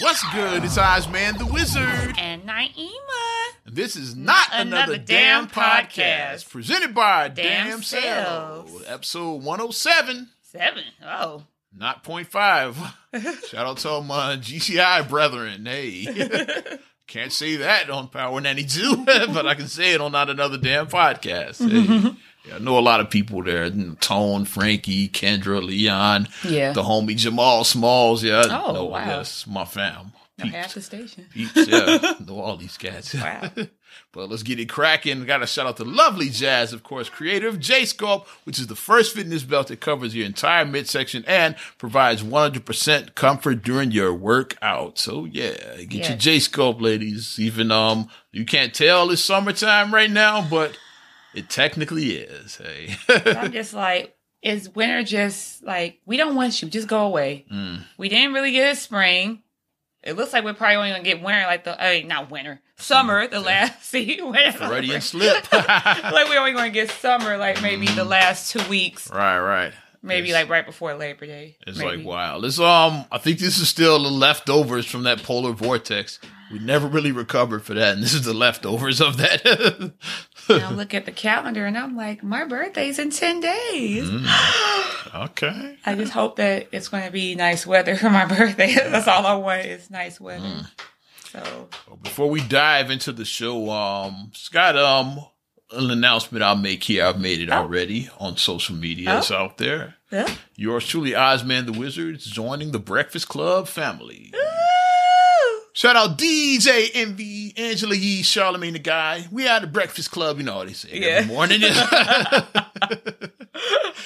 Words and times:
What's 0.00 0.22
good? 0.32 0.64
It's 0.64 0.78
Ozman 0.78 1.38
the 1.38 1.46
Wizard. 1.46 2.14
And 2.18 2.44
Naima. 2.44 3.48
And 3.66 3.74
this 3.74 3.96
is 3.96 4.14
not 4.14 4.48
another, 4.52 4.92
Another 4.94 4.98
damn 4.98 5.46
damn 5.46 5.48
podcast. 5.48 5.88
podcast. 6.44 6.50
presented 6.50 6.94
by 6.94 7.28
Damn 7.28 7.68
Damn, 7.70 7.82
Selves. 7.82 8.70
Selves. 8.72 8.84
Episode 8.88 9.42
107, 9.42 10.28
Seven. 10.42 10.84
Oh. 11.04 11.42
not 11.76 12.04
point 12.04 12.28
five. 12.28 12.76
Shout 13.48 13.66
out 13.66 13.78
to 13.78 13.88
all 13.88 14.02
my 14.02 14.36
GCI 14.36 15.08
brethren. 15.08 15.66
Hey. 15.66 16.06
Can't 17.08 17.32
say 17.32 17.56
that 17.56 17.88
on 17.90 18.08
Power 18.08 18.40
92, 18.40 19.04
but 19.06 19.46
I 19.46 19.54
can 19.54 19.66
say 19.66 19.94
it 19.94 20.00
on 20.02 20.12
Not 20.12 20.28
Another 20.28 20.58
Damn 20.58 20.88
Podcast. 20.88 21.66
Hey. 21.68 22.14
Yeah, 22.48 22.56
I 22.56 22.58
know 22.58 22.78
a 22.78 22.80
lot 22.80 23.00
of 23.00 23.10
people 23.10 23.42
there. 23.42 23.70
Tone, 24.00 24.44
Frankie, 24.44 25.08
Kendra, 25.08 25.62
Leon, 25.62 26.28
Yeah. 26.44 26.72
the 26.72 26.82
homie 26.82 27.16
Jamal 27.16 27.64
Smalls. 27.64 28.24
Yeah, 28.24 28.44
I 28.48 28.62
Oh, 28.64 28.72
know, 28.72 28.84
wow. 28.86 29.04
yes, 29.06 29.46
my 29.46 29.64
fam. 29.64 30.12
Peeps. 30.40 30.54
half 30.54 30.74
the 30.74 30.80
station. 30.82 31.26
Peeps, 31.34 31.66
yeah. 31.66 32.14
know 32.26 32.38
all 32.40 32.56
these 32.56 32.76
cats. 32.78 33.12
Wow. 33.12 33.50
but 34.12 34.30
let's 34.30 34.44
get 34.44 34.60
it 34.60 34.68
cracking. 34.68 35.24
Got 35.26 35.38
to 35.38 35.48
shout 35.48 35.66
out 35.66 35.76
to 35.78 35.84
Lovely 35.84 36.28
Jazz, 36.28 36.72
of 36.72 36.84
course, 36.84 37.08
creator 37.08 37.48
of 37.48 37.58
J 37.58 37.82
Sculpt, 37.82 38.24
which 38.44 38.60
is 38.60 38.68
the 38.68 38.76
first 38.76 39.16
fitness 39.16 39.42
belt 39.42 39.66
that 39.66 39.80
covers 39.80 40.14
your 40.14 40.26
entire 40.26 40.64
midsection 40.64 41.24
and 41.26 41.56
provides 41.76 42.22
100% 42.22 43.16
comfort 43.16 43.64
during 43.64 43.90
your 43.90 44.14
workout. 44.14 44.96
So 44.96 45.24
yeah, 45.24 45.54
get 45.78 45.92
Yeah. 45.92 46.08
your 46.10 46.16
J 46.18 46.36
Sculpt, 46.36 46.80
ladies. 46.80 47.40
Even 47.40 47.72
um, 47.72 48.08
you 48.30 48.44
can't 48.44 48.72
tell 48.72 49.10
it's 49.10 49.20
summertime 49.20 49.92
right 49.92 50.10
now, 50.10 50.40
but 50.48 50.78
it 51.34 51.48
technically 51.50 52.12
is. 52.16 52.56
Hey, 52.56 52.96
I'm 53.08 53.52
just 53.52 53.74
like, 53.74 54.14
is 54.42 54.68
winter 54.70 55.02
just 55.02 55.62
like, 55.64 56.00
we 56.06 56.16
don't 56.16 56.34
want 56.34 56.60
you. 56.62 56.68
Just 56.68 56.88
go 56.88 57.04
away. 57.06 57.44
Mm. 57.52 57.82
We 57.96 58.08
didn't 58.08 58.32
really 58.34 58.52
get 58.52 58.72
a 58.72 58.76
spring. 58.76 59.42
It 60.04 60.12
looks 60.16 60.32
like 60.32 60.44
we're 60.44 60.54
probably 60.54 60.76
only 60.76 60.90
going 60.90 61.02
to 61.02 61.10
get 61.10 61.22
winter, 61.22 61.42
like 61.42 61.64
the, 61.64 61.82
I 61.84 61.98
mean, 61.98 62.08
not 62.08 62.30
winter, 62.30 62.60
summer, 62.76 63.26
the 63.26 63.40
last, 63.40 63.82
see, 63.90 64.20
whatever. 64.22 64.68
Freudian 64.68 65.00
slip. 65.00 65.52
like 65.52 66.28
we're 66.28 66.38
only 66.38 66.52
going 66.52 66.66
to 66.66 66.70
get 66.70 66.90
summer, 66.90 67.36
like 67.36 67.60
maybe 67.62 67.86
the 67.88 68.04
last 68.04 68.52
two 68.52 68.66
weeks, 68.68 69.10
right, 69.10 69.40
right. 69.40 69.72
maybe 70.00 70.28
It's- 70.30 70.42
like 70.44 70.50
right 70.50 70.64
before 70.64 70.94
Labor 70.94 71.26
Day. 71.26 71.56
It's 71.66 71.78
maybe. 71.78 71.96
like 71.98 72.06
wow. 72.06 72.38
This 72.40 72.60
um, 72.60 73.06
I 73.10 73.18
think 73.18 73.40
this 73.40 73.58
is 73.58 73.68
still 73.68 74.00
the 74.00 74.08
leftovers 74.08 74.86
from 74.86 75.02
that 75.02 75.24
polar 75.24 75.52
vortex. 75.52 76.20
We 76.50 76.58
never 76.60 76.86
really 76.86 77.12
recovered 77.12 77.62
for 77.62 77.74
that, 77.74 77.94
and 77.94 78.02
this 78.02 78.14
is 78.14 78.24
the 78.24 78.32
leftovers 78.34 79.00
of 79.00 79.16
that. 79.18 79.92
I 80.48 80.70
look 80.72 80.94
at 80.94 81.04
the 81.04 81.12
calendar 81.12 81.66
and 81.66 81.76
I'm 81.76 81.94
like, 81.94 82.22
my 82.22 82.44
birthday's 82.46 82.98
in 82.98 83.10
10 83.10 83.40
days. 83.40 84.08
Mm. 84.08 85.14
okay. 85.26 85.76
I 85.84 85.94
just 85.94 86.12
hope 86.12 86.36
that 86.36 86.68
it's 86.72 86.88
going 86.88 87.04
to 87.04 87.10
be 87.10 87.34
nice 87.34 87.66
weather 87.66 87.96
for 87.96 88.08
my 88.08 88.24
birthday. 88.36 88.74
That's 88.74 89.06
all 89.08 89.26
I 89.26 89.34
want 89.34 89.66
is 89.66 89.90
nice 89.90 90.18
weather. 90.18 90.46
Mm. 90.46 90.66
So, 91.32 91.68
Well, 91.86 91.96
before 92.02 92.30
we 92.30 92.40
dive 92.40 92.90
into 92.90 93.12
the 93.12 93.26
show, 93.26 93.68
um, 93.70 94.30
Scott, 94.34 94.78
um, 94.78 95.20
an 95.72 95.90
announcement 95.90 96.42
I'll 96.42 96.56
make 96.56 96.82
here. 96.84 97.04
I've 97.04 97.20
made 97.20 97.42
it 97.42 97.50
Oh. 97.50 97.58
already 97.58 98.08
on 98.18 98.38
social 98.38 98.74
media. 98.74 99.18
It's 99.18 99.30
out 99.30 99.58
there. 99.58 99.96
yeah. 100.10 100.34
Yours 100.56 100.86
truly, 100.86 101.10
Ozman 101.14 101.66
the 101.66 101.78
Wizard, 101.78 102.16
is 102.16 102.24
joining 102.24 102.70
the 102.72 102.78
Breakfast 102.78 103.28
Club 103.28 103.68
family. 103.68 104.32
Shout 105.72 105.94
out 105.96 106.18
DJ 106.18 106.90
Envy, 106.94 107.54
Angela 107.56 107.94
Yee, 107.94 108.22
Charlamagne 108.22 108.72
the 108.72 108.78
God. 108.80 109.28
We 109.30 109.46
are 109.46 109.60
the 109.60 109.66
Breakfast 109.68 110.10
Club, 110.10 110.38
you 110.38 110.42
know 110.44 110.56
what 110.56 110.66
they 110.66 110.72
say 110.72 110.88
Yeah. 110.92 111.06
every 111.08 111.34
morning. 111.34 111.60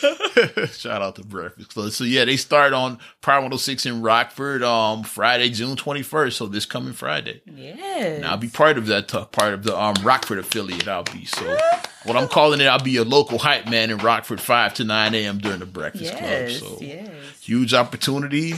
Shout 0.72 1.02
out 1.02 1.16
to 1.16 1.24
Breakfast 1.24 1.72
Club. 1.72 1.90
So 1.92 2.04
yeah, 2.04 2.24
they 2.24 2.36
start 2.36 2.72
on 2.72 2.98
Power 3.20 3.36
106 3.40 3.86
in 3.86 4.02
Rockford 4.02 4.62
um 4.62 5.02
Friday, 5.02 5.50
June 5.50 5.76
21st. 5.76 6.32
So 6.32 6.46
this 6.46 6.66
coming 6.66 6.92
Friday. 6.92 7.40
Yes. 7.46 8.16
And 8.16 8.26
I'll 8.26 8.36
be 8.36 8.48
part 8.48 8.78
of 8.78 8.86
that 8.86 9.14
uh, 9.14 9.24
part 9.26 9.54
of 9.54 9.62
the 9.64 9.78
um 9.78 9.94
Rockford 10.02 10.38
affiliate. 10.38 10.88
I'll 10.88 11.04
be 11.04 11.24
so 11.24 11.58
what 12.04 12.16
I'm 12.16 12.28
calling 12.28 12.60
it, 12.60 12.66
I'll 12.66 12.82
be 12.82 12.96
a 12.96 13.04
local 13.04 13.38
hype 13.38 13.68
man 13.68 13.90
in 13.90 13.98
Rockford 13.98 14.40
5 14.40 14.74
to 14.74 14.84
9 14.84 15.14
a.m. 15.14 15.38
during 15.38 15.60
the 15.60 15.66
Breakfast 15.66 16.12
yes. 16.12 16.58
Club. 16.60 16.78
So 16.78 16.84
yes. 16.84 17.08
huge 17.40 17.72
opportunity. 17.74 18.54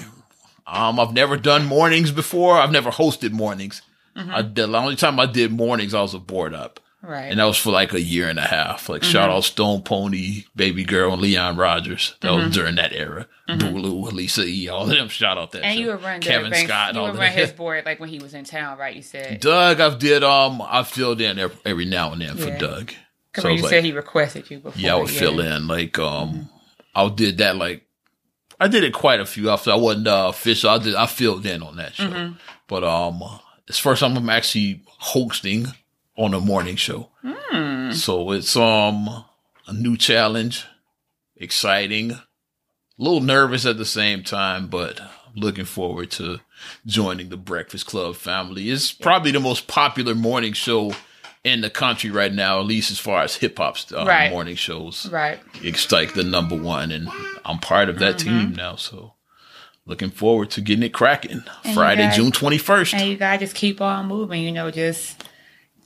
Um, 0.67 0.99
I've 0.99 1.13
never 1.13 1.37
done 1.37 1.67
mornings 1.67 2.11
before. 2.11 2.57
I've 2.59 2.73
never 2.73 2.91
hosted 2.91 3.33
mornings. 3.33 3.83
I 4.17 4.43
did, 4.43 4.55
the 4.71 4.77
only 4.79 4.95
time 4.97 5.19
I 5.19 5.27
did 5.27 5.51
mornings, 5.51 5.93
I 5.93 6.01
was 6.01 6.15
a 6.15 6.21
board 6.21 6.55
up, 6.55 6.79
Right. 7.03 7.25
and 7.25 7.41
that 7.41 7.45
was 7.47 7.59
for 7.59 7.73
like 7.73 7.93
a 7.93 8.01
year 8.01 8.29
and 8.29 8.39
a 8.39 8.43
half. 8.43 8.89
Like 8.89 9.03
shout 9.03 9.29
out 9.29 9.43
Stone 9.43 9.83
Pony, 9.83 10.45
Baby 10.55 10.85
Girl, 10.85 11.13
and 11.15 11.21
Leon 11.21 11.57
Rogers. 11.57 12.15
That 12.21 12.31
was 12.33 12.55
during 12.55 12.77
that 12.77 12.93
era. 12.93 13.27
Bulu, 13.49 14.13
Lisa 14.13 14.45
E, 14.45 14.69
all 14.69 14.85
of 14.85 14.91
them. 14.91 15.09
Shout 15.09 15.37
out 15.37 15.51
that. 15.51 15.65
and 15.65 15.75
show. 15.75 15.81
you 15.81 15.87
were 15.89 15.97
run 15.97 16.21
Kevin 16.21 16.53
Doug 16.53 16.65
Scott, 16.65 16.95
You 16.95 17.01
all 17.01 17.11
would 17.11 17.19
run 17.19 17.33
his 17.33 17.51
board 17.61 17.85
like 17.85 17.99
when 17.99 18.09
he 18.09 18.21
was 18.21 18.35
in 18.35 18.45
town, 18.45 18.79
right? 18.79 18.95
You 18.95 19.03
said. 19.03 19.41
Doug, 19.41 19.81
I've 19.81 19.99
did 19.99 20.23
um, 20.23 20.63
I 20.63 20.85
filled 20.85 21.21
in 21.21 21.41
every, 21.41 21.57
every 21.67 21.85
now 21.85 22.13
and 22.13 22.23
then 22.23 22.37
for 22.37 22.49
Yeah. 22.51 22.59
Doug. 22.59 22.93
Because 23.33 23.43
So 23.43 23.49
you 23.49 23.63
like- 23.63 23.71
said 23.71 23.85
he 23.85 23.91
requested 23.91 24.49
you 24.49 24.61
before. 24.61 24.81
Yeah, 24.81 24.95
I 24.95 24.99
would 25.01 25.11
fill 25.11 25.41
in. 25.41 25.67
Like, 25.67 25.99
um, 25.99 26.49
I 26.95 27.09
did 27.09 27.39
that. 27.39 27.57
Like, 27.57 27.85
I 28.61 28.69
did 28.69 28.85
it 28.85 28.93
quite 28.95 29.21
a 29.21 29.27
few. 29.27 29.51
After 29.51 29.73
I 29.73 29.77
wasn't 29.77 30.07
uh, 30.09 30.27
official, 30.29 30.71
I 30.71 30.79
did. 30.79 30.95
I 30.95 31.07
filled 31.07 31.45
in 31.47 31.63
on 31.63 31.77
that 31.77 31.95
show. 31.95 32.35
But 32.69 32.85
um, 32.85 33.23
it's 33.69 33.79
first 33.79 34.01
time 34.01 34.17
I'm 34.17 34.31
actually 34.31 34.83
hosting 34.87 35.67
on 36.17 36.35
a 36.35 36.41
morning 36.41 36.77
show. 36.77 37.11
So 37.93 38.31
it's 38.33 38.57
um 38.57 39.25
a 39.67 39.73
new 39.73 39.97
challenge, 39.97 40.65
exciting, 41.37 42.13
a 42.13 42.23
little 42.99 43.21
nervous 43.21 43.67
at 43.67 43.79
the 43.79 43.85
same 43.85 44.23
time, 44.23 44.69
but 44.69 45.01
looking 45.35 45.65
forward 45.65 46.11
to 46.13 46.41
joining 46.87 47.29
the 47.31 47.37
Breakfast 47.37 47.87
Club 47.87 48.15
family. 48.17 48.71
It's 48.71 48.93
probably 48.93 49.33
the 49.33 49.41
most 49.41 49.67
popular 49.67 50.15
morning 50.15 50.53
show 50.53 50.93
in 51.45 51.61
the 51.61 51.71
country 51.71 52.11
right 52.11 52.33
now, 52.33 52.59
at 52.59 52.67
least 52.67 52.91
as 52.91 52.99
far 52.99 53.23
as 53.23 53.37
hip 53.37 53.59
hop 53.59 53.77
uh, 53.95 54.05
Right. 54.07 54.31
morning 54.31 54.57
shows. 54.57 55.07
Right. 55.11 55.39
It's 55.63 55.93
like 55.93 56.15
the 56.15 56.25
number 56.25 56.57
one, 56.57 56.91
and 56.91 57.09
I'm 57.45 57.59
part 57.59 57.89
of 57.89 57.99
that 58.01 58.17
Mm-hmm. 58.17 58.29
team 58.41 58.53
now. 58.55 58.77
So 58.77 59.13
looking 59.87 60.11
forward 60.11 60.51
to 60.53 60.61
getting 60.63 60.83
it 60.83 60.95
cracking. 60.95 61.45
Friday, 61.75 62.03
guys- 62.05 62.17
June 62.17 62.33
21st. 62.33 62.95
And 62.95 63.09
you 63.11 63.17
to 63.19 63.39
just 63.39 63.55
keep 63.55 63.81
on 63.83 64.07
moving, 64.07 64.43
you 64.43 64.53
know, 64.53 64.71
just 64.71 65.23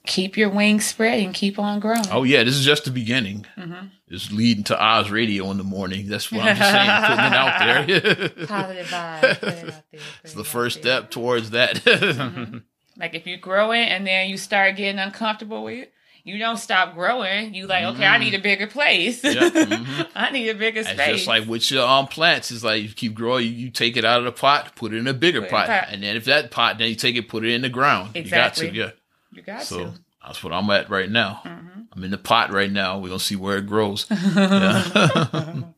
keep 0.07 0.37
your 0.39 0.49
wings 0.49 0.87
spread 0.87 1.21
and 1.23 1.35
keep 1.35 1.59
on 1.59 1.81
growing. 1.81 2.05
Oh 2.11 2.23
yeah, 2.23 2.43
this 2.45 2.55
is 2.55 2.65
just 2.65 2.85
the 2.85 2.91
beginning. 2.91 3.45
Mm-hmm. 3.59 3.87
It's 4.11 4.33
leading 4.33 4.65
to 4.65 4.83
Oz 4.83 5.11
Radio 5.11 5.51
in 5.51 5.59
the 5.59 5.65
morning. 5.65 6.09
That's 6.09 6.33
what 6.33 6.43
I'm 6.45 6.57
just 6.57 6.71
saying, 6.71 7.03
putting 7.03 7.25
it 7.27 7.35
out 7.35 7.59
there. 7.59 8.47
Positive 8.47 8.87
vibes. 8.87 9.23
It 9.23 9.29
out 9.29 9.41
there. 9.43 9.83
It's 10.25 10.33
it 10.33 10.37
the 10.37 10.45
first 10.45 10.83
there. 10.83 11.01
step 11.01 11.11
towards 11.11 11.51
that. 11.51 11.83
Like 12.99 13.15
if 13.15 13.27
you 13.27 13.37
grow 13.37 13.71
it 13.73 13.85
and 13.87 14.07
then 14.07 14.29
you 14.29 14.37
start 14.37 14.77
getting 14.77 14.99
uncomfortable 14.99 15.63
with 15.65 15.79
it, 15.79 15.93
you 16.25 16.37
don't 16.39 16.57
stop 16.59 16.95
growing. 16.95 17.55
You 17.55 17.67
like, 17.67 17.85
okay, 17.95 18.05
I 18.05 18.19
need 18.19 18.35
a 18.35 18.39
bigger 18.41 18.67
place. 18.67 19.23
Yeah, 19.25 19.49
mhm. 19.49 20.09
I 20.15 20.31
need 20.31 20.49
a 20.51 20.55
bigger 20.55 20.81
It's 20.81 20.91
space. 20.91 21.17
just 21.19 21.27
like 21.29 21.47
with 21.47 21.71
your 21.71 21.87
um 21.87 22.07
plants. 22.09 22.51
It's 22.51 22.65
like 22.65 22.83
you 22.83 22.89
keep 22.91 23.15
growing, 23.15 23.47
you, 23.47 23.53
you 23.53 23.71
take 23.71 23.97
it 23.97 24.05
out 24.05 24.19
of 24.19 24.25
the 24.25 24.33
pot, 24.33 24.75
put 24.77 24.93
it 24.93 24.97
in 24.99 25.07
a 25.07 25.15
bigger 25.15 25.41
Put 25.41 25.45
it 25.45 25.49
in 25.49 25.57
pot, 25.57 25.67
pot. 25.69 25.85
and 25.91 26.03
then 26.03 26.17
if 26.17 26.25
that 26.27 26.51
pot, 26.51 26.77
then 26.79 26.89
you 26.89 26.97
take 26.97 27.17
it, 27.17 27.29
put 27.29 27.45
it 27.45 27.53
in 27.53 27.63
the 27.63 27.69
ground. 27.71 28.11
Exactly. 28.15 28.67
You 28.71 28.73
got 28.73 28.75
to, 28.75 28.79
yeah. 28.79 29.37
you 29.39 29.43
got 29.43 29.63
So 29.63 29.79
to. 29.85 29.95
that's 30.27 30.43
what 30.45 30.53
I'm 30.53 30.69
at 30.71 30.91
right 30.91 31.09
now. 31.11 31.41
Mm-hmm. 31.45 31.81
I'm 31.93 32.05
in 32.05 32.11
the 32.11 32.19
pot 32.19 32.53
right 32.53 32.71
now. 32.71 32.99
We're 32.99 33.09
gonna 33.09 33.21
see 33.21 33.37
where 33.37 33.57
it 33.59 33.67
grows. 33.67 34.07
Yeah. 34.35 35.55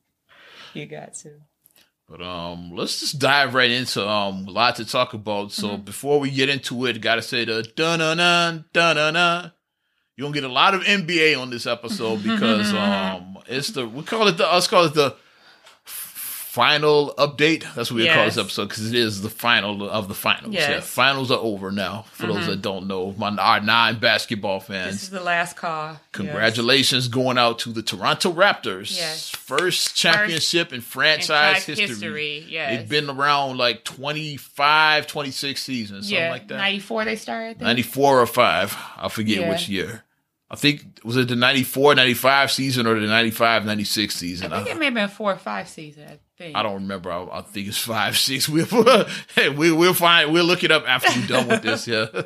You 0.73 0.87
got 0.87 1.15
to. 1.15 1.33
But 2.11 2.23
um, 2.23 2.73
let's 2.75 2.99
just 2.99 3.21
dive 3.21 3.55
right 3.55 3.71
into 3.71 4.05
um 4.07 4.49
a 4.49 4.51
lot 4.51 4.75
to 4.77 4.85
talk 4.85 5.15
about. 5.15 5.53
So 5.53 5.69
Mm-hmm. 5.69 5.83
before 5.85 6.19
we 6.19 6.29
get 6.31 6.49
into 6.49 6.85
it, 6.87 7.01
gotta 7.01 7.23
say 7.23 7.45
the 7.45 7.63
dun 7.77 8.01
dun 8.01 8.17
dun 8.19 8.65
dun 8.97 9.15
dun. 9.15 9.53
You're 10.17 10.27
gonna 10.27 10.35
get 10.35 10.51
a 10.51 10.53
lot 10.53 10.75
of 10.75 10.83
NBA 10.83 11.41
on 11.41 11.51
this 11.51 11.67
episode 11.69 12.23
because 12.25 12.75
um 12.75 13.39
it's 13.47 13.69
the 13.69 13.87
we 13.87 14.03
call 14.03 14.27
it 14.27 14.37
the 14.39 14.45
let's 14.45 14.67
call 14.67 14.87
it 14.87 14.95
the 14.95 15.15
final 16.51 17.15
update. 17.17 17.63
That's 17.77 17.93
what 17.93 17.99
we 17.99 18.09
call 18.09 18.25
this 18.25 18.37
episode 18.37 18.71
because 18.71 18.93
it 18.93 18.97
is 18.97 19.23
the 19.23 19.31
final 19.31 19.89
of 19.89 20.09
the 20.09 20.15
finals. 20.15 20.53
Yeah, 20.53 20.81
finals 20.81 21.31
are 21.31 21.39
over 21.39 21.71
now. 21.71 22.07
For 22.11 22.27
those 22.27 22.39
mm-hmm. 22.39 22.51
that 22.51 22.63
don't 22.63 22.89
know, 22.89 23.15
my 23.17 23.31
our 23.37 23.61
nine 23.61 24.01
basketball 24.01 24.59
fans. 24.59 24.95
This 24.95 25.03
is 25.05 25.11
the 25.11 25.23
last 25.23 25.57
call. 25.57 25.93
Yes. 25.93 26.01
Congratulations 26.11 27.07
going 27.07 27.39
out 27.39 27.61
to 27.61 27.71
the 27.71 27.83
Toronto 27.83 28.33
Raptors. 28.33 28.97
Yes. 28.97 29.31
First 29.31 29.95
championship 29.95 30.71
in 30.71 30.77
In 30.77 30.81
franchise 30.81 31.29
five 31.29 31.65
history. 31.65 31.87
history. 31.87 32.47
Yes. 32.49 32.81
They've 32.81 32.89
been 32.89 33.11
around 33.11 33.57
like 33.57 33.85
25, 33.85 35.07
26 35.07 35.63
seasons, 35.63 36.07
something 36.07 36.19
yeah, 36.19 36.33
like 36.33 36.49
that. 36.49 36.57
94 36.57 37.05
they 37.05 37.15
started. 37.15 37.45
I 37.45 37.53
think. 37.53 37.63
94 37.63 38.21
or 38.23 38.27
5. 38.27 38.77
I 38.97 39.09
forget 39.09 39.39
Yeah. 39.39 39.51
which 39.51 39.69
year. 39.69 40.03
I 40.51 40.57
think, 40.57 40.83
was 41.05 41.17
it 41.17 41.29
the 41.29 41.37
94, 41.37 41.95
95 41.95 42.51
season 42.51 42.87
or 42.87 42.99
the 42.99 43.07
95, 43.07 43.65
96 43.67 44.15
season? 44.17 44.53
I 44.53 44.57
think 44.59 44.69
I, 44.69 44.73
it 44.73 44.79
may 44.79 44.85
have 44.87 44.95
been 44.95 45.09
four 45.09 45.33
or 45.33 45.37
five 45.39 45.69
season. 45.69 46.05
I 46.09 46.19
think. 46.37 46.57
I 46.57 46.63
don't 46.65 46.75
remember. 46.75 47.13
I, 47.13 47.25
I 47.39 47.43
think 47.43 47.69
it's 47.69 47.79
5, 47.79 48.17
6. 48.19 48.49
We'll, 48.49 48.65
hey, 49.35 49.49
we, 49.51 49.71
we'll 49.71 49.95
find, 49.95 50.33
we'll 50.33 50.45
look 50.45 50.65
it 50.65 50.71
up 50.73 50.89
after 50.89 51.09
we're 51.21 51.27
done 51.27 51.49
with 51.49 51.63
this. 51.63 51.87
Yeah. 51.87 52.07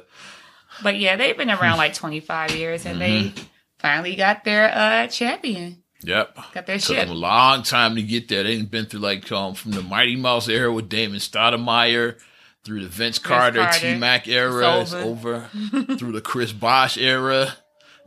But 0.83 0.99
yeah, 0.99 1.15
they've 1.15 1.37
been 1.37 1.51
around 1.51 1.77
like 1.79 1.95
25 1.95 2.51
years, 2.57 2.85
and 2.85 3.01
they 3.01 3.23
Mm-hmm. 3.27 3.45
finally 3.79 4.17
got 4.17 4.43
their 4.43 4.73
uh 4.75 5.07
champion. 5.07 5.85
Yep. 6.03 6.37
Got 6.53 6.67
their 6.67 6.79
Took 6.79 6.97
ship. 6.97 7.07
them 7.07 7.17
a 7.17 7.19
long 7.21 7.63
time 7.63 7.95
to 7.95 8.03
get 8.03 8.27
there. 8.27 8.43
They've 8.43 8.69
been 8.69 8.87
through 8.87 8.99
like 8.99 9.31
um, 9.31 9.55
from 9.55 9.71
the 9.71 9.83
Mighty 9.83 10.17
Mouse 10.17 10.49
era 10.49 10.73
with 10.73 10.89
Damon 10.89 11.21
Stoudemire. 11.21 12.19
through 12.65 12.83
the 12.83 12.89
Vince 12.89 13.21
Carter, 13.21 13.61
Carter. 13.61 13.79
T 13.79 13.99
Mac 13.99 14.27
era, 14.27 14.81
It's 14.81 14.93
it's 14.93 15.05
over. 15.05 15.49
through 15.97 16.11
the 16.13 16.21
Chris 16.21 16.53
Bosh 16.53 16.99
era, 16.99 17.55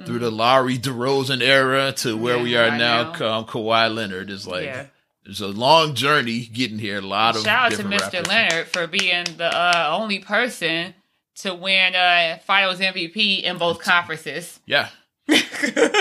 through 0.05 0.19
the 0.19 0.31
Lowry 0.31 0.77
DeRozan 0.77 1.41
era 1.41 1.91
to 1.97 2.15
where 2.17 2.38
Yeah, 2.38 2.44
we 2.44 2.55
are 2.55 2.69
now. 2.71 2.77
now. 3.03 3.13
Ka- 3.13 3.44
Kawhi 3.45 3.94
Leonard 3.94 4.29
is 4.29 4.45
like 4.47 4.65
Yeah. 4.65 4.85
there's 5.25 5.41
a 5.41 5.47
long 5.47 5.95
journey 5.95 6.45
getting 6.45 6.79
here. 6.79 6.99
A 6.99 7.01
lot 7.01 7.35
of 7.35 7.44
Shout 7.44 7.73
out 7.73 7.77
to 7.79 7.83
Mr. 7.83 8.13
rappers. 8.13 8.27
Leonard 8.27 8.67
for 8.67 8.88
being 8.88 9.25
the 9.38 9.45
uh, 9.55 9.89
only 9.99 10.19
person 10.19 10.94
to 11.38 11.53
win 11.53 11.95
uh, 11.95 12.38
Finals 12.45 12.79
MVP 12.79 13.44
in 13.44 13.57
both 13.57 13.79
conferences. 13.81 14.59
Yeah. 14.65 14.89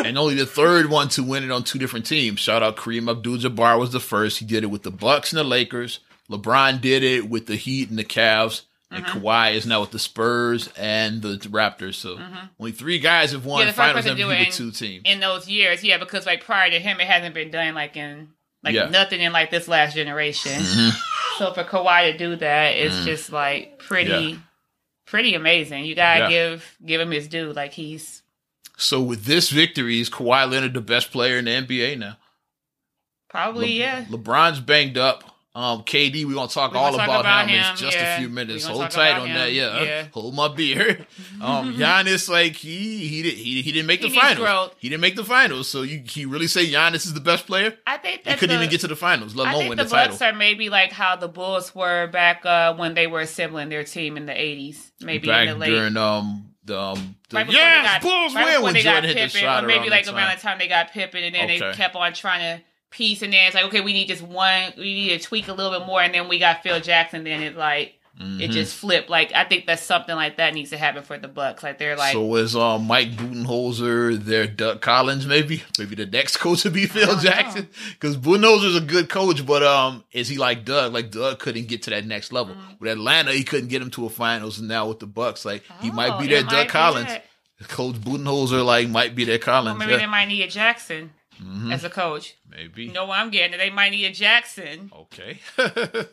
and 0.05 0.17
only 0.17 0.35
the 0.37 0.47
third 0.47 0.89
one 0.89 1.09
to 1.09 1.23
win 1.23 1.43
it 1.43 1.51
on 1.51 1.65
two 1.65 1.81
different 1.81 2.07
teams. 2.07 2.39
Shout 2.39 2.63
out 2.63 2.77
Kareem 2.77 3.11
Abdul-Jabbar 3.11 3.77
was 3.77 3.91
the 3.91 3.99
first. 3.99 4.39
He 4.39 4.45
did 4.45 4.63
it 4.63 4.69
with 4.69 4.85
the 4.85 4.91
Bucks 4.93 5.33
and 5.33 5.39
the 5.41 5.45
Lakers. 5.45 5.99
LeBron 6.31 6.81
did 6.81 7.03
it 7.03 7.29
with 7.29 7.47
the 7.47 7.57
Heat 7.57 7.91
and 7.91 7.99
the 7.99 8.05
Cavs. 8.05 8.63
And 8.91 9.05
Mm-hmm. 9.05 9.19
Kawhi 9.19 9.55
is 9.55 9.67
now 9.67 9.81
with 9.81 9.91
the 9.91 9.99
Spurs 9.99 10.69
and 10.79 11.21
the 11.21 11.37
Raptors. 11.49 11.95
So 11.97 12.19
only 12.61 12.71
three 12.73 12.99
guys 13.01 13.33
have 13.33 13.45
won 13.45 13.61
Mm-hmm. 13.61 13.67
Yeah, 13.67 13.73
the 13.73 13.77
Finals 13.77 13.95
person 14.05 14.17
to 14.17 14.23
do 14.23 14.29
MVP 14.29 14.47
with 14.47 14.55
two 14.55 14.71
teams. 14.71 15.03
in 15.05 15.21
those 15.21 15.49
years, 15.49 15.83
yeah, 15.83 15.99
because 15.99 16.25
like 16.27 16.45
prior 16.45 16.71
to 16.71 16.79
him, 16.79 17.01
it 17.01 17.07
hasn't 17.09 17.35
been 17.35 17.51
done 17.51 17.75
like 17.75 17.97
in 17.97 18.29
like 18.63 18.75
Yeah. 18.75 18.89
nothing 18.89 19.21
in 19.21 19.33
like 19.33 19.51
this 19.51 19.67
last 19.69 19.95
generation. 19.95 20.53
Mhm. 20.63 20.93
So 21.39 21.53
for 21.53 21.65
Kawhi 21.65 22.13
to 22.13 22.17
do 22.19 22.37
that, 22.37 22.77
it's 22.77 23.05
just 23.05 23.31
like 23.33 23.79
pretty, 23.79 24.11
Yeah. 24.11 24.37
pretty 25.07 25.35
amazing. 25.35 25.85
You 25.85 25.95
gotta 25.95 26.29
give 26.29 26.77
give 26.85 27.01
him 27.01 27.11
his 27.11 27.27
due. 27.29 27.53
Like 27.53 27.73
he's 27.73 28.23
So 28.77 29.03
with 29.03 29.25
this 29.25 29.51
victory, 29.51 30.01
is 30.01 30.09
Kawhi 30.11 30.49
Leonard 30.51 30.75
the 30.75 30.81
best 30.81 31.11
player 31.11 31.39
in 31.39 31.47
the 31.47 31.51
NBA 31.51 31.97
now? 31.99 32.19
probably 33.29 33.67
Le- 33.67 33.75
yeah. 33.75 34.05
LeBron's 34.05 34.61
banged 34.61 34.97
up. 34.97 35.36
Um, 35.57 35.85
KD, 35.85 36.27
we're 36.27 36.35
gonna 36.35 36.49
talk 36.49 36.73
We 36.73 36.79
all 36.79 36.91
gonna 36.91 36.99
talk 36.99 37.09
about, 37.09 37.21
about 37.21 37.49
him, 37.49 37.57
in 37.71 37.77
just 37.77 37.97
yeah. 37.97 38.17
a 38.17 38.19
few 38.19 38.29
minutes. 38.29 38.67
Hold 38.67 38.91
tight 38.91 39.13
on 39.13 39.27
him, 39.29 39.35
that, 39.35 39.55
yeah. 39.55 39.83
yeah. 39.83 40.07
Hold 40.13 40.35
my 40.35 40.49
beer. 40.49 41.07
Um, 41.41 41.75
Giannis, 41.75 42.31
like 42.31 42.57
he 42.57 43.07
he 43.09 43.23
did 43.23 43.35
he, 43.35 43.61
he 43.61 43.73
didn't 43.73 43.87
make 43.87 44.01
He 44.01 44.09
the 44.09 44.15
finals. 44.15 44.39
growth. 44.39 44.75
He 44.79 44.89
didn't 44.89 45.03
make 45.03 45.17
the 45.17 45.25
finals. 45.25 45.69
So 45.69 45.83
you 45.83 46.03
he 46.07 46.25
really 46.25 46.47
say 46.47 46.67
Giannis 46.67 47.05
is 47.07 47.13
the 47.13 47.21
best 47.21 47.47
player? 47.47 47.75
I 47.87 47.99
think 47.99 48.27
He 48.27 48.33
couldn't 48.35 48.49
the, 48.49 48.55
even 48.55 48.71
get 48.71 48.81
to 48.83 48.89
the 48.89 48.97
finals, 48.97 49.35
let 49.35 49.49
I 49.49 49.51
alone 49.51 49.61
think 49.61 49.69
win 49.71 49.79
the 49.79 49.85
the, 49.85 49.91
title. 49.91 50.13
Bucks 50.13 50.23
are 50.23 50.33
maybe 50.33 50.71
like 50.71 50.93
how 50.93 51.17
the 51.17 51.29
Bulls 51.29 51.75
were 51.75 52.07
back 52.07 52.45
uh, 52.47 52.75
when 52.75 52.95
they 52.95 53.07
were 53.07 53.21
assembling 53.21 53.69
their 53.69 53.85
team 53.85 54.17
in 54.17 54.25
the 54.27 54.33
'80s, 54.33 54.91
maybe 55.01 55.29
Back 55.29 55.49
in 55.49 55.55
the 55.55 55.61
late. 55.61 55.71
during 55.71 55.97
um 55.99 56.55
the 56.65 56.79
um 56.81 57.17
the, 57.29 57.37
Right 57.37 57.47
before 57.47 57.61
yes, 57.61 57.87
got, 57.87 58.03
Bulls 58.03 58.35
right 58.35 58.55
win 58.55 58.63
when 58.63 58.75
they 58.75 58.83
got 58.83 59.03
Jordan 59.03 59.09
hit 59.11 59.15
the 59.15 59.21
Pippen, 59.27 59.41
shot 59.41 59.65
or 59.65 59.67
maybe 59.67 59.81
around 59.81 59.91
like 59.91 60.05
that 60.07 60.15
around 60.15 60.37
the 60.37 60.43
time 60.43 60.59
they 60.59 60.69
got 60.69 60.93
Pippen, 60.93 61.23
and 61.25 61.35
then 61.35 61.49
they 61.49 61.59
kept 61.75 61.95
on 61.97 62.13
trying 62.15 62.41
to 62.59 62.65
piece, 62.91 63.23
and 63.23 63.33
then 63.33 63.47
it's 63.47 63.55
like, 63.55 63.65
okay, 63.67 63.81
we 63.81 63.93
need 63.93 64.09
just 64.09 64.23
one, 64.23 64.73
we 64.77 64.95
need 64.95 65.09
to 65.11 65.19
tweak 65.19 65.49
a 65.49 65.53
little 65.53 65.79
bit 65.79 65.87
more, 65.87 66.01
and 66.03 66.15
then 66.15 66.29
we 66.29 66.39
got 66.39 66.63
Phil 66.63 66.81
Jackson. 66.81 67.25
Then 67.25 67.43
it 67.43 67.57
like 67.57 67.95
it 68.19 68.49
Mhm. 68.51 68.51
just 68.51 68.75
flipped. 68.75 69.11
Like 69.11 69.31
I 69.35 69.45
think 69.45 69.67
that 69.67 69.79
something 69.79 70.15
like 70.17 70.39
that 70.39 70.55
needs 70.55 70.71
to 70.71 70.79
happen 70.79 71.03
for 71.03 71.19
the 71.19 71.29
Bucks. 71.29 71.63
Like 71.63 71.79
they're 71.79 71.97
like, 71.97 72.15
so 72.15 72.35
is 72.37 72.57
um 72.57 72.87
Mike 72.87 73.11
Budenholzer 73.11 74.19
their 74.19 74.47
Doug 74.47 74.81
Collins 74.81 75.27
maybe? 75.27 75.63
Maybe 75.79 75.97
the 75.97 76.07
next 76.07 76.37
coach 76.39 76.65
would 76.65 76.73
be 76.73 76.87
Phil 76.87 77.19
Jackson 77.19 77.69
because 77.91 78.17
Budenholzer's 78.17 78.77
a 78.77 78.81
good 78.81 79.09
coach, 79.11 79.45
but 79.45 79.63
um 79.63 80.05
is 80.13 80.29
he 80.29 80.39
like 80.39 80.65
Doug? 80.65 80.93
Like 80.95 81.11
Doug 81.11 81.39
couldn't 81.39 81.69
get 81.69 81.83
to 81.83 81.91
that 81.91 82.07
next 82.07 82.33
level 82.33 82.55
Mm. 82.55 82.81
with 82.81 82.91
Atlanta. 82.93 83.33
He 83.33 83.45
couldn't 83.45 83.69
get 83.69 83.83
him 83.83 83.91
to 83.91 84.07
a 84.07 84.09
finals, 84.09 84.59
and 84.59 84.69
now 84.69 84.89
with 84.89 85.01
the 85.01 85.07
Bucks, 85.07 85.45
like 85.45 85.63
he 85.83 85.91
oh, 85.91 85.93
might 85.95 86.19
be 86.19 86.25
it 86.27 86.31
their 86.31 86.43
Doug 86.43 86.69
Collins. 86.69 87.09
that. 87.09 87.25
Coach 87.69 87.97
Budenholzer 87.97 88.65
like 88.65 88.89
might 88.89 89.15
be 89.15 89.25
their 89.25 89.39
Collins. 89.39 89.79
maybe 89.79 89.93
yeah. 89.93 89.99
they 89.99 90.07
might 90.07 90.27
need 90.27 90.43
a 90.43 90.49
Jackson 90.49 91.11
Mhm. 91.43 91.73
as 91.73 91.85
a 91.85 91.91
coach. 91.91 92.35
Maybe 92.49 92.85
You 92.85 92.93
know 92.93 93.07
what 93.07 93.19
I'm 93.19 93.31
getting? 93.31 93.59
They 93.59 93.71
might 93.71 93.91
need 93.91 94.05
a 94.07 94.13
Jackson, 94.13 94.91
okay. 94.95 95.39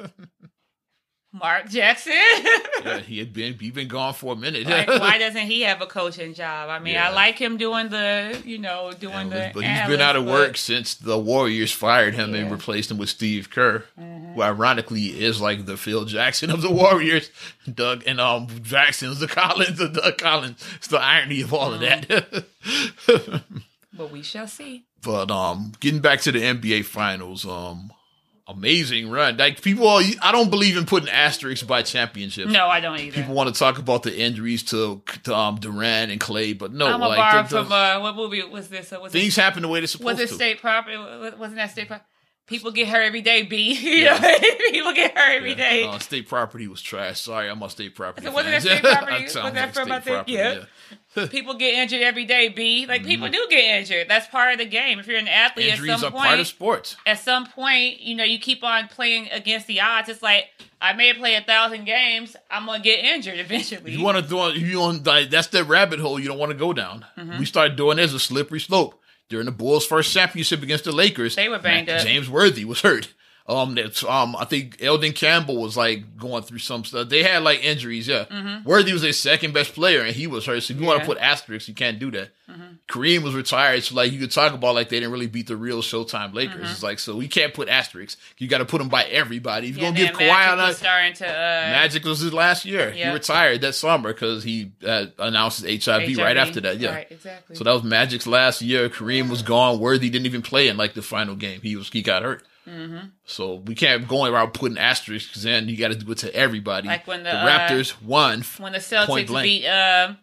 Mark 1.35 1.67
Jackson. 1.67 2.13
yeah, 2.85 2.99
he 2.99 3.17
had 3.17 3.33
been 3.33 3.57
he 3.57 3.71
been 3.71 3.87
gone 3.87 4.13
for 4.13 4.33
a 4.33 4.35
minute. 4.35 4.67
Like, 4.67 4.87
why 4.87 5.17
doesn't 5.17 5.47
he 5.47 5.61
have 5.61 5.81
a 5.81 5.87
coaching 5.87 6.35
job? 6.35 6.69
I 6.69 6.77
mean, 6.77 6.93
Yeah. 6.93 7.09
I 7.09 7.11
like 7.11 7.39
him 7.39 7.57
doing 7.57 7.89
the, 7.89 8.39
you 8.45 8.59
know, 8.59 8.91
doing 8.91 9.31
the. 9.31 9.49
But 9.51 9.63
he's 9.63 9.87
been 9.87 9.99
out 9.99 10.15
of 10.15 10.25
but- 10.25 10.31
work 10.31 10.57
since 10.57 10.93
the 10.93 11.17
Warriors 11.17 11.71
fired 11.71 12.13
him 12.13 12.25
and 12.25 12.35
Yeah. 12.35 12.41
Mm-hmm. 12.43 12.51
replaced 12.53 12.91
him 12.91 12.99
with 12.99 13.09
Steve 13.09 13.49
Kerr, 13.49 13.83
who 13.97 14.43
ironically 14.43 15.05
is 15.23 15.41
like 15.41 15.65
the 15.65 15.75
Phil 15.75 16.05
Jackson 16.05 16.51
of 16.51 16.61
the 16.61 16.71
Warriors. 16.71 17.31
Doug 17.73 18.03
and 18.05 18.21
um 18.21 18.47
Jackson's 18.61 19.19
the 19.19 19.27
Collins 19.27 19.79
of 19.79 19.93
Doug 19.93 20.19
Collins. 20.19 20.63
It's 20.75 20.87
the 20.87 20.99
irony 20.99 21.41
of 21.41 21.51
all 21.51 21.73
of 21.73 21.79
that. 21.79 22.43
But 23.91 24.11
we 24.11 24.21
shall 24.21 24.47
see. 24.47 24.83
But 25.03 25.29
um, 25.31 25.73
getting 25.79 25.99
back 26.01 26.21
to 26.21 26.31
the 26.31 26.39
NBA 26.39 26.85
Finals, 26.85 27.45
um, 27.45 27.91
amazing 28.47 29.09
run. 29.09 29.37
Like 29.37 29.61
people, 29.61 29.87
all, 29.87 30.01
I 30.21 30.31
don't 30.31 30.49
believe 30.49 30.77
in 30.77 30.85
putting 30.85 31.09
asterisks 31.09 31.65
by 31.65 31.81
championships. 31.81 32.51
No, 32.51 32.67
I 32.67 32.79
don't 32.79 32.99
either. 32.99 33.15
People 33.15 33.33
want 33.35 33.53
to 33.53 33.57
talk 33.57 33.77
about 33.79 34.03
the 34.03 34.15
injuries 34.17 34.63
to, 34.63 35.01
to 35.23 35.35
um, 35.35 35.59
Durant 35.59 36.11
and 36.11 36.19
Klay, 36.19 36.57
but 36.57 36.73
no, 36.73 36.87
I'm 36.87 37.01
a 37.01 37.07
like 37.07 37.49
the- 37.49 37.57
the- 37.57 37.63
from 37.63 37.71
uh, 37.71 37.99
what 38.01 38.15
movie 38.15 38.43
was 38.43 38.67
this? 38.69 38.91
Uh, 38.93 38.99
was 39.01 39.11
things 39.11 39.37
it, 39.37 39.41
happen 39.41 39.61
the 39.61 39.67
way 39.67 39.79
they're 39.79 39.87
supposed 39.87 40.19
was 40.19 40.19
it 40.19 40.27
to. 40.29 40.33
state 40.35 40.59
property? 40.61 40.97
Was- 40.97 41.35
Wasn't 41.37 41.55
that 41.57 41.71
state 41.71 41.87
property? 41.87 42.07
People 42.45 42.71
get 42.71 42.89
hurt 42.89 43.03
every 43.03 43.21
day. 43.21 43.43
B. 43.43 43.73
You 43.81 44.03
Yeah. 44.03 44.17
know, 44.19 44.37
people 44.71 44.93
get 44.93 45.17
hurt 45.17 45.37
every 45.37 45.51
Yeah. 45.51 45.55
day. 45.55 45.83
Uh, 45.85 45.97
state 45.99 46.27
property 46.27 46.67
was 46.67 46.81
trash. 46.81 47.21
Sorry, 47.21 47.49
I'm 47.49 47.61
a 47.61 47.69
state 47.69 47.95
property. 47.95 48.25
So 48.27 48.33
wasn't 48.33 48.53
that 48.61 48.61
state 48.61 48.81
property? 48.81 49.23
Was 49.23 49.33
that 49.33 49.43
like 49.53 49.73
from 49.73 49.85
state 49.85 49.91
out 49.93 50.03
there? 50.05 50.13
property, 50.15 50.33
Yeah. 50.33 51.25
people 51.27 51.53
get 51.53 51.75
injured 51.75 52.01
every 52.01 52.25
day. 52.25 52.49
B. 52.49 52.85
Like 52.85 53.05
people 53.05 53.29
do 53.29 53.47
get 53.49 53.79
injured. 53.79 54.09
That's 54.09 54.27
part 54.27 54.51
of 54.53 54.57
the 54.59 54.65
game. 54.65 54.99
If 54.99 55.07
you're 55.07 55.17
an 55.17 55.27
athlete, 55.29 55.67
Mm-hmm. 55.67 55.71
Injuries 55.73 55.89
at 55.91 55.95
are 55.95 55.99
some 56.01 56.11
part 56.13 56.27
of 56.33 56.37
point, 56.39 56.47
sports. 56.47 56.95
at 57.05 57.19
some 57.19 57.45
point, 57.45 58.01
you 58.01 58.15
know, 58.15 58.23
you 58.25 58.39
keep 58.39 58.63
on 58.63 58.87
playing 58.89 59.29
against 59.31 59.67
the 59.67 59.79
odds. 59.79 60.09
It's 60.09 60.21
like 60.21 60.49
I 60.81 60.91
may 60.93 61.13
play 61.13 61.35
a 61.35 61.41
thousand 61.41 61.85
games. 61.85 62.35
I'm 62.51 62.65
gonna 62.65 62.83
get 62.83 63.05
injured 63.05 63.39
eventually. 63.39 63.93
You 63.93 64.03
want 64.03 64.17
to 64.17 64.21
do 64.21 64.59
you 64.59 64.79
want 64.79 65.05
that's 65.05 65.47
the 65.47 65.63
rabbit 65.63 65.99
hole 66.01 66.19
you 66.19 66.27
don't 66.27 66.39
want 66.39 66.51
to 66.51 66.57
go 66.57 66.73
down. 66.73 67.05
Mm-hmm. 67.17 67.39
We 67.39 67.45
started 67.45 67.77
doing 67.77 67.97
this 67.97 68.11
a 68.13 68.19
slippery 68.19 68.59
slope 68.59 68.99
during 69.29 69.45
the 69.45 69.51
Bulls' 69.51 69.85
first 69.85 70.13
championship 70.13 70.61
against 70.63 70.83
the 70.83 70.91
Lakers. 70.91 71.35
They 71.35 71.49
were 71.49 71.59
banged 71.59 71.89
up. 71.89 72.01
James 72.01 72.29
Worthy 72.29 72.65
was 72.65 72.81
hurt. 72.81 73.13
Um, 73.45 73.75
that's 73.75 74.05
um, 74.05 74.37
I 74.37 74.45
think 74.45 74.81
Elden 74.81 75.11
Campbell 75.11 75.57
was 75.61 75.75
like 75.75 76.15
going 76.17 76.43
through 76.43 76.59
some 76.59 76.85
stuff. 76.85 77.09
They 77.09 77.23
had 77.23 77.43
like 77.43 77.61
injuries. 77.61 78.07
Yeah, 78.07 78.23
Worthy 78.63 78.93
was 78.93 79.01
their 79.01 79.11
second 79.11 79.53
best 79.53 79.73
player, 79.73 79.99
and 80.01 80.15
he 80.15 80.27
was 80.27 80.45
hurt. 80.45 80.63
So 80.63 80.73
if 80.73 80.79
you 80.79 80.85
want 80.85 80.99
to 80.99 81.03
Mm-hmm. 81.03 81.11
Put 81.11 81.21
asterisks, 81.21 81.67
you 81.67 81.73
can't 81.75 81.99
do 81.99 82.09
that. 82.11 82.29
Kareem 82.87 83.21
was 83.23 83.33
retired, 83.35 83.83
so 83.83 83.95
like 83.95 84.11
you 84.13 84.19
could 84.19 84.31
talk 84.31 84.53
about 84.53 84.75
like 84.75 84.87
they 84.89 84.97
didn't 84.99 85.11
really 85.11 85.27
beat 85.27 85.47
the 85.47 85.57
real 85.57 85.81
Showtime 85.81 86.33
Lakers. 86.33 86.71
It's 86.71 86.83
like 86.83 86.99
so 86.99 87.15
we 87.17 87.27
can't 87.27 87.53
put 87.53 87.67
asterisks. 87.67 88.21
You 88.37 88.47
got 88.47 88.59
to 88.59 88.65
put 88.65 88.77
them 88.77 88.87
by 88.89 89.03
everybody. 89.05 89.67
If 89.69 89.77
you're 89.77 89.91
Mm-hmm. 89.91 89.97
Yeah, 89.97 90.11
gonna 90.11 90.19
give 90.19 90.27
Kawhi 90.29 90.37
Magic 90.37 90.51
on 90.61 90.67
was 90.67 90.77
starting 90.77 91.13
to 91.15 91.27
uh, 91.27 91.31
Magic 91.31 92.05
was 92.05 92.19
his 92.19 92.33
last 92.33 92.63
year. 92.65 92.91
He 92.91 93.09
retired 93.09 93.59
that 93.61 93.73
summer 93.75 94.13
because 94.13 94.43
he 94.43 94.71
uh, 94.85 95.07
announced 95.19 95.65
his 95.65 95.83
HIV, 95.85 96.17
right 96.17 96.37
after 96.37 96.61
that. 96.61 96.77
Yeah. 96.79 96.93
right, 96.93 97.07
exactly. 97.11 97.55
So 97.57 97.65
that 97.65 97.73
was 97.73 97.83
Magic's 97.83 98.27
last 98.27 98.61
year. 98.61 98.87
Kareem 98.87 99.29
was 99.29 99.41
gone. 99.41 99.79
Worthy 99.79 100.09
didn't 100.09 100.27
even 100.27 100.41
play 100.43 100.69
in 100.69 100.77
like 100.77 100.93
the 100.93 101.01
final 101.01 101.35
game. 101.35 101.59
He 101.61 101.75
was 101.75 101.89
he 101.89 102.01
got 102.01 102.23
hurt. 102.23 102.45
Mm-hmm. 102.67 103.07
So 103.25 103.55
we 103.55 103.75
can't 103.75 104.07
go 104.07 104.25
around 104.25 104.53
putting 104.53 104.77
asterisks 104.77 105.43
in. 105.45 105.67
You 105.69 105.77
got 105.77 105.89
to 105.89 105.95
do 105.95 106.11
it 106.11 106.19
to 106.19 106.33
everybody. 106.35 106.87
Like 106.87 107.05
when 107.07 107.23
the, 107.23 107.29
the 107.31 107.37
uh, 107.37 107.47
Raptors 107.47 108.01
won. 108.01 108.43
when 108.59 108.73
the 108.73 108.79
Celtics 108.79 109.41
beat 109.43 109.65
uh, 109.65 110.13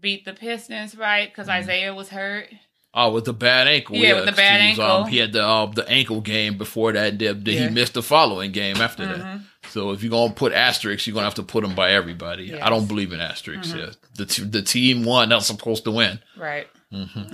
beat 0.00 0.24
the 0.24 0.32
Pistons, 0.32 0.96
right? 0.96 1.28
Because 1.30 1.48
Mm-hmm. 1.48 1.70
Isiah 1.70 1.94
was 1.94 2.08
hurt. 2.08 2.48
Oh, 2.94 3.10
with 3.12 3.24
the 3.24 3.32
bad 3.32 3.68
ankle. 3.68 3.96
Yeah, 3.96 4.16
with 4.16 4.26
the 4.26 4.32
bad 4.32 4.60
he 4.60 4.70
was, 4.70 4.78
ankle. 4.78 5.04
Um, 5.04 5.08
he 5.10 5.16
had 5.18 5.32
the 5.32 5.42
uh, 5.46 5.66
the 5.66 5.88
ankle 5.88 6.20
game 6.20 6.58
before 6.58 6.92
that. 6.92 7.18
That 7.18 7.46
Yeah. 7.46 7.68
he 7.68 7.74
missed 7.74 7.94
the 7.94 8.02
following 8.02 8.52
game 8.52 8.76
after 8.76 9.04
Mhm. 9.06 9.18
that. 9.18 9.40
So 9.70 9.92
if 9.92 10.02
you're 10.02 10.10
gonna 10.10 10.34
put 10.34 10.52
asterisks, 10.52 11.06
you're 11.06 11.14
gonna 11.14 11.24
have 11.24 11.34
to 11.36 11.42
put 11.42 11.62
them 11.62 11.74
by 11.74 11.92
everybody. 11.92 12.44
Yes. 12.44 12.60
I 12.62 12.68
don't 12.68 12.86
believe 12.86 13.12
in 13.12 13.20
asterisks. 13.20 13.72
Yeah, 13.74 13.90
the 14.16 14.26
t- 14.26 14.44
the 14.44 14.60
team 14.60 15.04
won. 15.04 15.30
That's 15.30 15.46
supposed 15.46 15.84
to 15.84 15.90
win. 15.90 16.18
Right. 16.36 16.66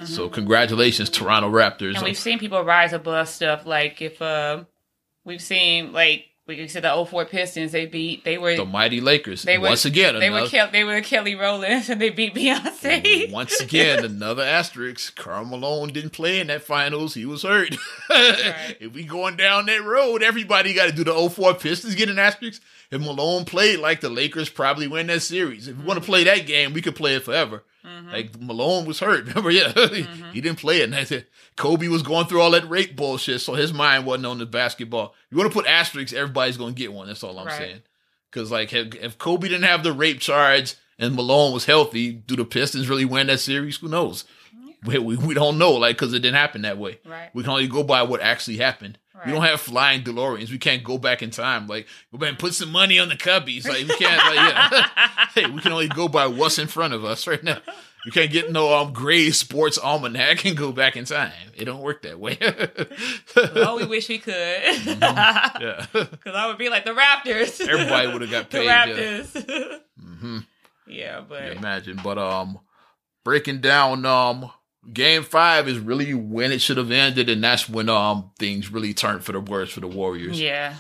So 0.05 0.29
congratulations, 0.29 1.11
Toronto 1.11 1.51
Raptors. 1.51 1.95
And 1.97 2.05
we've 2.05 2.19
seen 2.19 2.39
people 2.39 2.63
rise 2.63 2.93
above 2.93 3.29
stuff. 3.29 3.67
Like 3.67 4.01
if 4.01 4.21
uh, 4.23 4.65
we've 5.25 5.43
seen 5.43 5.93
like 5.93 6.27
we 6.49 6.67
said 6.67 6.85
the 6.85 7.05
04 7.05 7.27
Pistons, 7.27 7.73
they 7.73 7.85
beat 7.85 8.25
they 8.25 8.39
were 8.39 8.57
the 8.57 8.65
mighty 8.65 9.01
Lakers. 9.01 9.43
they 9.43 9.59
were 9.59 9.69
once 9.69 9.85
again, 9.85 10.19
they 10.19 10.31
were 10.31 10.47
Kel- 10.47 10.71
they 10.71 10.83
were 10.83 11.01
Kelly 11.03 11.35
Rowland 11.35 11.85
and 11.91 12.01
they 12.01 12.09
beat 12.11 12.35
Beyonce. 12.35 13.31
once 13.31 13.61
again 13.61 14.05
another 14.05 14.43
asterisk. 14.43 15.15
Karl 15.15 15.45
Malone 15.45 15.93
didn't 15.93 16.11
play 16.11 16.41
in 16.41 16.47
that 16.47 16.63
finals. 16.63 17.15
He 17.15 17.27
was 17.27 17.43
hurt. 17.43 17.77
Right. 18.09 18.77
if 18.81 18.95
we 18.95 19.05
going 19.05 19.37
down 19.37 19.67
that 19.67 19.85
road, 19.85 20.23
everybody 20.23 20.73
got 20.73 20.87
to 20.87 20.93
do 20.93 21.05
the 21.05 21.29
04 21.29 21.55
Pistons 21.55 21.95
get 21.95 22.09
an 22.09 22.19
asterisk. 22.19 22.63
If 22.91 23.03
Malone 23.03 23.45
played 23.45 23.81
like 23.81 24.01
the 24.01 24.09
Lakers, 24.09 24.49
probably 24.49 24.89
win 24.89 25.09
that 25.09 25.21
series. 25.21 25.69
If 25.69 25.77
we 25.77 25.85
want 25.85 26.01
to 26.01 26.07
play 26.07 26.25
that 26.25 26.47
game, 26.47 26.73
we 26.73 26.81
could 26.81 26.97
play 26.97 27.17
it 27.17 27.25
forever. 27.25 27.63
Mm-hmm. 27.89 28.11
Like 28.13 28.41
Malone 28.41 28.85
was 28.87 29.01
hurt. 29.01 29.27
Remember, 29.29 29.51
yeah, 29.51 29.73
he 30.33 30.41
didn't 30.41 30.59
play 30.59 30.81
it. 30.83 30.93
And. 30.93 31.25
Kobe 31.57 31.89
was 31.89 32.05
going 32.05 32.27
through 32.27 32.41
all 32.41 32.53
that 32.53 32.71
rape 32.71 32.95
bullshit, 32.95 33.41
so 33.41 33.55
his 33.55 33.73
mind 33.73 34.07
wasn't 34.07 34.27
on 34.27 34.39
the 34.39 34.47
basketball. 34.47 35.15
You 35.29 35.37
want 35.39 35.51
to 35.51 35.55
put 35.55 35.67
asterisks, 35.67 36.13
everybody's 36.13 36.57
going 36.57 36.73
to 36.75 36.79
get 36.79 36.93
one. 36.93 37.09
That's 37.09 37.25
all 37.25 37.37
I'm 37.39 37.47
Right. 37.49 37.59
saying. 37.59 37.83
Because 38.31 38.53
like, 38.53 38.73
if, 38.73 38.95
if 38.95 39.19
Kobe 39.19 39.49
didn't 39.49 39.65
have 39.65 39.83
the 39.83 39.93
rape 39.93 40.21
charge 40.21 40.77
and 41.01 41.17
Malone 41.17 41.53
was 41.53 41.65
healthy, 41.65 42.13
do 42.13 42.37
the 42.37 42.45
Pistons 42.45 42.89
really 42.89 43.05
win 43.05 43.27
that 43.27 43.41
series? 43.41 43.79
Who 43.79 43.89
knows? 43.89 44.25
We, 44.85 44.99
we, 45.01 45.17
we 45.17 45.35
don't 45.35 45.59
know, 45.59 45.73
like, 45.73 45.97
because 45.97 46.15
it 46.15 46.21
didn't 46.21 46.37
happen 46.37 46.63
that 46.63 46.79
way. 46.79 47.01
Right. 47.05 47.31
We 47.35 47.43
can 47.43 47.51
only 47.51 47.67
go 47.67 47.83
by 47.83 48.03
what 48.05 48.21
actually 48.21 48.59
happened. 48.59 48.97
We 49.27 49.33
don't 49.33 49.43
have 49.43 49.61
flying 49.61 50.03
DeLoreans. 50.03 50.51
We 50.51 50.59
can't 50.59 50.85
go 50.85 50.99
back 50.99 51.23
in 51.23 51.31
time. 51.31 51.67
Like, 51.67 51.87
go 52.13 52.19
back 52.19 52.31
and 52.31 52.39
put 52.39 52.55
some 52.55 52.71
money 52.71 52.99
on 52.99 53.09
the 53.09 53.17
Cubbies. 53.17 53.67
Like, 53.67 53.87
we 53.89 53.97
can't. 53.97 54.25
Like, 54.37 54.37
yeah. 54.37 55.27
hey, 55.35 55.51
we 55.51 55.61
can 55.61 55.73
only 55.73 55.89
go 55.89 56.09
by 56.09 56.27
what's 56.27 56.59
in 56.59 56.69
front 56.69 56.95
of 56.95 57.05
us 57.05 57.27
right 57.27 57.43
now. 57.43 57.59
You 58.07 58.13
can't 58.13 58.31
get 58.31 58.53
no 58.53 58.73
um 58.75 58.93
gray 58.93 59.31
sports 59.33 59.77
almanac 59.77 60.45
and 60.47 60.57
go 60.57 60.71
back 60.73 60.97
in 60.97 61.05
time. 61.05 61.33
It 61.57 61.65
don't 61.65 61.81
work 61.83 62.03
that 62.03 62.19
way. 62.19 62.39
oh, 63.37 63.77
we 63.77 63.87
wish 63.87 64.09
we 64.09 64.19
could. 64.19 64.33
Mm-hmm. 64.35 65.63
yeah, 65.63 65.87
because 65.93 66.35
I 66.35 66.47
would 66.47 66.59
be 66.59 66.69
like 66.69 66.85
the 66.85 66.93
Raptors. 66.93 67.61
Everybody 67.61 68.07
would 68.13 68.23
have 68.23 68.31
got 68.31 68.51
the 68.51 68.59
paid. 68.59 68.69
Raptors. 68.69 69.49
Yeah. 69.49 69.79
hmm 70.01 70.39
Yeah, 70.87 71.21
but 71.29 71.43
imagine. 71.53 71.99
But 72.03 72.19
um, 72.19 72.61
breaking 73.25 73.61
down 73.61 74.07
um, 74.07 74.51
game 74.93 75.23
five 75.23 75.69
is 75.69 75.79
really 75.79 76.15
when 76.15 76.53
it 76.53 76.61
should 76.61 76.77
have 76.77 76.91
ended, 76.91 77.29
and 77.29 77.43
that's 77.43 77.69
when 77.69 77.89
um 77.89 78.31
things 78.39 78.71
really 78.71 78.95
turned 78.95 79.25
for 79.25 79.33
the 79.33 79.41
worse 79.41 79.71
for 79.71 79.81
the 79.81 79.89
Warriors. 79.89 80.41
yeah. 80.41 80.75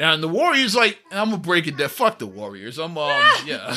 And 0.00 0.22
the 0.22 0.28
Warriors, 0.28 0.76
like, 0.76 0.98
I'm 1.10 1.30
gonna 1.30 1.42
break 1.42 1.66
it 1.66 1.76
down. 1.76 1.88
Fuck 1.88 2.20
the 2.20 2.26
Warriors. 2.26 2.78
I'm 2.78 2.96
um, 2.96 3.26
yeah, 3.44 3.76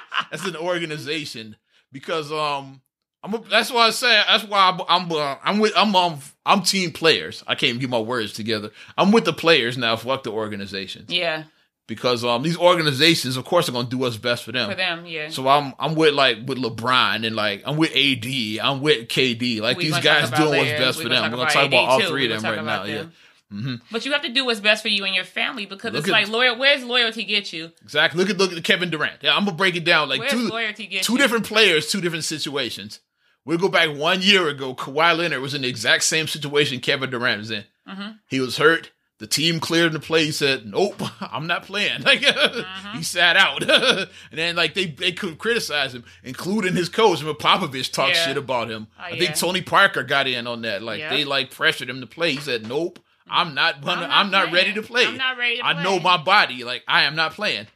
that's 0.30 0.46
an 0.46 0.56
organization 0.56 1.56
because 1.90 2.30
um, 2.30 2.80
I'm. 3.22 3.34
A, 3.34 3.38
that's 3.50 3.72
why 3.72 3.88
I 3.88 3.90
say. 3.90 4.22
That's 4.28 4.44
why 4.44 4.70
I'm. 4.70 4.80
I'm, 4.88 5.10
uh, 5.10 5.36
I'm 5.42 5.58
with. 5.58 5.72
I'm 5.76 5.94
um. 5.96 6.20
I'm 6.46 6.62
team 6.62 6.92
players. 6.92 7.42
I 7.48 7.56
can't 7.56 7.70
even 7.70 7.80
get 7.80 7.90
my 7.90 7.98
words 7.98 8.32
together. 8.32 8.70
I'm 8.96 9.10
with 9.10 9.24
the 9.24 9.32
players 9.32 9.76
now. 9.76 9.96
Fuck 9.96 10.22
the 10.22 10.30
organizations 10.30 11.10
Yeah. 11.10 11.44
Because 11.86 12.24
um 12.24 12.42
these 12.42 12.56
organizations, 12.56 13.36
of 13.36 13.44
course, 13.44 13.68
are 13.68 13.72
gonna 13.72 13.88
do 13.88 13.98
what's 13.98 14.16
best 14.16 14.44
for 14.44 14.52
them. 14.52 14.70
For 14.70 14.76
them, 14.76 15.06
yeah. 15.06 15.28
So 15.28 15.46
I'm 15.48 15.74
I'm 15.78 15.94
with 15.94 16.14
like 16.14 16.38
with 16.46 16.58
LeBron 16.58 17.26
and 17.26 17.36
like 17.36 17.62
I'm 17.66 17.76
with 17.76 17.90
AD, 17.94 18.26
I'm 18.62 18.80
with 18.80 19.08
KD. 19.08 19.60
Like 19.60 19.76
We 19.76 19.84
these 19.84 19.98
guys 20.00 20.30
doing 20.30 20.58
what's 20.58 20.70
best 20.72 21.02
for 21.02 21.08
them. 21.08 21.30
We're 21.30 21.36
gonna 21.38 21.50
talk 21.50 21.66
about 21.66 21.88
all 21.88 22.00
too. 22.00 22.06
three 22.08 22.32
of 22.32 22.40
them 22.42 22.50
right 22.50 22.56
now. 22.56 22.62
about 22.62 22.88
Yeah, 22.88 22.94
them. 22.96 23.82
But 23.92 24.04
you 24.04 24.12
have 24.12 24.22
to 24.22 24.28
do 24.32 24.44
what's 24.44 24.58
best 24.60 24.82
for 24.82 24.88
you 24.88 25.04
and 25.04 25.14
your 25.14 25.24
family 25.24 25.64
because 25.66 25.92
Look 25.92 26.00
it's 26.00 26.08
at- 26.08 26.12
like 26.12 26.28
loyal. 26.28 26.58
Where's 26.58 26.82
loyalty 26.82 27.22
get 27.24 27.52
you? 27.52 27.70
exactly. 27.82 28.18
Look 28.20 28.30
at 28.30 28.38
look 28.38 28.52
at 28.52 28.64
Kevin 28.64 28.90
Durant. 28.90 29.18
Yeah, 29.22 29.36
I'm 29.36 29.44
gonna 29.44 29.56
break 29.56 29.76
it 29.76 29.84
down 29.84 30.08
like 30.08 30.20
Where's 30.20 30.32
two 30.32 30.48
loyalty 30.48 30.86
get 30.86 31.04
two 31.04 31.12
you? 31.12 31.18
different 31.18 31.44
players, 31.46 31.90
two 31.90 32.00
different 32.00 32.24
situations. 32.24 33.00
We'll 33.44 33.58
go 33.58 33.68
back 33.68 33.94
one 33.94 34.22
year 34.22 34.48
ago. 34.48 34.74
Kawhi 34.74 35.16
Leonard 35.18 35.42
was 35.42 35.52
in 35.52 35.62
the 35.62 35.68
exact 35.68 36.04
same 36.04 36.26
situation 36.26 36.80
Kevin 36.80 37.10
Durant 37.10 37.38
was 37.40 37.50
in. 37.50 37.64
Mhm. 37.86 38.18
He 38.28 38.40
was 38.40 38.56
hurt. 38.56 38.90
The 39.24 39.28
team 39.30 39.58
cleared 39.58 39.94
him 39.94 39.98
to 40.02 40.06
play. 40.06 40.26
He 40.26 40.32
said, 40.32 40.66
"Nope, 40.66 41.00
I'm 41.22 41.46
not 41.46 41.62
playing." 41.64 42.02
Like 42.04 42.20
Mm-hmm. 42.20 42.98
he 42.98 43.02
sat 43.02 43.38
out, 43.38 43.62
and 43.70 44.08
then 44.32 44.54
like 44.54 44.74
they 44.74 44.84
they 44.84 45.12
could 45.12 45.38
criticize 45.38 45.94
him, 45.94 46.04
including 46.22 46.74
his 46.74 46.90
coach. 46.90 47.22
And 47.22 47.34
Popovich 47.38 47.90
talked 47.90 48.16
Yeah. 48.16 48.26
shit 48.26 48.36
about 48.36 48.70
him. 48.70 48.86
Oh, 48.98 49.02
I 49.04 49.08
yeah. 49.12 49.18
think 49.20 49.36
Tony 49.36 49.62
Parker 49.62 50.02
got 50.02 50.26
in 50.26 50.46
on 50.46 50.60
that. 50.62 50.82
Like 50.82 50.98
Yeah. 51.00 51.08
they 51.08 51.24
like 51.24 51.50
pressured 51.50 51.88
him 51.88 52.02
to 52.02 52.06
play. 52.06 52.32
He 52.32 52.38
said, 52.40 52.68
"Nope, 52.68 52.98
I'm 53.26 53.54
not 53.54 53.80
gonna. 53.80 54.02
I'm 54.02 54.10
I'm 54.26 54.30
not 54.30 54.46
not, 54.48 54.52
ready 54.52 54.74
to 54.74 54.82
play. 54.82 55.06
I'm 55.06 55.16
not 55.16 55.38
ready 55.38 55.56
to 55.56 55.64
I 55.64 55.82
know 55.82 55.98
my 55.98 56.18
body. 56.18 56.62
Like 56.62 56.84
I 56.86 57.04
am 57.04 57.16
not 57.16 57.32
playing." 57.32 57.66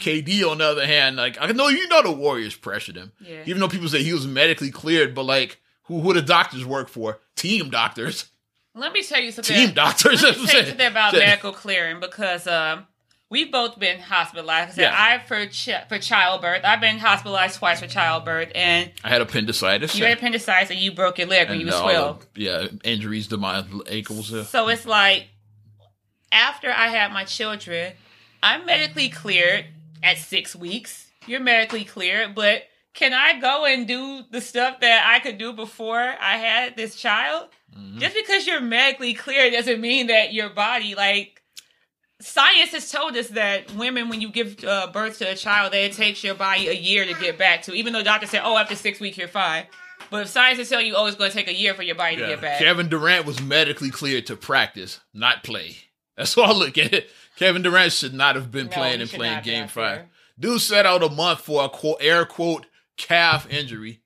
KD, 0.00 0.42
on 0.50 0.56
the 0.58 0.64
other 0.64 0.86
hand, 0.86 1.16
like 1.16 1.36
I 1.38 1.52
know 1.52 1.68
you 1.68 1.86
know 1.88 2.02
the 2.02 2.12
Warriors 2.12 2.56
pressured 2.56 2.96
him, 2.96 3.12
Yeah. 3.20 3.42
even 3.44 3.60
though 3.60 3.68
people 3.68 3.88
say 3.88 4.02
he 4.02 4.14
was 4.14 4.26
medically 4.26 4.70
cleared, 4.70 5.14
but 5.14 5.24
like 5.24 5.60
who 5.84 6.00
who 6.00 6.14
the 6.14 6.22
doctors 6.22 6.64
work 6.64 6.88
for? 6.88 7.20
Team 7.36 7.68
doctors, 7.68 8.24
Let 8.74 8.92
me 8.92 9.02
tell 9.02 9.20
you 9.20 9.30
something. 9.32 9.54
team 9.56 9.72
doctors. 9.74 10.22
Let 10.22 10.38
me 10.38 10.46
tell 10.46 10.60
you 10.62 10.66
something 10.68 10.86
about 10.86 11.12
medical 11.14 11.52
clearing 11.52 12.00
because 12.00 12.46
um, 12.48 12.86
we've 13.30 13.52
both 13.52 13.78
been 13.78 14.00
hospitalized. 14.00 14.78
I 14.78 14.82
Yeah. 14.82 14.94
I 14.96 15.18
for 15.26 15.46
ch- 15.46 15.70
for 15.88 15.98
childbirth. 15.98 16.62
I've 16.64 16.80
been 16.80 16.98
hospitalized 16.98 17.58
twice 17.58 17.80
for 17.80 17.86
childbirth, 17.86 18.50
and 18.54 18.90
I 19.04 19.08
had 19.10 19.20
appendicitis. 19.22 19.96
you 19.96 20.04
had 20.04 20.18
appendicitis 20.18 20.70
and 20.70 20.78
you 20.80 20.92
broke 20.92 21.18
your 21.18 21.28
leg 21.28 21.48
when 21.48 21.60
you 21.60 21.66
were 21.66 21.72
twelve. 21.72 22.26
the- 22.34 22.40
yeah, 22.42 22.66
injuries 22.82 23.28
to 23.28 23.36
my 23.36 23.64
ankles. 23.88 24.32
uh, 24.34 24.44
So 24.44 24.68
it's 24.68 24.86
like 24.86 25.28
after 26.32 26.70
I 26.70 26.88
had 26.88 27.12
my 27.12 27.24
children, 27.24 27.92
I'm 28.42 28.66
medically 28.66 29.08
cleared 29.08 29.66
at 30.02 30.18
six 30.18 30.54
weeks. 30.56 31.06
You're 31.26 31.40
medically 31.40 31.84
cleared, 31.84 32.34
but 32.34 32.64
can 32.92 33.12
I 33.12 33.38
go 33.40 33.64
and 33.64 33.86
do 33.88 34.22
the 34.30 34.40
stuff 34.40 34.80
that 34.80 35.06
I 35.06 35.20
could 35.20 35.38
do 35.38 35.52
before 35.52 35.98
I 36.20 36.36
had 36.38 36.76
this 36.76 36.96
child? 36.96 37.48
Mhm. 37.76 37.98
Just 37.98 38.14
because 38.14 38.46
you're 38.46 38.60
medically 38.60 39.14
clear 39.14 39.50
doesn't 39.50 39.80
mean 39.80 40.06
that 40.08 40.32
your 40.32 40.50
body, 40.50 40.94
like, 40.94 41.42
science 42.20 42.70
has 42.72 42.90
told 42.90 43.16
us 43.16 43.28
that 43.28 43.72
women, 43.74 44.08
when 44.08 44.20
you 44.20 44.30
give 44.30 44.62
uh, 44.64 44.88
birth 44.92 45.18
to 45.18 45.30
a 45.30 45.34
child, 45.36 45.72
that 45.72 45.80
it 45.80 45.92
takes 45.92 46.22
your 46.24 46.34
body 46.34 46.68
a 46.68 46.72
year 46.72 47.04
to 47.04 47.14
get 47.14 47.38
back 47.38 47.62
to. 47.62 47.74
Even 47.74 47.92
though 47.92 48.02
doctors 48.02 48.30
say, 48.30 48.40
oh, 48.42 48.56
after 48.56 48.74
six 48.76 49.00
weeks, 49.00 49.18
you're 49.18 49.28
fine. 49.28 49.64
But 50.10 50.22
if 50.22 50.28
science 50.28 50.58
is 50.58 50.68
telling 50.68 50.86
you, 50.86 50.94
oh, 50.96 51.06
it's 51.06 51.16
going 51.16 51.30
to 51.30 51.36
take 51.36 51.48
a 51.48 51.54
year 51.54 51.74
for 51.74 51.82
your 51.82 51.94
body 51.96 52.16
to 52.16 52.26
get 52.26 52.40
back. 52.40 52.58
Kevin 52.58 52.88
Durant 52.88 53.26
was 53.26 53.40
medically 53.42 53.90
cleared 53.90 54.26
to 54.26 54.36
practice, 54.36 55.00
not 55.12 55.42
play. 55.44 55.76
That's 56.16 56.36
all 56.38 56.44
I 56.44 56.52
look 56.52 56.78
at 56.78 56.92
it. 56.92 57.10
Kevin 57.36 57.62
Durant 57.62 57.92
should 57.92 58.14
not 58.14 58.36
have 58.36 58.52
been 58.52 58.66
No, 58.66 58.72
playing 58.72 59.00
and 59.00 59.10
playing 59.10 59.32
not 59.32 59.36
have 59.36 59.44
been 59.44 59.54
game 59.62 59.68
five. 59.68 59.96
there. 59.96 60.08
Dude 60.38 60.60
sat 60.60 60.86
out 60.86 61.02
a 61.02 61.08
month 61.08 61.40
for 61.40 61.64
a 61.64 61.68
quote, 61.68 61.96
air 62.00 62.24
quote 62.24 62.66
calf 62.96 63.48
injury. 63.50 64.00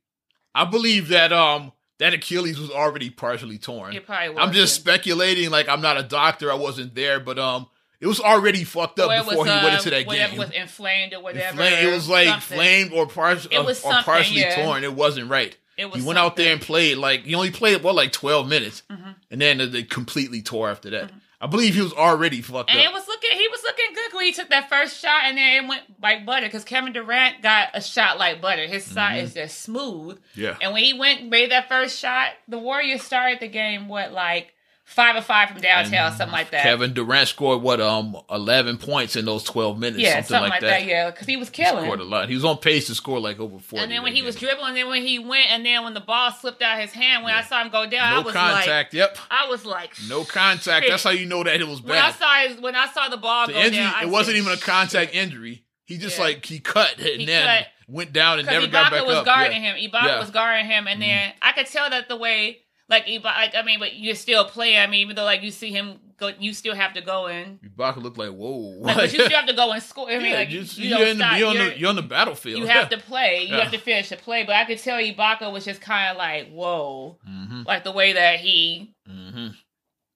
I 0.55 0.65
believe 0.65 1.09
that 1.09 1.33
um 1.33 1.73
that 1.99 2.15
Achilles 2.15 2.59
was 2.59 2.71
already 2.71 3.11
partially 3.11 3.59
torn. 3.59 3.95
It 3.95 4.07
probably 4.07 4.31
was. 4.31 4.39
I'm 4.41 4.53
just 4.53 4.75
speculating, 4.75 5.51
like 5.51 5.69
I'm 5.69 5.81
not 5.81 5.97
a 5.99 6.03
doctor, 6.03 6.51
I 6.51 6.55
wasn't 6.55 6.95
there, 6.95 7.21
but 7.21 7.39
um 7.39 7.67
it 8.01 8.07
was 8.07 8.21
already 8.21 8.63
fucked 8.63 9.01
up 9.01 9.11
Or 9.11 9.19
before 9.25 9.39
was, 9.45 9.49
he 9.49 9.65
went 9.65 9.75
into 9.75 9.91
that 9.91 10.07
whatever 10.07 10.31
game. 10.31 10.39
was 10.39 10.51
inflamed 10.53 11.15
or 11.15 11.21
whatever. 11.21 11.49
Inflamed- 11.63 11.89
it 11.89 11.93
was 11.93 12.09
like 12.09 12.29
something. 12.29 12.57
flamed 12.57 12.93
or, 12.93 13.07
par- 13.09 13.37
It 13.51 13.65
was 13.65 13.85
or 13.85 13.93
partially 14.03 14.41
yeah. 14.43 14.65
torn. 14.65 14.85
It 14.85 14.93
wasn't 14.95 15.29
right. 15.29 15.57
It 15.77 15.91
was 15.91 16.01
He 16.03 16.07
went 16.07 16.19
out 16.19 16.37
there 16.37 16.53
and 16.53 16.61
played 16.61 16.97
like 16.99 17.23
he 17.25 17.35
only 17.35 17.51
played 17.51 17.83
what 17.83 17.95
like 17.97 18.13
12 18.13 18.49
minutes, 18.49 18.83
Mhm. 18.91 19.15
and 19.33 19.41
then 19.41 19.61
it, 19.61 19.75
it 19.75 19.91
completely 19.91 20.43
tore 20.43 20.71
after 20.71 20.91
that. 20.91 21.11
I 21.41 21.47
believe 21.47 21.75
he 21.77 21.81
was 21.83 21.93
already 21.93 22.41
fucked 22.43 22.69
And 22.71 22.81
up. 22.81 22.85
it 22.87 22.93
was 22.93 23.07
looking, 23.07 23.31
he 23.31 23.47
was 23.49 23.63
looking 23.63 23.95
good 23.95 24.13
when 24.17 24.25
he 24.27 24.33
took 24.33 24.49
that 24.51 24.69
first 24.69 24.99
shot, 25.01 25.21
and 25.25 25.39
then 25.39 25.65
it 25.65 25.69
went 25.69 25.83
like 26.03 26.27
butter 26.27 26.47
because 26.47 26.65
Kevin 26.65 26.93
Durant 26.93 27.43
got 27.43 27.69
a 27.75 27.81
shot 27.81 28.19
like 28.19 28.41
butter. 28.41 28.67
His 28.67 28.87
shot 28.93 29.13
Mm-hmm. 29.13 29.25
is 29.25 29.35
just 29.35 29.61
smooth. 29.63 30.19
yeah, 30.35 30.57
And 30.61 30.73
when 30.73 30.83
he 30.83 30.95
went 30.99 31.29
made 31.29 31.53
that 31.53 31.69
first 31.69 31.99
shot, 31.99 32.31
the 32.49 32.59
Warriors 32.59 33.03
started 33.03 33.39
the 33.41 33.47
game 33.49 33.87
what 33.89 34.11
like 34.13 34.53
five 34.89 35.15
or 35.17 35.21
five 35.21 35.51
from 35.51 35.61
downtown, 35.61 36.11
something 36.13 36.33
like 36.33 36.51
that. 36.51 36.63
Kevin 36.63 36.93
Durant 36.95 37.29
scored 37.29 37.63
what 37.63 37.81
um 37.81 38.17
11 38.31 38.79
points 38.79 39.15
in 39.17 39.25
those 39.27 39.45
12 39.45 39.79
minutes, 39.79 40.01
yeah, 40.03 40.23
something, 40.23 40.51
like, 40.51 40.61
that. 40.63 40.85
Yeah, 40.87 41.11
because 41.11 41.27
he 41.27 41.37
was 41.37 41.49
He 41.51 41.63
scored 41.65 41.85
killing. 41.85 42.01
a 42.01 42.05
lot. 42.05 42.29
He 42.29 42.35
was 42.35 42.45
on 42.45 42.57
pace 42.59 42.87
to 42.89 42.95
score 42.95 43.21
like 43.21 43.39
over 43.39 43.59
40. 43.59 43.83
And 43.83 43.93
then 43.93 44.03
when 44.03 44.13
that 44.13 44.17
he 44.17 44.23
was 44.23 44.35
game. 44.37 44.49
dribbling, 44.49 44.75
then 44.75 44.89
when 44.89 45.03
he 45.03 45.19
went, 45.19 45.51
and 45.51 45.65
then 45.65 45.85
when 45.85 45.95
the 45.95 46.01
ball 46.01 46.33
slipped 46.33 46.63
out 46.63 46.81
his 46.81 46.93
hand, 46.93 47.23
when 47.25 47.35
I 47.35 47.43
saw 47.43 47.63
him 47.63 47.71
go 47.71 47.87
down, 47.89 48.13
I 48.13 48.17
no 48.17 48.23
was 48.23 48.35
like, 48.35 48.55
contact. 48.65 48.95
yep, 48.95 49.17
I 49.31 49.47
was 49.49 49.65
like, 49.65 49.93
no 50.09 50.25
contact. 50.25 50.85
shit. 50.85 50.91
That's 50.91 51.05
how 51.05 51.11
you 51.11 51.27
know 51.27 51.45
that 51.45 51.61
it 51.61 51.69
was 51.69 51.81
bad. 51.81 51.89
When 51.91 51.99
I 52.03 52.11
saw 52.11 52.35
his, 52.49 52.61
when 52.61 52.75
I 52.75 52.87
saw 52.89 53.09
the 53.09 53.17
ball 53.19 53.47
The 53.47 53.53
go 53.53 53.59
injury, 53.61 53.83
down, 53.83 53.95
I 53.95 54.03
it 54.05 54.09
wasn't 54.09 54.37
even 54.39 54.53
a 54.53 54.57
contact 54.57 55.15
injury. 55.15 55.65
He 55.85 55.97
just 55.99 56.19
Yeah. 56.19 56.25
like 56.25 56.45
he 56.45 56.59
cut 56.61 56.97
and 56.99 57.07
He 57.21 57.25
then 57.27 57.47
cut. 57.47 57.67
went 57.87 58.13
down 58.13 58.39
and 58.41 58.47
never 58.49 58.67
got 58.67 58.91
back. 58.91 59.03
Ibaka 59.03 59.07
was 59.07 59.17
up. 59.17 59.25
guarding 59.25 59.63
yeah. 59.65 59.75
him. 59.77 59.91
Ibaka 59.91 59.93
Yeah. 59.93 60.09
Mm-hmm. 60.09 60.21
was 60.21 60.31
guarding 60.31 60.67
him, 60.67 60.87
and 60.87 61.01
then 61.01 61.33
I 61.41 61.53
could 61.53 61.67
tell 61.67 61.89
that 61.89 62.09
the 62.09 62.17
way, 62.17 62.59
like 62.89 63.07
like, 63.23 63.55
I 63.55 63.63
mean, 63.63 63.79
but 63.79 63.97
you're 63.97 64.15
still 64.15 64.45
playing. 64.45 64.79
I 64.79 64.87
mean, 64.87 65.01
even 65.01 65.17
though 65.17 65.25
like 65.25 65.43
you 65.43 65.51
see 65.51 65.71
him 65.71 65.99
go, 66.19 66.31
you 66.41 66.53
still 66.55 66.75
have 66.75 66.95
to 66.95 67.01
go 67.03 67.27
in. 67.27 67.59
Ibaka 67.77 68.03
looked 68.03 68.17
like 68.19 68.31
whoa. 68.31 68.79
Like, 68.81 68.97
but 68.97 69.13
you 69.13 69.25
still 69.25 69.37
have 69.39 69.47
to 69.47 69.55
go 69.55 69.71
and 69.73 69.83
score. 69.83 70.11
I 70.11 70.19
mean, 70.19 70.27
yeah, 70.33 70.37
like 70.39 70.49
just, 70.49 70.79
you, 70.79 70.97
you're, 70.97 71.07
in 71.07 71.19
the, 71.19 71.29
you're, 71.37 71.49
on 71.49 71.55
You're- 71.57 71.71
the, 71.71 71.79
you're 71.79 71.91
on 71.91 71.97
the 71.97 72.03
battlefield. 72.03 72.59
you 72.61 72.67
have 72.67 72.89
to 72.91 72.99
play. 72.99 73.43
You 73.45 73.57
Yeah. 73.57 73.63
have 73.65 73.73
to 73.73 73.79
finish 73.79 74.09
the 74.09 74.17
play. 74.17 74.45
But 74.45 74.57
I 74.57 74.65
could 74.65 74.79
tell 74.79 74.99
Ibaka 74.99 75.53
was 75.53 75.65
just 75.65 75.81
kind 75.81 76.11
of 76.11 76.17
like, 76.17 76.51
whoa, 76.51 77.19
hmm 77.27 77.63
like 77.67 77.85
the 77.85 77.93
way 77.93 78.13
that 78.15 78.41
he, 78.41 78.95
hmm 79.07 79.49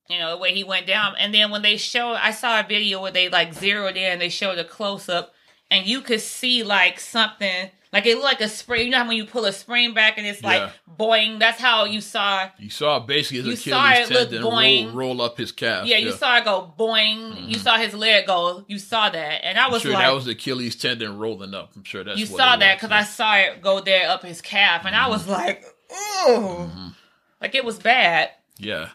you 0.09 0.19
know, 0.19 0.31
the 0.33 0.37
way 0.39 0.53
he 0.53 0.65
went 0.65 0.87
down. 0.87 1.15
And 1.19 1.33
then 1.33 1.51
when 1.51 1.63
they 1.63 1.77
showed, 1.77 2.15
I 2.15 2.33
saw 2.33 2.61
a 2.61 2.63
video 2.67 3.01
where 3.01 3.13
they 3.13 3.29
like 3.29 3.55
zeroed 3.55 3.97
in. 3.97 4.19
They 4.19 4.29
showed 4.29 4.59
a 4.59 4.65
close 4.65 5.09
up, 5.09 5.33
and 5.71 5.87
you 5.87 6.01
could 6.01 6.21
see 6.21 6.63
like 6.63 6.99
something. 7.01 7.71
Like 7.93 8.07
it 8.07 8.15
looked 8.15 8.25
like 8.25 8.41
a 8.41 8.49
spring. 8.49 8.87
You 8.87 8.91
know 8.91 8.99
how 8.99 9.09
when 9.09 9.17
you 9.19 9.27
pull 9.27 9.45
a 9.45 9.53
spring 9.53 9.93
back 9.93 10.17
and 10.17 10.27
it's 10.27 10.43
like 10.43 10.61
Yeah. 10.61 10.71
boing. 10.99 11.39
That's 11.39 11.61
how 11.61 11.85
you 11.85 12.01
saw 12.01 12.49
You 12.59 12.71
saw 12.71 12.99
basically 13.01 13.51
his 13.51 13.67
You 13.67 13.73
saw 13.73 13.91
it 13.93 14.09
tendon 14.09 14.43
roll, 14.43 14.53
boing. 14.53 14.95
roll 14.95 15.21
up 15.21 15.37
his 15.37 15.53
calf. 15.53 15.87
Yeah, 15.87 15.99
you 15.99 16.13
saw 16.13 16.39
it 16.39 16.45
go 16.45 16.73
boing. 16.79 17.49
You 17.51 17.57
Mhm. 17.57 17.63
saw 17.63 17.77
his 17.77 17.93
leg 17.93 18.27
go. 18.27 18.65
You 18.67 18.79
saw 18.79 19.11
that, 19.11 19.45
and 19.45 19.59
I 19.59 19.69
was 19.69 19.83
sure 19.83 19.93
like, 19.93 20.07
that 20.07 20.15
was 20.15 20.25
the 20.25 20.31
Achilles 20.33 20.75
tendon 20.75 21.19
rolling 21.19 21.53
up. 21.55 21.73
I'm 21.77 21.85
sure 21.85 22.03
that's 22.03 22.19
you 22.19 22.25
saw 22.25 22.57
that 22.57 22.77
because 22.79 22.93
I 22.93 23.03
saw 23.05 23.35
it 23.37 23.61
go 23.61 23.81
there 23.81 24.09
up 24.09 24.23
his 24.25 24.41
calf, 24.41 24.87
and 24.87 24.97
I 24.97 25.09
was 25.09 25.29
like, 25.29 25.63
oh, 25.91 26.71
Mhm. 26.75 26.95
like 27.43 27.55
it 27.55 27.65
was 27.65 27.79
bad. 27.79 28.31
Yeah. 28.57 28.89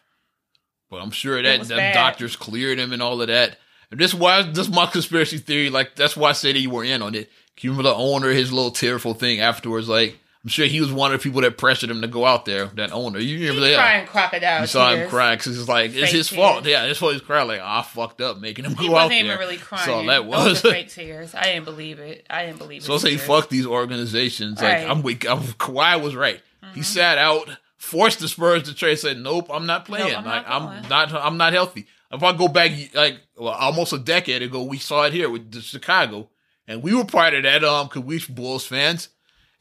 But 0.90 1.02
I'm 1.02 1.12
sure 1.12 1.40
that 1.42 1.68
them 1.68 1.78
bad. 1.78 1.94
doctors 1.94 2.36
cleared 2.36 2.80
him 2.80 2.94
and 2.94 3.02
all 3.04 3.22
of 3.22 3.28
that. 3.28 3.60
And 3.92 4.00
this 4.00 4.14
why 4.14 4.42
this 4.42 4.70
my 4.70 4.86
conspiracy 4.88 5.38
theory. 5.38 5.70
Like 5.70 5.96
that's 5.96 6.18
why 6.18 6.30
I 6.30 6.34
said 6.34 6.58
you 6.58 6.70
were 6.72 6.84
in 6.84 7.02
on 7.02 7.14
it. 7.14 7.30
Remember 7.64 7.84
the 7.84 7.94
owner, 7.96 8.30
his 8.30 8.52
little 8.52 8.72
tearful 8.72 9.14
thing 9.14 9.40
afterwards? 9.40 9.88
Like 9.90 10.18
I'm 10.44 10.50
sure 10.50 10.66
he 10.66 10.80
was 10.80 10.92
one 10.94 11.14
of 11.14 11.20
the 11.20 11.24
people 11.24 11.42
that 11.42 11.58
pressured 11.58 11.90
him 11.90 12.02
to 12.02 12.08
go 12.08 12.24
out 12.26 12.46
there. 12.46 12.68
That 12.76 12.92
owner, 12.94 13.20
you 13.20 13.40
remember 13.50 13.66
He 13.68 13.72
that? 13.74 13.78
crying 13.78 14.08
crocodile 14.08 14.62
You 14.62 14.68
saw 14.68 14.92
him 14.92 15.00
tears. 15.00 15.10
crying 15.10 15.38
because 15.38 15.60
it's 15.60 15.68
like 15.68 15.92
it's 15.94 16.12
his 16.12 16.30
tears. 16.30 16.30
fault. 16.30 16.66
Yeah, 16.66 16.86
that's 16.88 17.02
why 17.02 17.14
he's 17.14 17.22
crying. 17.22 17.48
Like 17.48 17.60
"Ah, 17.62 17.80
I 17.80 17.84
fucked 17.84 18.22
up 18.22 18.40
making 18.40 18.66
him 18.66 18.76
He 18.76 18.88
go 18.88 18.96
out 18.96 19.04
wasn't 19.10 19.14
even 19.14 19.28
there. 19.28 19.40
really 19.40 19.58
crying. 19.58 19.86
So 19.86 20.06
that 20.06 20.26
was. 20.26 20.62
fake 20.62 20.90
tears. 20.90 21.36
I 21.36 21.44
didn't 21.44 21.66
believe 21.66 22.00
it. 22.00 22.26
I 22.30 22.46
didn't 22.46 22.60
believe 22.60 22.82
it. 22.84 22.86
So 22.86 22.98
say 22.98 23.18
fuck 23.18 23.50
these 23.50 23.66
organizations. 23.66 24.62
Like 24.62 24.72
Right. 24.74 24.82
Mm-hmm. 24.84 24.92
I'm 24.92 25.02
weak. 25.02 25.28
I'm, 25.30 25.40
Kawhi 25.42 26.02
was 26.02 26.16
right. 26.16 26.42
He 26.76 26.84
sat 26.84 27.18
out 27.18 27.50
forced 27.78 28.20
the 28.20 28.28
Spurs 28.28 28.64
to 28.64 28.74
trade. 28.76 29.00
Said, 29.00 29.18
"Nope, 29.20 29.50
I'm 29.52 29.66
not 29.66 29.86
playing. 29.86 30.14
I'm 30.16 30.26
like 30.26 30.48
not 30.48 30.62
I'm 30.62 30.90
not. 30.90 31.14
I'm 31.14 31.38
not 31.38 31.54
healthy." 31.54 31.88
If 32.12 32.24
I 32.24 32.32
go 32.34 32.48
back 32.48 32.72
like 32.94 33.18
well, 33.38 33.54
almost 33.54 33.92
a 33.94 33.98
decade 33.98 34.42
ago, 34.42 34.64
we 34.64 34.78
saw 34.78 35.04
it 35.04 35.14
here 35.14 35.30
with 35.30 35.52
the 35.52 35.62
Chicago, 35.62 36.30
and 36.68 36.82
we 36.84 36.94
were 36.94 37.06
part 37.06 37.34
of 37.34 37.44
that. 37.44 37.64
Um, 37.64 37.88
because 37.88 38.04
we 38.04 38.20
Bulls 38.30 38.66
fans, 38.66 39.10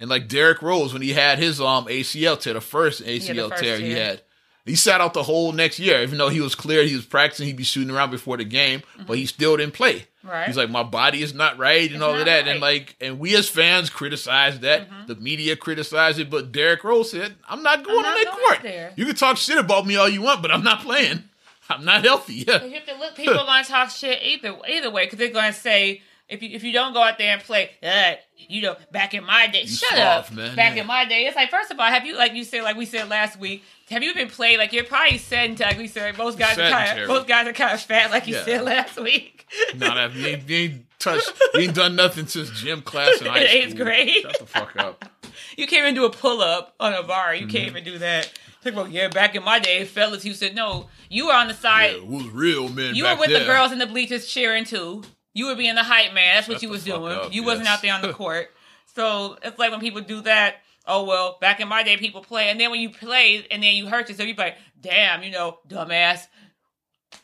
and 0.00 0.10
like 0.10 0.28
Derrick 0.28 0.62
Rose 0.62 0.92
when 0.92 1.02
he 1.02 1.12
had 1.12 1.38
his 1.38 1.60
um 1.60 1.86
ACL 1.86 2.40
tear, 2.40 2.54
the 2.54 2.60
first 2.60 3.02
ACL 3.02 3.50
first 3.50 3.62
tear 3.62 3.78
he 3.78 3.92
had. 3.92 4.22
He 4.64 4.74
sat 4.74 5.00
out 5.00 5.14
the 5.14 5.22
whole 5.22 5.52
next 5.52 5.78
year, 5.78 6.02
even 6.02 6.18
though 6.18 6.28
he 6.28 6.40
was 6.40 6.56
cleared. 6.56 6.88
He 6.88 6.96
was 6.96 7.06
practicing. 7.06 7.46
He'd 7.46 7.56
be 7.56 7.62
shooting 7.62 7.94
around 7.94 8.10
before 8.10 8.36
the 8.36 8.44
game, 8.44 8.82
but 9.06 9.16
he 9.16 9.24
still 9.24 9.56
didn't 9.56 9.74
play. 9.74 9.94
Mm-hmm. 10.00 10.28
Right. 10.28 10.46
He's 10.48 10.56
like, 10.56 10.70
my 10.70 10.82
body 10.82 11.22
is 11.22 11.32
not 11.34 11.56
right 11.56 11.86
and 11.86 11.94
It's 11.94 12.02
all 12.02 12.16
of 12.16 12.24
that. 12.24 12.26
right. 12.26 12.40
Mm-hmm. 12.40 12.48
And 12.50 12.60
like, 12.60 12.96
and 13.00 13.20
we 13.20 13.36
as 13.36 13.48
fans 13.48 13.90
criticize 13.90 14.58
that. 14.60 14.88
The 15.06 15.14
media 15.14 15.54
criticize 15.54 16.18
it, 16.18 16.30
but 16.30 16.50
Derrick 16.50 16.82
Rose 16.82 17.12
said, 17.12 17.36
I'm 17.48 17.62
not 17.62 17.84
going 17.84 18.02
not 18.02 18.16
on 18.18 18.24
that 18.24 18.32
court. 18.32 18.58
there. 18.64 18.92
You 18.96 19.06
can 19.06 19.14
talk 19.14 19.36
shit 19.36 19.56
about 19.56 19.86
me 19.86 19.94
all 19.94 20.08
you 20.08 20.22
want, 20.22 20.42
but 20.42 20.50
I'm 20.50 20.64
not 20.64 20.80
playing. 20.80 21.22
I'm 21.70 21.84
not 21.84 22.02
healthy. 22.04 22.34
Yeah. 22.48 22.64
You 22.64 22.74
have 22.74 22.86
to 22.86 22.94
look. 22.96 23.14
People 23.14 23.38
are 23.38 23.46
going 23.46 23.62
to 23.62 23.70
talk 23.70 23.90
shit 23.90 24.20
either 24.20 24.56
either 24.68 24.90
way 24.90 25.04
because 25.06 25.20
they're 25.20 25.30
going 25.30 25.52
to 25.52 25.58
say 25.58 26.02
if 26.28 26.42
you 26.42 26.50
if 26.52 26.62
you 26.64 26.72
don't 26.72 26.92
go 26.92 27.02
out 27.02 27.18
there 27.18 27.32
and 27.34 27.42
play, 27.42 27.70
uh, 27.82 28.14
you 28.36 28.62
know, 28.62 28.76
back 28.92 29.14
in 29.14 29.24
my 29.24 29.46
day, 29.46 29.64
shut 29.66 29.90
soft, 29.96 30.30
up, 30.30 30.36
man. 30.36 30.56
back 30.56 30.74
Yeah. 30.76 30.82
in 30.82 30.86
my 30.86 31.04
day. 31.04 31.26
It's 31.26 31.36
like 31.36 31.50
first 31.50 31.70
of 31.70 31.78
all, 31.78 31.86
have 31.86 32.04
you 32.04 32.16
like 32.16 32.34
you 32.34 32.44
said 32.44 32.62
like 32.62 32.76
we 32.76 32.84
said 32.86 33.08
last 33.08 33.38
week, 33.38 33.62
have 33.90 34.02
you 34.02 34.12
been 34.14 34.28
playing 34.28 34.58
like 34.58 34.72
you're 34.72 34.84
probably 34.84 35.18
sedentary? 35.18 35.70
Like 35.70 35.78
we 35.78 35.86
said, 35.88 36.16
most 36.18 36.38
guys 36.38 36.58
are 36.58 36.70
kind 36.70 37.00
of 37.00 37.08
most 37.08 37.26
guys 37.28 37.46
are 37.46 37.52
kind 37.52 37.74
of 37.74 37.80
fat, 37.80 38.10
like 38.10 38.26
you 38.26 38.34
Yeah. 38.34 38.44
said 38.44 38.62
last 38.64 38.98
week. 39.00 39.46
No, 39.76 39.94
that 39.94 40.12
you 40.14 40.26
ain't, 40.26 40.48
you 40.48 40.56
ain't 40.56 40.86
touched, 40.98 41.32
you 41.54 41.60
ain't 41.60 41.74
done 41.74 41.94
nothing 41.94 42.26
since 42.26 42.50
gym 42.50 42.82
class 42.82 43.20
in 43.20 43.26
high 43.28 43.46
school. 43.46 43.60
eighth 43.62 43.76
grade. 43.76 44.22
Shut 44.22 44.38
the 44.38 44.46
fuck 44.46 44.76
up. 44.76 45.04
You 45.56 45.66
can't 45.66 45.82
even 45.82 45.94
do 45.94 46.06
a 46.06 46.10
pull 46.10 46.40
up 46.40 46.74
on 46.80 46.94
a 46.94 47.02
bar. 47.02 47.34
You 47.34 47.42
Mm-hmm. 47.46 47.50
can't 47.56 47.66
even 47.68 47.84
do 47.84 47.98
that. 47.98 48.32
Talk 48.64 48.72
about 48.72 48.90
yeah, 48.90 49.08
back 49.08 49.34
in 49.34 49.44
my 49.44 49.58
day, 49.58 49.84
fellas. 49.84 50.24
You 50.24 50.32
said 50.32 50.54
no. 50.54 50.88
You 51.10 51.26
were 51.26 51.34
on 51.34 51.46
the 51.48 51.52
Yeah, 51.52 51.58
side. 51.60 51.90
it 51.96 52.06
was 52.06 52.26
real, 52.28 52.68
man. 52.70 52.94
You 52.94 53.04
were 53.04 53.16
with 53.16 53.28
the 53.28 53.44
girls 53.44 53.70
in 53.70 53.78
the 53.78 53.86
bleachers 53.86 54.26
cheering 54.26 54.64
too. 54.64 55.02
You 55.36 55.48
were 55.48 55.54
being 55.54 55.74
the 55.74 55.82
hype 55.82 56.14
man. 56.14 56.36
That's 56.36 56.48
what 56.48 56.54
Shut 56.54 56.62
you 56.62 56.68
was 56.70 56.84
doing. 56.84 57.12
up, 57.12 57.34
you 57.34 57.44
wasn't 57.44 57.68
out 57.68 57.82
there 57.82 57.92
on 57.92 58.00
the 58.00 58.12
court. 58.14 58.48
So 58.94 59.36
it's 59.42 59.58
like 59.58 59.70
when 59.70 59.80
people 59.80 60.00
do 60.00 60.22
that. 60.22 60.56
Oh 60.86 61.04
well, 61.04 61.36
back 61.40 61.60
in 61.60 61.68
my 61.68 61.82
day, 61.82 61.98
people 61.98 62.22
play, 62.22 62.48
and 62.48 62.58
then 62.58 62.70
when 62.70 62.80
you 62.80 62.88
play, 62.88 63.46
and 63.50 63.62
then 63.62 63.74
you 63.74 63.86
hurt 63.86 64.08
yourself, 64.08 64.28
you 64.28 64.34
be 64.34 64.40
like, 64.40 64.56
"Damn, 64.80 65.22
you 65.22 65.30
know, 65.30 65.58
dumbass." 65.68 66.26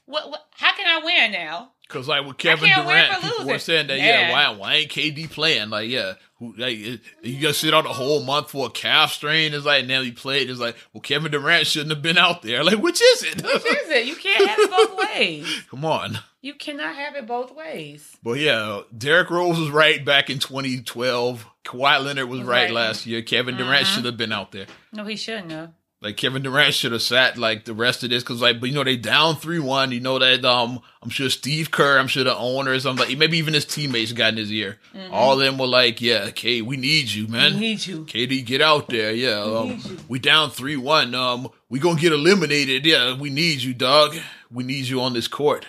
What? 0.05 0.31
what 0.31 0.47
how 0.53 0.75
can 0.77 0.87
I 0.87 1.03
win 1.03 1.33
now? 1.33 1.71
Cause 1.93 2.09
like 2.09 2.27
with 2.27 2.39
Kevin 2.39 2.71
Durant, 2.75 3.21
people 3.23 3.47
were 3.47 3.59
saying 3.59 3.87
that, 3.89 3.99
Yeah. 3.99 4.29
yeah, 4.29 4.33
why, 4.33 4.57
why 4.57 4.75
ain't 4.77 4.91
KD 4.91 5.31
playing? 5.31 5.71
Like, 5.71 5.89
yeah, 5.91 6.15
who, 6.39 6.55
like, 6.57 6.77
it- 6.79 7.01
you 7.23 7.41
gotta 7.41 7.55
sit 7.55 7.75
out 7.75 7.85
a 7.87 7.91
whole 7.91 8.23
month 8.23 8.51
for 8.51 8.67
a 8.67 8.71
calf 8.71 9.13
strain. 9.13 9.53
It's 9.55 9.67
like 9.67 9.87
now 9.87 10.03
he 10.03 10.11
played. 10.13 10.49
It's 10.51 10.59
like, 10.61 10.77
well, 10.93 11.01
Kevin 11.03 11.31
Durant 11.31 11.67
shouldn't 11.67 11.91
have 11.91 12.03
been 12.03 12.19
out 12.19 12.43
there. 12.43 12.65
Like, 12.73 12.79
which 12.79 13.01
is 13.03 13.23
it? 13.25 13.37
Which 13.43 13.65
is 13.65 13.89
it? 13.91 14.07
You 14.07 14.17
can't 14.17 14.49
have 14.49 14.59
it 14.59 14.71
both 14.71 14.99
ways. 15.17 15.63
Come 15.71 15.85
on. 15.85 16.19
You 16.41 16.55
cannot 16.55 16.95
have 16.97 17.15
it 17.15 17.27
both 17.27 17.55
ways. 17.55 18.17
But 18.23 18.39
yeah, 18.39 18.81
Derrick 18.97 19.31
Rose 19.31 19.59
was 19.61 19.71
right 19.71 20.05
back 20.05 20.29
in 20.31 20.39
2012. 20.41 21.47
Kawhi 21.65 22.05
Leonard 22.05 22.29
was, 22.29 22.41
Was 22.41 22.49
right, 22.49 22.63
right. 22.65 22.73
Last 22.73 23.07
year. 23.07 23.23
Kevin 23.23 23.57
Durant 23.57 23.83
uh-huh. 23.83 23.85
should 23.85 24.05
have 24.07 24.17
been 24.17 24.33
out 24.33 24.51
there. 24.53 24.67
No, 24.93 25.05
he 25.05 25.15
shouldn't 25.17 25.53
have. 25.53 25.71
Like 26.03 26.17
Kevin 26.17 26.43
Durant 26.43 26.75
should 26.75 26.91
have 26.91 27.01
sat 27.01 27.39
like 27.39 27.65
the 27.65 27.75
rest 27.75 28.03
of 28.03 28.11
this 28.11 28.25
because 28.25 28.43
like, 28.43 28.59
but 28.59 28.69
you 28.69 28.75
know 28.75 28.83
they 28.83 28.97
down 28.97 29.37
three 29.37 29.61
one. 29.61 29.93
You 29.93 30.01
know 30.01 30.19
that 30.19 30.45
um 30.45 30.81
I'm 31.01 31.11
sure 31.11 31.31
Steve 31.31 31.71
Kerr, 31.71 31.97
I'm 31.97 32.09
sure 32.09 32.25
the 32.25 32.37
owners, 32.37 32.85
I'm 32.87 32.97
like 32.97 33.17
maybe 33.17 33.39
even 33.39 33.55
his 33.55 33.65
teammates 33.65 34.11
got 34.11 34.31
in 34.33 34.37
his 34.37 34.51
ear. 34.51 34.79
All 35.13 35.35
of 35.35 35.39
them 35.39 35.59
were 35.59 35.67
like, 35.69 36.01
yeah, 36.01 36.25
okay, 36.31 36.61
we 36.61 36.77
need 36.77 37.09
you, 37.09 37.29
man. 37.29 37.53
Mm-hmm. 37.53 37.61
We 37.61 37.67
need 37.67 37.87
you. 37.87 38.05
KD, 38.05 38.45
get 38.45 38.61
out 38.61 38.89
there. 38.89 39.13
Yeah, 39.13 39.43
um, 39.43 39.69
need 39.69 39.85
you. 39.85 39.99
we 40.09 40.19
down 40.19 40.51
three 40.51 40.77
one. 40.77 41.15
Um, 41.15 41.49
we 41.69 41.79
gonna 41.79 42.01
get 42.01 42.13
eliminated. 42.13 42.85
Yeah, 42.85 43.17
we 43.17 43.31
need 43.31 43.63
you, 43.63 43.73
dog. 43.73 44.17
We 44.51 44.65
need 44.65 44.87
you 44.87 45.01
on 45.01 45.13
this 45.13 45.29
court. 45.29 45.69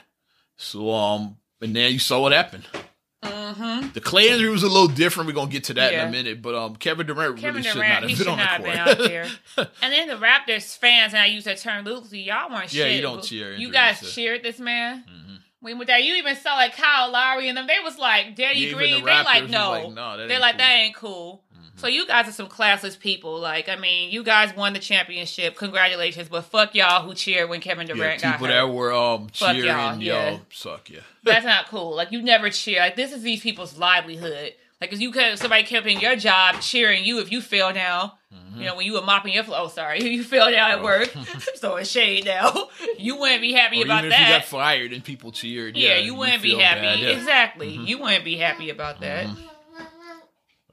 So 0.58 0.90
um, 0.92 1.38
and 1.62 1.76
then 1.76 1.94
you 1.94 2.00
saw 2.00 2.22
what 2.22 2.32
happened. 2.32 2.66
Mm-hmm. 3.56 3.90
The 3.94 4.02
Klay 4.02 4.26
injury 4.26 4.50
was 4.50 4.64
a 4.64 4.68
little 4.68 4.88
different. 4.88 5.28
We're 5.28 5.34
gonna 5.34 5.52
get 5.52 5.66
to 5.66 5.74
that 5.76 5.94
in 5.94 6.00
a 6.00 6.12
minute. 6.12 6.42
But 6.42 6.56
um, 6.56 6.76
Kevin 6.76 7.08
Durant 7.08 7.38
Kevin 7.38 7.56
really 7.56 7.64
should 7.64 7.74
Durant, 7.76 8.02
not 8.02 8.04
he 8.04 8.10
have 8.10 8.18
should 8.18 8.26
been 8.26 8.32
on 8.34 8.38
not 8.40 8.62
the 8.62 8.70
have 8.72 8.86
court. 8.98 8.98
been 8.98 9.04
out 9.04 9.10
there. 9.58 9.68
and 9.82 9.94
then 9.94 10.08
the 10.08 10.16
Raptors 10.16 10.78
fans, 10.78 11.14
and 11.14 11.22
I 11.22 11.28
use 11.28 11.44
that 11.46 11.58
term 11.58 11.86
loosely, 11.86 12.20
y'all 12.22 12.50
weren't 12.50 12.74
Yeah, 12.74 12.86
shit. 12.86 12.96
you 12.96 13.02
don't 13.02 13.24
cheer 13.24 13.54
You 13.56 13.72
guys 13.72 14.00
so. 14.00 14.08
cheered 14.08 14.44
this 14.44 14.60
man. 14.60 15.04
Mhm. 15.10 15.38
When 15.60 15.78
with 15.78 15.88
that, 15.88 16.04
you 16.04 16.16
even 16.16 16.36
saw 16.36 16.56
like 16.56 16.76
Kyle 16.76 17.10
Lowry 17.10 17.48
and 17.48 17.58
them. 17.58 17.68
They 17.68 17.80
was 17.84 17.98
like 17.98 18.36
Daddy 18.36 18.60
Yeah, 18.60 18.74
Green. 18.74 19.00
the 19.00 19.06
They 19.06 19.24
like 19.24 19.50
no. 19.50 19.70
like, 19.72 19.94
"Nah, 19.94 20.18
They're 20.18 20.30
ain't 20.30 20.42
like 20.42 20.54
cool." 20.56 20.58
that 20.58 20.72
ain't 20.74 20.96
cool. 20.96 21.44
So 21.76 21.88
you 21.88 22.06
guys 22.06 22.28
are 22.28 22.32
some 22.32 22.48
classless 22.48 23.00
people. 23.00 23.40
Like 23.40 23.68
I 23.68 23.76
mean, 23.76 24.12
you 24.12 24.24
guys 24.24 24.56
won 24.56 24.74
the 24.74 24.80
championship. 24.80 25.56
Congratulations, 25.56 26.30
but 26.30 26.44
fuck 26.46 26.76
y'all 26.76 27.04
who 27.06 27.14
cheered 27.16 27.50
when 27.50 27.62
Kevin 27.62 27.88
Yeah, 27.88 27.96
Durant 27.96 28.22
got 28.22 28.32
people 28.34 28.48
hurt. 28.48 28.54
that 28.54 28.74
were 28.74 28.94
um 28.94 29.28
Fuck 29.34 29.56
cheering, 29.56 29.66
y'all, 29.68 29.96
y'all, 29.96 30.02
yeah. 30.34 30.38
suck. 30.52 30.90
Yeah, 30.90 31.00
That's 31.24 31.46
not 31.46 31.68
cool. 31.68 31.96
Like 31.96 32.12
you 32.12 32.22
never 32.22 32.50
cheer. 32.50 32.80
Like 32.80 32.96
this 32.96 33.12
is 33.12 33.22
these 33.24 33.42
people's 33.42 33.78
livelihood. 33.78 34.54
Like 34.80 34.94
if 34.94 35.00
you 35.02 35.12
could 35.12 35.40
somebody 35.40 35.64
kept 35.64 35.88
in 35.88 36.00
your 36.00 36.16
job 36.16 36.62
cheering 36.62 37.04
you 37.06 37.20
if 37.20 37.32
you 37.32 37.42
fell 37.42 37.74
down. 37.74 38.12
You 38.56 38.66
know 38.66 38.76
when 38.76 38.86
you 38.86 38.94
were 38.94 39.02
mopping 39.02 39.34
your 39.34 39.44
floor. 39.44 39.58
Oh, 39.62 39.68
sorry, 39.68 40.04
you 40.10 40.24
fell 40.24 40.52
down 40.52 40.72
at 40.72 40.80
Oh. 40.80 40.84
work. 40.84 41.12
so 41.56 41.76
it's 41.78 41.90
shade 41.90 42.26
now. 42.26 42.68
You 43.00 43.18
wouldn't 43.18 43.42
be 43.42 43.52
happy 43.54 43.82
or 43.82 43.86
about 43.86 44.06
even 44.06 44.12
if 44.14 44.20
you 44.20 44.28
got 44.36 44.46
fired 44.46 44.94
and 44.94 45.04
people 45.04 45.32
cheered. 45.32 45.76
yeah, 45.76 45.96
Yeah, 45.96 45.98
you 45.98 46.14
wouldn't 46.16 46.42
be 46.44 46.56
happy. 46.56 46.82
bad, 46.82 47.00
yeah. 47.00 47.10
Mm-hmm. 47.10 47.20
Exactly. 47.20 47.70
You 47.70 47.98
wouldn't 48.00 48.24
be 48.24 48.38
happy 48.38 48.70
about 48.70 49.02
that. 49.02 49.28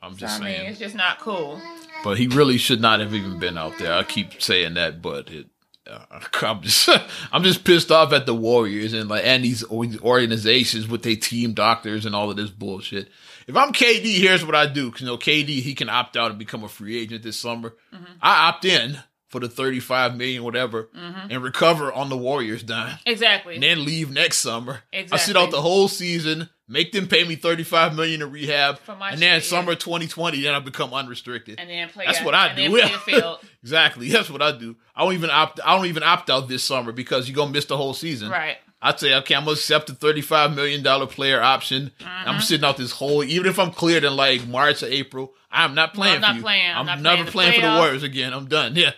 I'm 0.02 0.16
just 0.16 0.40
I 0.40 0.44
mean, 0.44 0.54
saying. 0.56 0.70
it's 0.70 0.78
just 0.78 0.94
not 0.94 1.18
cool. 1.20 1.60
But 2.04 2.16
he 2.18 2.26
really 2.28 2.56
should 2.56 2.80
not 2.80 3.00
have 3.00 3.14
even 3.14 3.38
been 3.38 3.58
out 3.58 3.76
there. 3.78 3.92
I 3.92 4.02
keep 4.04 4.40
saying 4.40 4.74
that, 4.74 5.02
but 5.02 5.30
it. 5.30 5.46
Uh, 5.90 5.98
I'm 6.42 6.62
just, 6.62 6.88
I'm 7.32 7.42
just 7.42 7.64
pissed 7.64 7.90
off 7.90 8.12
at 8.12 8.24
the 8.26 8.34
Warriors 8.34 8.92
and 8.92 9.08
like 9.10 9.24
and 9.26 9.44
these 9.44 9.64
organizations 9.70 10.88
with 10.88 11.02
their 11.02 11.16
team 11.16 11.52
doctors 11.52 12.06
and 12.06 12.14
all 12.14 12.30
of 12.30 12.36
this 12.36 12.50
bullshit. 12.50 13.08
If 13.46 13.56
I'm 13.56 13.72
KD, 13.72 14.18
here's 14.18 14.44
what 14.44 14.54
I 14.54 14.66
do. 14.66 14.90
'Cause, 14.90 15.00
you 15.00 15.06
know, 15.06 15.16
KD 15.18 15.60
he 15.60 15.74
can 15.74 15.88
opt 15.88 16.16
out 16.16 16.30
and 16.30 16.38
become 16.38 16.62
a 16.64 16.68
free 16.68 16.98
agent 17.00 17.22
this 17.22 17.38
summer. 17.38 17.74
Mm-hmm. 17.92 18.04
I 18.22 18.48
opt 18.48 18.64
in 18.64 18.98
for 19.28 19.40
the 19.40 19.48
35 19.48 20.16
million, 20.16 20.42
whatever, 20.44 20.88
and 20.94 21.42
recover 21.42 21.92
on 21.92 22.08
the 22.08 22.16
Warriors 22.16 22.62
dime. 22.62 22.98
Exactly. 23.06 23.54
and 23.54 23.62
then 23.62 23.84
leave 23.84 24.10
next 24.10 24.38
summer. 24.38 24.80
I 24.92 25.16
sit 25.16 25.36
out 25.36 25.50
the 25.50 25.62
whole 25.62 25.86
season, 25.88 26.48
make 26.70 26.92
them 26.92 27.06
pay 27.08 27.24
me 27.24 27.36
thirty 27.36 27.64
five 27.64 27.94
million 27.94 28.22
in 28.22 28.30
rehab, 28.30 28.78
For 28.78 28.94
my 28.96 29.10
and 29.10 29.20
then 29.20 29.40
summer 29.42 29.74
twenty 29.74 30.06
twenty, 30.06 30.40
then 30.40 30.54
I 30.54 30.60
become 30.60 30.94
unrestricted. 30.94 31.58
and 31.60 31.68
then 31.68 31.88
play. 31.90 32.06
That's 32.06 32.20
a- 32.20 32.24
what 32.24 32.34
I 32.34 32.54
do. 32.54 32.62
Yeah. 32.76 32.88
field. 33.04 33.40
exactly, 33.62 34.08
that's 34.08 34.30
what 34.30 34.40
I 34.40 34.52
do. 34.56 34.76
I 34.94 35.04
don't 35.04 35.14
even 35.14 35.30
opt. 35.30 35.60
I 35.64 35.76
don't 35.76 35.86
even 35.86 36.02
opt 36.02 36.30
out 36.30 36.48
this 36.48 36.64
summer 36.64 36.92
because 36.92 37.28
you're 37.28 37.36
gonna 37.36 37.50
miss 37.52 37.66
the 37.66 37.76
whole 37.76 37.92
season. 37.94 38.30
Right. 38.30 38.56
I'd 38.82 38.98
say, 38.98 39.14
okay, 39.16 39.34
I'm 39.34 39.42
gonna 39.42 39.52
accept 39.52 39.88
the 39.88 39.94
thirty 39.94 40.22
five 40.22 40.54
million 40.54 40.82
dollar 40.82 41.06
player 41.06 41.42
option. 41.42 41.90
Mm-hmm. 42.00 42.28
I'm 42.30 42.40
sitting 42.40 42.64
out 42.64 42.78
this 42.78 42.92
whole, 42.92 43.22
even 43.22 43.46
if 43.46 43.58
I'm 43.58 43.72
cleared 43.72 44.04
in 44.04 44.16
like 44.16 44.46
March 44.46 44.82
or 44.82 44.86
April, 44.86 45.34
I'm 45.50 45.74
not 45.74 45.92
playing. 45.92 46.14
I'm 46.14 46.20
not 46.22 46.34
you. 46.36 46.40
playing. 46.42 46.70
I'm 46.70 46.88
I'm, 46.88 47.02
not 47.02 47.16
never 47.18 47.30
playing 47.30 47.52
playing, 47.52 47.60
for 47.60 47.74
the. 47.74 47.76
Warriors 47.76 48.02
again. 48.02 48.32
I'm 48.32 48.46
done. 48.46 48.74
Yeah, 48.76 48.92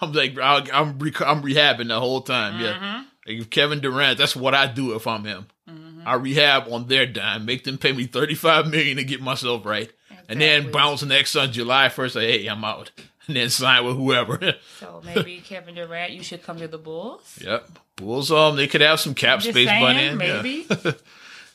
I'm 0.00 0.12
like, 0.12 0.38
I'll, 0.38 0.62
I'm 0.72 0.98
rec- 1.00 1.20
I'm 1.22 1.42
rehabbing 1.42 1.88
the 1.88 1.98
whole 1.98 2.20
time. 2.20 2.54
Mm-hmm. 2.54 2.84
Yeah, 2.84 3.04
like 3.26 3.38
if 3.42 3.50
Kevin 3.50 3.80
Durant, 3.80 4.18
that's 4.18 4.36
what 4.36 4.54
I 4.54 4.66
do 4.68 4.94
if 4.94 5.06
I'm 5.08 5.24
him. 5.24 5.46
Mm-hmm. 5.68 5.83
I 6.06 6.14
rehab 6.14 6.66
on 6.70 6.86
their 6.88 7.06
dime, 7.06 7.44
make 7.44 7.64
them 7.64 7.78
pay 7.78 7.92
me 7.92 8.06
thirty 8.06 8.34
five 8.34 8.68
million 8.70 8.96
to 8.98 9.04
get 9.04 9.20
myself 9.22 9.64
right, 9.64 9.90
and 10.28 10.40
then 10.40 10.56
Exactly. 10.66 10.72
bounce 10.72 11.02
next 11.04 11.36
on 11.36 11.52
July 11.52 11.88
first. 11.88 12.14
Say, 12.14 12.38
hey, 12.42 12.46
I'm 12.46 12.64
out, 12.64 12.90
and 13.26 13.36
then 13.36 13.50
sign 13.50 13.84
with 13.84 13.96
whoever. 13.96 14.54
So 14.80 15.00
maybe 15.04 15.40
Kevin 15.44 15.74
Durant, 15.76 16.12
you 16.12 16.22
should 16.22 16.42
come 16.42 16.58
to 16.58 16.68
the 16.68 16.78
Bulls. 16.78 17.38
yep, 17.40 17.68
Bulls. 17.96 18.30
Um, 18.30 18.56
they 18.56 18.66
could 18.66 18.80
have 18.82 19.00
some 19.00 19.14
cap 19.14 19.40
Just 19.40 19.50
space 19.52 19.68
by 19.68 19.92
then. 19.94 20.20
yeah. 20.20 20.42
maybe. 20.42 20.66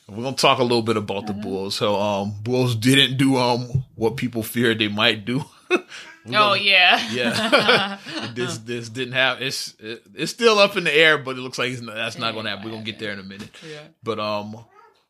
We're 0.08 0.24
gonna 0.24 0.34
talk 0.34 0.58
a 0.58 0.62
little 0.64 0.82
bit 0.82 0.96
about 0.96 1.28
the 1.28 1.32
Bulls. 1.32 1.76
So, 1.76 1.94
um, 1.94 2.34
Bulls 2.42 2.74
didn't 2.74 3.16
do 3.16 3.36
um 3.36 3.84
what 3.94 4.16
people 4.16 4.42
feared 4.42 4.78
they 4.80 4.88
might 4.88 5.24
do. 5.24 5.44
We're 6.24 6.36
Oh 6.38 6.50
gonna- 6.54 6.60
yeah. 6.62 7.10
yeah. 7.12 7.98
this 8.34 8.58
this 8.58 8.88
didn't 8.88 9.14
have 9.14 9.40
it's 9.40 9.74
it, 9.78 10.02
it's 10.14 10.30
still 10.30 10.58
up 10.58 10.76
in 10.76 10.84
the 10.84 10.94
air, 10.94 11.18
but 11.18 11.36
it 11.36 11.40
looks 11.40 11.58
like 11.58 11.80
not, 11.80 11.94
that's 11.94 12.18
not 12.18 12.34
gonna 12.34 12.50
happen. 12.50 12.64
We're 12.66 12.72
gonna 12.72 12.84
get 12.84 12.98
there 12.98 13.12
in 13.12 13.18
a 13.18 13.24
minute. 13.24 13.50
Yeah. 13.68 13.80
But 14.02 14.18
um, 14.20 14.64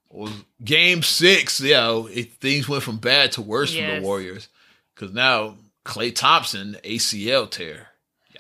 was 0.09 0.33
game 0.63 1.03
six? 1.03 1.61
Yeah, 1.61 2.05
it, 2.11 2.35
things 2.35 2.69
went 2.69 2.83
from 2.83 2.99
bad 2.99 3.33
to 3.33 3.43
worse 3.43 3.75
for 3.75 3.83
the 3.83 4.01
Warriors 4.01 4.49
because 4.95 5.13
now 5.13 5.57
Klay 5.85 6.15
Thompson 6.15 6.77
ACL 6.85 7.51
tear. 7.51 7.89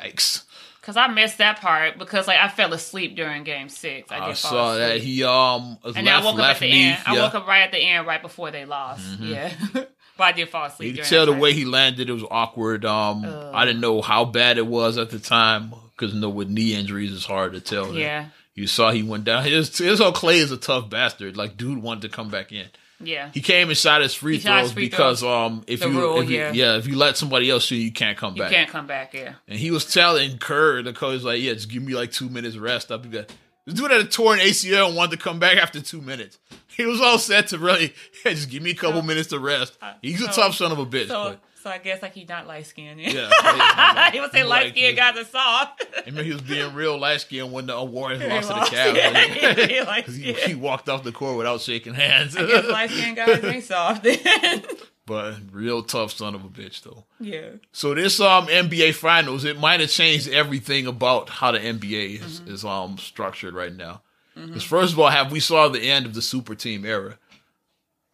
Yikes! 0.00 0.44
Cause 0.82 0.96
I 0.96 1.08
missed 1.08 1.38
that 1.38 1.60
part 1.60 1.98
because 1.98 2.26
like 2.26 2.38
I 2.38 2.48
fell 2.48 2.72
asleep 2.72 3.14
during 3.14 3.44
Game 3.44 3.68
Six. 3.68 4.10
I, 4.10 4.30
I, 4.30 4.32
saw 4.32 4.74
that 4.76 5.00
he 5.00 5.22
um 5.22 5.76
and 5.84 5.94
then 5.94 6.08
I 6.08 6.24
woke 6.24 6.38
up 6.38 6.56
at 6.56 6.58
the 6.60 6.66
end. 6.72 7.02
I 7.06 7.18
woke 7.18 7.34
up 7.34 7.46
right 7.46 7.62
at 7.62 7.70
the 7.70 7.78
end, 7.78 8.06
right 8.06 8.22
before 8.22 8.50
they 8.50 8.64
lost. 8.64 9.04
Yeah, 9.20 9.52
but 10.20 10.26
I 10.26 10.32
did 10.32 10.50
fall 10.50 10.66
asleep. 10.66 10.96
You 10.96 11.02
tell 11.02 11.24
the 11.24 11.32
way 11.32 11.54
he 11.54 11.64
landed; 11.64 12.10
it 12.10 12.12
was 12.12 12.24
awkward. 12.30 12.84
Um, 12.84 13.24
Ugh. 13.24 13.50
I 13.54 13.64
didn't 13.64 13.80
know 13.80 14.02
how 14.02 14.26
bad 14.26 14.58
it 14.58 14.66
was 14.66 14.98
at 14.98 15.08
the 15.10 15.18
time 15.18 15.72
because 15.96 16.14
you 16.14 16.20
know 16.20 16.28
with 16.28 16.48
knee 16.50 16.74
injuries, 16.74 17.12
it's 17.12 17.24
hard 17.24 17.54
to 17.54 17.60
tell. 17.60 17.94
Yeah. 17.94 18.26
you 18.54 18.66
saw 18.66 18.90
he 18.90 19.02
went 19.02 19.24
down. 19.24 19.44
His 19.44 19.76
his 19.76 19.98
whole 19.98 20.12
Klay 20.12 20.36
is 20.36 20.52
a 20.52 20.58
tough 20.58 20.90
bastard. 20.90 21.36
Like 21.38 21.56
dude 21.56 21.82
wanted 21.82 22.02
to 22.02 22.08
come 22.10 22.28
back 22.30 22.52
in. 22.52 22.66
Yeah. 23.02 23.30
He 23.32 23.40
came 23.40 23.70
and 23.70 23.78
shot 23.78 24.02
his 24.02 24.12
free 24.12 24.36
He 24.36 24.40
throws 24.42 24.72
free 24.72 24.84
because 24.84 25.24
um 25.24 25.64
if 25.66 25.80
The 25.80 25.88
you 25.88 25.98
rule, 25.98 26.20
if 26.20 26.28
you, 26.28 26.36
yeah. 26.36 26.52
yeah 26.52 26.76
if 26.76 26.86
you 26.86 26.96
let 26.96 27.16
somebody 27.16 27.48
else 27.48 27.64
shoot 27.64 27.76
you 27.76 27.92
can't 27.92 28.18
come 28.18 28.34
You 28.34 28.42
back. 28.42 28.50
You 28.50 28.56
can't 28.58 28.68
come 28.70 28.86
back. 28.86 29.14
Yeah. 29.14 29.32
And 29.48 29.58
he 29.58 29.70
was 29.70 29.90
telling 29.90 30.36
Kerr, 30.36 30.82
the 30.82 30.92
coach, 30.92 31.22
like, 31.22 31.40
yeah, 31.40 31.54
just 31.54 31.70
give 31.70 31.82
me 31.82 31.94
like 31.94 32.12
two 32.12 32.28
minutes 32.28 32.58
rest. 32.58 32.92
I'll 32.92 32.98
be 32.98 33.08
good. 33.08 33.32
This 33.66 33.74
dude 33.74 33.90
had 33.90 34.00
a 34.00 34.04
torn 34.04 34.38
ACL 34.40 34.88
and 34.88 34.96
wanted 34.96 35.18
to 35.18 35.22
come 35.22 35.38
back 35.38 35.56
after 35.58 35.80
two 35.80 36.00
minutes. 36.00 36.38
He 36.76 36.86
was 36.86 36.98
all 37.00 37.18
set 37.18 37.48
to 37.48 37.58
really 37.58 37.92
yeah, 38.24 38.30
just 38.32 38.48
give 38.48 38.62
me 38.62 38.70
a 38.70 38.74
couple 38.74 39.00
So- 39.02 39.06
minutes 39.06 39.28
to 39.30 39.38
rest. 39.38 39.76
He's 40.00 40.22
a 40.22 40.28
tough 40.28 40.54
son 40.54 40.72
of 40.72 40.78
a 40.78 40.86
bitch. 40.86 41.08
So, 41.08 41.30
but, 41.30 41.40
so 41.62 41.68
I 41.68 41.76
guess 41.76 42.00
like 42.00 42.14
he's 42.14 42.26
not 42.28 42.46
light 42.46 42.64
skinned. 42.64 42.98
yeah, 43.00 43.28
Yeah. 43.42 44.10
he 44.12 44.20
would 44.20 44.30
say 44.32 44.44
Like, 44.44 44.64
light 44.64 44.72
skinned 44.72 44.96
guys 44.96 45.18
are 45.18 45.24
soft. 45.26 45.84
I 45.94 46.00
remember 46.06 46.22
he 46.22 46.32
was 46.32 46.40
being 46.40 46.72
real 46.72 46.96
light 46.98 47.20
skinned 47.20 47.52
when 47.52 47.66
the 47.66 47.84
Warriors 47.84 48.22
He 48.22 48.28
lost 48.28 48.48
to 48.48 48.54
the 48.54 48.60
lost. 48.60 48.72
Cavs. 48.72 48.96
Yeah, 49.70 49.82
Like, 49.82 50.06
he 50.06 50.22
he, 50.22 50.32
he 50.32 50.54
walked 50.54 50.88
off 50.88 51.02
the 51.04 51.12
court 51.12 51.36
without 51.36 51.60
shaking 51.60 51.92
hands. 51.92 52.34
I 52.34 52.46
guess 52.46 52.64
light 52.66 52.88
skinned 52.90 53.16
guys 53.16 53.44
ain't 53.44 53.64
soft. 53.64 54.06
But 55.10 55.34
real 55.50 55.82
tough 55.82 56.12
son 56.12 56.36
of 56.36 56.44
a 56.44 56.48
bitch 56.48 56.82
though. 56.82 57.02
yeah. 57.18 57.48
So 57.72 57.94
this 57.94 58.20
um 58.20 58.46
NBA 58.46 58.94
finals, 58.94 59.44
it 59.44 59.58
might 59.58 59.80
have 59.80 59.90
changed 59.90 60.28
everything 60.28 60.86
about 60.86 61.28
how 61.28 61.50
the 61.50 61.58
NBA 61.58 62.20
is, 62.24 62.40
Mm-hmm. 62.40 62.54
is 62.54 62.64
um 62.64 62.96
structured 62.96 63.52
right 63.54 63.74
now. 63.74 64.02
Because 64.36 64.62
first 64.62 64.92
of 64.92 65.00
all, 65.00 65.10
have 65.10 65.32
we 65.32 65.40
saw 65.40 65.68
the 65.68 65.80
end 65.82 66.06
of 66.06 66.14
the 66.14 66.22
super 66.22 66.54
team 66.54 66.84
era? 66.86 67.18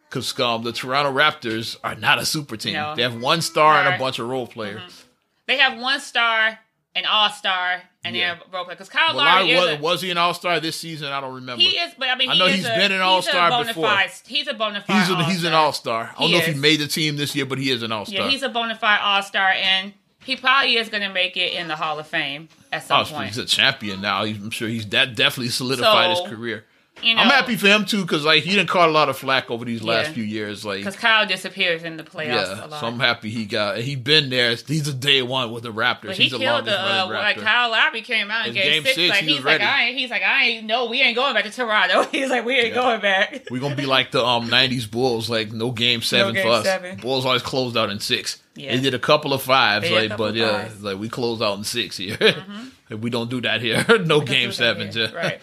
Because 0.08 0.40
um, 0.40 0.62
the 0.64 0.72
Toronto 0.72 1.12
Raptors 1.12 1.76
are 1.84 1.94
not 1.94 2.18
a 2.18 2.24
super 2.24 2.56
team. 2.56 2.72
No. 2.72 2.94
They 2.96 3.02
have 3.02 3.20
one 3.20 3.42
star 3.42 3.78
and 3.84 3.94
a 3.94 3.98
bunch 3.98 4.18
of 4.18 4.26
role 4.28 4.46
players. 4.46 5.04
They 5.46 5.58
have 5.58 5.78
one 5.78 6.00
star, 6.00 6.58
an 6.94 7.04
all 7.04 7.28
star, 7.30 7.82
and 8.06 8.16
Yeah. 8.16 8.34
then 8.34 8.42
role 8.52 8.64
player. 8.64 8.76
Because 8.76 8.88
Kyle 8.88 9.14
Well, 9.14 9.24
Lowry 9.24 9.50
is 9.50 9.60
was, 9.60 9.70
a, 9.70 9.82
was 9.82 10.02
he 10.02 10.10
an 10.10 10.18
All 10.18 10.34
Star 10.34 10.60
this 10.60 10.76
season? 10.76 11.12
I 11.12 11.20
don't 11.20 11.34
remember. 11.34 11.60
he 11.62 11.70
is, 11.76 11.92
but 11.98 12.08
I 12.08 12.14
mean, 12.16 12.30
I 12.30 12.38
know 12.38 12.46
is 12.46 12.56
he's 12.56 12.66
a, 12.66 12.74
been 12.76 12.92
an 12.92 13.00
all-star 13.00 13.50
bona 13.50 13.68
before. 13.68 13.88
fide- 13.88 14.10
He's 14.26 14.46
a 14.48 14.54
bona 14.54 14.80
fide. 14.82 14.96
he's, 15.00 15.10
a, 15.10 15.24
he's 15.24 15.44
an 15.44 15.52
all-star. 15.52 16.12
I 16.16 16.20
don't 16.20 16.28
He 16.28 16.32
know 16.34 16.38
if 16.38 16.46
he 16.46 16.54
made 16.54 16.80
the 16.80 16.86
team 16.88 17.16
this 17.16 17.34
year, 17.34 17.46
but 17.46 17.58
he 17.58 17.70
is 17.70 17.82
an 17.82 17.92
All 17.92 18.06
Star. 18.06 18.24
Yeah, 18.24 18.28
he's 18.30 18.42
a 18.42 18.48
bona 18.48 18.74
fide 18.76 19.00
all 19.02 19.22
star, 19.22 19.48
and 19.50 19.92
he 20.24 20.36
probably 20.36 20.76
is 20.76 20.88
going 20.88 21.02
to 21.02 21.08
make 21.12 21.36
it 21.36 21.52
in 21.52 21.68
the 21.68 21.76
Hall 21.76 21.98
of 21.98 22.06
Fame 22.06 22.48
at 22.72 22.84
some 22.86 23.02
Oh, 23.02 23.04
point. 23.04 23.28
he's 23.28 23.38
a 23.38 23.44
champion 23.46 24.00
now. 24.00 24.22
I'm 24.24 24.50
sure 24.50 24.68
he's 24.68 24.86
that 24.90 25.14
definitely 25.14 25.50
solidified 25.50 26.16
So, 26.16 26.24
his 26.24 26.32
career. 26.34 26.64
You 27.02 27.14
know, 27.14 27.20
I'm 27.20 27.28
happy 27.28 27.56
for 27.56 27.66
him 27.68 27.84
too 27.84 28.02
because 28.02 28.24
like 28.24 28.42
he 28.42 28.50
didn't 28.50 28.68
caught 28.68 28.88
a 28.88 28.92
lot 28.92 29.08
of 29.08 29.18
flack 29.18 29.50
over 29.50 29.64
these 29.64 29.82
last 29.82 30.08
Yeah. 30.08 30.12
few 30.14 30.24
years. 30.24 30.64
Like 30.64 30.78
because 30.78 30.96
Kyle 30.96 31.26
disappears 31.26 31.82
in 31.84 31.96
the 31.98 32.02
playoffs 32.02 32.26
yeah, 32.56 32.64
a 32.64 32.68
lot. 32.68 32.80
so 32.80 32.86
I'm 32.86 32.98
happy 32.98 33.28
he 33.30 33.44
got 33.44 33.78
he 33.78 33.96
been 33.96 34.30
there. 34.30 34.54
He's 34.54 34.88
a 34.88 34.94
day 34.94 35.20
one 35.22 35.50
with 35.52 35.62
the 35.62 35.72
Raptors. 35.72 36.06
But 36.06 36.16
he 36.16 36.24
he's 36.24 36.32
killed 36.34 36.64
the 36.64 36.78
uh, 36.80 37.06
like. 37.10 37.36
Kyle 37.38 37.70
Lowry 37.70 38.00
came 38.02 38.30
out 38.30 38.46
in 38.46 38.48
In 38.48 38.54
game, 38.54 38.72
game 38.72 38.82
six. 38.84 38.94
six, 38.96 39.10
like 39.10 39.24
he 39.24 39.34
he's 39.36 39.44
like. 39.44 39.60
I 39.60 39.84
ain't. 39.88 39.98
He's 39.98 40.10
like 40.10 40.22
I 40.22 40.44
ain't. 40.46 40.66
No, 40.66 40.86
we 40.86 41.00
ain't 41.02 41.16
going 41.16 41.34
back 41.34 41.44
to 41.44 41.50
Toronto. 41.50 42.02
he's 42.12 42.30
like 42.30 42.44
we 42.44 42.54
ain't 42.56 42.68
Yeah. 42.68 42.74
going 42.74 43.00
back. 43.00 43.46
We're 43.50 43.60
gonna 43.60 43.76
be 43.76 43.86
like 43.86 44.10
the 44.10 44.24
um 44.24 44.48
'90s 44.48 44.90
Bulls, 44.90 45.28
like 45.28 45.52
no 45.52 45.70
game 45.70 46.00
seven 46.02 46.34
game 46.34 46.44
for 46.44 46.50
us. 46.52 46.64
seven. 46.64 46.96
Bulls 46.98 47.26
always 47.26 47.42
closed 47.42 47.76
out 47.76 47.90
in 47.90 48.00
six. 48.00 48.40
Yeah. 48.54 48.74
They 48.74 48.80
did 48.80 48.94
a 48.94 48.98
couple 48.98 49.34
of 49.34 49.42
fives, 49.42 49.82
They 49.82 49.90
did 49.90 49.96
a 49.96 50.00
like 50.00 50.08
couple 50.12 50.24
but 50.26 50.30
of 50.30 50.36
yeah, 50.36 50.50
fives. 50.62 50.74
Mm-hmm. 50.76 50.84
like 50.86 50.98
we 50.98 51.08
close 51.10 51.42
out 51.42 51.58
in 51.58 51.64
six 51.64 51.96
here. 51.98 52.16
If 52.88 53.00
we 53.00 53.10
don't 53.10 53.28
do 53.28 53.40
that 53.40 53.60
here. 53.60 53.84
no 54.04 54.20
game 54.20 54.52
sevens. 54.52 54.96
Yeah. 54.96 55.12
Right. 55.12 55.40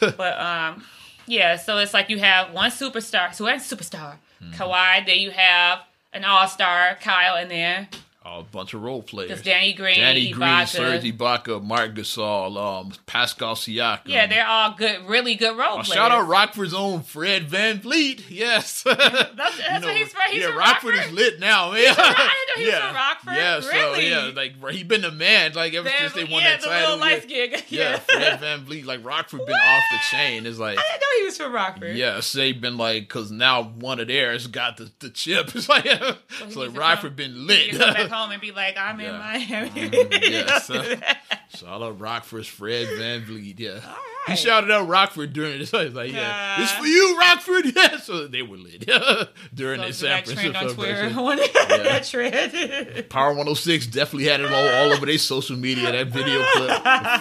but 0.00 0.40
um, 0.40 0.82
yeah. 1.26 1.56
So 1.56 1.78
it's 1.78 1.94
like 1.94 2.08
you 2.10 2.18
have 2.18 2.52
one 2.52 2.70
superstar. 2.70 3.34
So 3.34 3.44
that's 3.44 3.70
superstar 3.72 4.16
Hmm. 4.38 4.52
Kawhi. 4.52 5.06
Then 5.06 5.18
you 5.18 5.30
have 5.30 5.80
an 6.12 6.24
all 6.24 6.46
star 6.46 6.96
Kyle 7.00 7.36
in 7.36 7.48
there. 7.48 7.88
A 8.28 8.42
bunch 8.42 8.74
of 8.74 8.82
role 8.82 9.02
players. 9.02 9.28
There's 9.28 9.42
Danny 9.42 9.72
Green, 9.72 9.94
Danny 9.96 10.30
Green, 10.32 10.48
Ibaka. 10.48 10.68
Serge 10.68 11.02
Ibaka, 11.04 11.62
Marc 11.62 11.94
Gasol, 11.94 12.56
um, 12.58 12.92
Pascal 13.06 13.54
Siakam. 13.54 14.00
Yeah, 14.06 14.26
they're 14.26 14.46
all 14.46 14.72
good, 14.72 15.06
really 15.08 15.36
good 15.36 15.56
role 15.56 15.68
Oh, 15.70 15.74
players. 15.76 15.86
shout 15.88 16.10
out 16.10 16.26
Rockford's 16.26 16.74
own 16.74 17.02
Fred 17.02 17.48
VanVleet. 17.48 18.24
Yes. 18.28 18.82
that's 18.84 19.36
that's 19.36 19.58
what 19.84 19.96
he's 19.96 20.12
from- 20.12 20.22
he's 20.32 20.42
yeah, 20.42 20.48
Rockford, 20.48 20.94
Rockford? 20.94 21.06
is 21.06 21.12
lit 21.12 21.38
now, 21.40 21.70
man. 21.72 21.84
I 21.96 22.44
didn't 22.56 22.56
know 22.56 22.62
he 22.64 22.68
yeah. 22.68 22.86
from 22.88 22.94
Rockford. 23.26 23.34
Yeah, 23.34 23.60
so 23.60 23.68
Really? 23.70 24.10
yeah, 24.10 24.32
like 24.34 24.70
he 24.72 24.82
been 24.82 25.02
the 25.02 25.12
man 25.12 25.52
like 25.54 25.72
ever 25.74 25.88
Van- 25.88 25.98
since 26.00 26.12
they 26.14 26.24
won 26.24 26.42
yeah, 26.42 26.50
that 26.56 26.60
the 26.62 26.66
title. 26.66 26.96
little 26.96 27.08
yeah. 27.08 27.20
skin. 27.20 27.62
yeah. 27.68 27.98
Fred 27.98 28.40
VanVleet, 28.40 28.84
like 28.86 29.04
Rockford 29.04 29.46
been 29.46 29.54
off 29.54 29.82
the 29.92 29.98
chain. 30.16 30.46
It's 30.46 30.58
like 30.58 30.78
I 30.78 30.82
didn't 30.82 31.00
know 31.00 31.06
he 31.20 31.24
was 31.26 31.36
from 31.38 31.52
Rockford. 31.54 31.96
Yes, 31.96 32.32
they've 32.32 32.60
been 32.60 32.76
like 32.76 33.04
because 33.04 33.30
now 33.30 33.62
one 33.62 34.00
of 34.00 34.08
theirs 34.08 34.46
got 34.48 34.76
the, 34.78 34.90
the 34.98 35.10
chip. 35.10 35.54
It's 35.54 35.68
like 35.68 35.84
so, 35.86 36.16
needs 36.44 36.56
like 36.56 36.76
Rockford 36.76 37.10
come- 37.12 37.16
been 37.16 37.46
lit. 37.46 37.72
Home 38.16 38.30
and 38.32 38.40
be 38.40 38.52
like, 38.52 38.76
I'm 38.78 38.98
in 39.00 39.06
Yeah. 39.06 39.18
Miami. 39.18 39.70
Mhm, 39.70 40.20
yes. 40.30 40.68
Don't 40.68 40.82
do 40.84 40.96
that. 40.96 41.18
Shout 41.54 41.82
out 41.82 41.98
Rockford's 42.00 42.48
Fred 42.48 42.86
VanVleet. 42.88 43.58
Yeah. 43.58 43.80
He 44.26 44.36
shouted 44.36 44.70
out 44.70 44.88
Rockford 44.88 45.32
during 45.32 45.58
this. 45.58 45.70
He's 45.72 45.92
like, 45.92 46.12
yeah, 46.12 46.56
Uh, 46.58 46.62
it's 46.62 46.72
for 46.72 46.86
you, 46.86 47.18
Rockford. 47.18 47.64
Yeah. 47.76 47.96
So 47.98 48.26
they 48.26 48.42
were 48.42 48.56
lit 48.56 48.86
during 49.54 49.80
So 49.80 49.86
the 49.88 49.92
San 49.92 50.24
Francisco 50.24 50.74
version. 50.74 51.14
That 51.16 52.04
trend. 52.04 53.08
Power 53.08 53.28
106 53.30 53.86
definitely 53.88 54.28
had 54.28 54.40
it 54.40 54.52
all, 54.52 54.68
all 54.68 54.92
over 54.92 55.04
their 55.06 55.18
social 55.18 55.56
media. 55.56 55.90
That 55.92 56.08
video 56.08 56.42
clip 56.52 56.70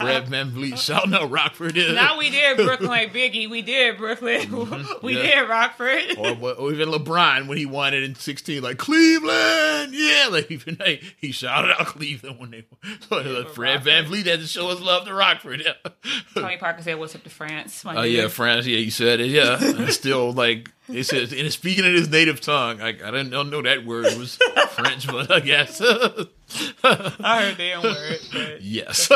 Fred 0.01 0.25
VanVleet 0.27 0.77
shouting 0.77 1.13
out 1.13 1.29
Rockford. 1.29 1.75
Yeah. 1.75 1.91
now 1.93 2.17
we 2.17 2.29
did 2.29 2.57
Brooklyn 2.57 2.89
like 2.89 3.13
Biggie. 3.13 3.49
We 3.49 3.61
did 3.61 3.97
Brooklyn. 3.97 4.51
we 4.51 4.57
Mm-hmm. 4.65 5.07
Yeah. 5.09 5.21
did 5.41 5.49
Rockford. 5.49 6.17
or, 6.17 6.51
or 6.53 6.71
even 6.73 6.89
LeBron 6.89 7.47
when 7.47 7.57
he 7.57 7.65
won 7.65 7.93
it 7.93 8.03
in 8.03 8.15
16, 8.15 8.61
like 8.63 8.77
Cleveland, 8.77 9.93
yeah, 9.93 10.27
like 10.31 10.49
even 10.51 10.77
like, 10.79 11.03
he 11.17 11.31
shouted 11.31 11.71
out 11.71 11.87
Cleveland 11.87 12.39
when 12.39 12.51
they 12.51 12.65
won. 12.69 12.99
So 13.09 13.17
like, 13.17 13.49
Fred 13.49 13.81
VanVleet 13.81 14.25
had 14.25 14.39
to 14.41 14.47
show 14.47 14.69
his 14.69 14.81
love 14.81 15.05
to 15.05 15.13
Rockford. 15.13 15.63
Yeah. 15.65 15.91
Tony 16.33 16.57
Parker 16.57 16.81
said, 16.81 16.94
"What's 16.95 17.15
up 17.15 17.23
to 17.23 17.29
France?" 17.29 17.83
Oh 17.85 18.03
dude. 18.03 18.11
yeah, 18.11 18.27
France. 18.27 18.65
Yeah, 18.65 18.77
you 18.79 18.91
said 18.91 19.19
it. 19.19 19.27
Yeah, 19.27 19.57
And 19.61 19.89
still 19.91 20.31
like 20.33 20.71
it 20.87 21.03
says, 21.05 21.33
and 21.33 21.51
speaking 21.51 21.85
in 21.85 21.93
his 21.93 22.09
native 22.09 22.41
tongue. 22.41 22.81
I, 22.81 22.89
I 22.89 23.11
didn't 23.11 23.29
know 23.31 23.61
that 23.61 23.85
word 23.85 24.05
was 24.17 24.37
French, 24.71 25.07
but 25.11 25.31
I 25.31 25.39
guess 25.39 25.81
I 25.81 27.41
heard 27.41 27.57
damn 27.57 27.81
word. 27.83 28.19
But 28.31 28.61
yes. 28.61 29.09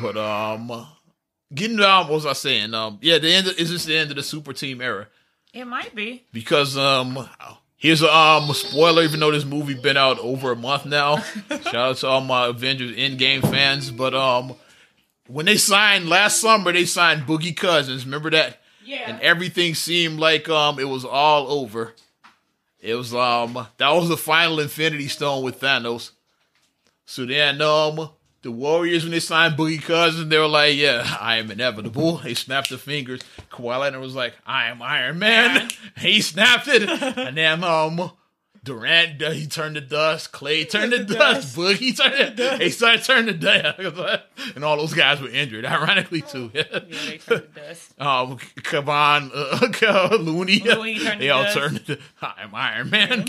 but 0.00 0.16
um, 0.16 0.86
getting 1.54 1.76
down. 1.76 2.04
What 2.08 2.14
was 2.14 2.26
I 2.26 2.32
saying? 2.32 2.74
Um, 2.74 2.98
yeah, 3.02 3.18
the 3.18 3.32
end 3.32 3.46
of, 3.48 3.58
is 3.58 3.70
this 3.70 3.84
the 3.84 3.96
end 3.96 4.10
of 4.10 4.16
the 4.16 4.22
super 4.22 4.52
team 4.52 4.80
era? 4.80 5.08
it 5.54 5.64
might 5.64 5.94
be. 5.94 6.26
because 6.30 6.76
um 6.76 7.26
here's 7.76 8.02
a 8.02 8.14
um 8.14 8.52
spoiler 8.52 9.02
even 9.02 9.18
though 9.18 9.30
this 9.32 9.46
movie 9.46 9.72
been 9.72 9.96
out 9.96 10.18
over 10.18 10.52
a 10.52 10.56
month 10.56 10.84
now 10.84 11.16
shout 11.48 11.74
out 11.74 11.96
to 11.96 12.06
all 12.06 12.20
my 12.20 12.48
avengers 12.48 12.94
Endgame 12.94 13.40
fans 13.40 13.90
but 13.90 14.14
um 14.14 14.54
when 15.28 15.46
they 15.46 15.56
signed 15.56 16.08
last 16.08 16.40
summer 16.40 16.72
they 16.72 16.84
signed 16.84 17.22
boogie 17.22 17.56
cousins 17.56 18.04
remember 18.04 18.30
that 18.30 18.60
Yeah. 18.84 19.10
and 19.10 19.20
everything 19.20 19.74
seemed 19.74 20.18
like 20.18 20.48
um 20.48 20.78
it 20.78 20.88
was 20.88 21.04
all 21.04 21.48
over 21.48 21.94
it 22.80 22.94
was 22.94 23.14
um 23.14 23.66
that 23.76 23.90
was 23.90 24.08
the 24.08 24.16
final 24.16 24.58
infinity 24.60 25.08
stone 25.08 25.42
with 25.44 25.60
thanos 25.60 26.10
so 27.06 27.24
then 27.26 27.60
um 27.62 28.10
the 28.42 28.52
Warriors 28.52 29.02
when 29.02 29.10
they 29.10 29.18
signed 29.18 29.56
Boogie 29.56 29.82
Cousins, 29.82 30.28
they 30.28 30.38
were 30.38 30.46
like, 30.46 30.76
"Yeah, 30.76 31.16
I 31.20 31.38
am 31.38 31.50
inevitable." 31.50 32.18
They 32.18 32.34
snapped 32.34 32.68
their 32.68 32.78
fingers. 32.78 33.20
Kawhi 33.50 33.80
Leonard 33.80 34.00
was 34.00 34.14
like, 34.14 34.34
"I 34.46 34.68
am 34.68 34.80
Iron 34.80 35.18
Man." 35.18 35.68
He 35.98 36.20
snapped 36.20 36.68
it, 36.68 36.88
and 36.88 37.36
then 37.36 37.64
um, 37.64 38.12
Durant 38.64 39.20
he 39.22 39.46
turned 39.46 39.76
to 39.76 39.80
dust. 39.80 40.32
Klay 40.32 40.68
turned 40.70 40.92
to 40.92 41.04
dust. 41.04 41.56
Boogie 41.56 41.96
turned. 41.96 42.36
To, 42.36 42.42
dust. 42.42 42.58
they 42.58 42.70
started 42.70 43.02
turning 43.04 43.26
to 43.26 43.32
dust, 43.34 44.24
and 44.54 44.64
all 44.64 44.76
those 44.76 44.94
guys 44.94 45.20
were 45.20 45.28
injured. 45.28 45.64
Ironically, 45.64 46.22
too. 46.22 46.50
Yeah, 46.54 46.64
they 46.70 47.18
turned 47.18 47.54
to 47.54 47.60
dust. 47.60 48.00
um, 48.00 48.38
Kevon, 48.38 49.30
uh, 49.34 50.16
Looney, 50.16 50.60
Looney 50.60 50.98
turned 50.98 51.20
they 51.20 51.30
all 51.30 51.44
dust. 51.44 51.56
turned 51.56 51.86
to 51.86 51.98
I'm 52.20 52.54
Iron 52.54 52.90
Man. 52.90 53.26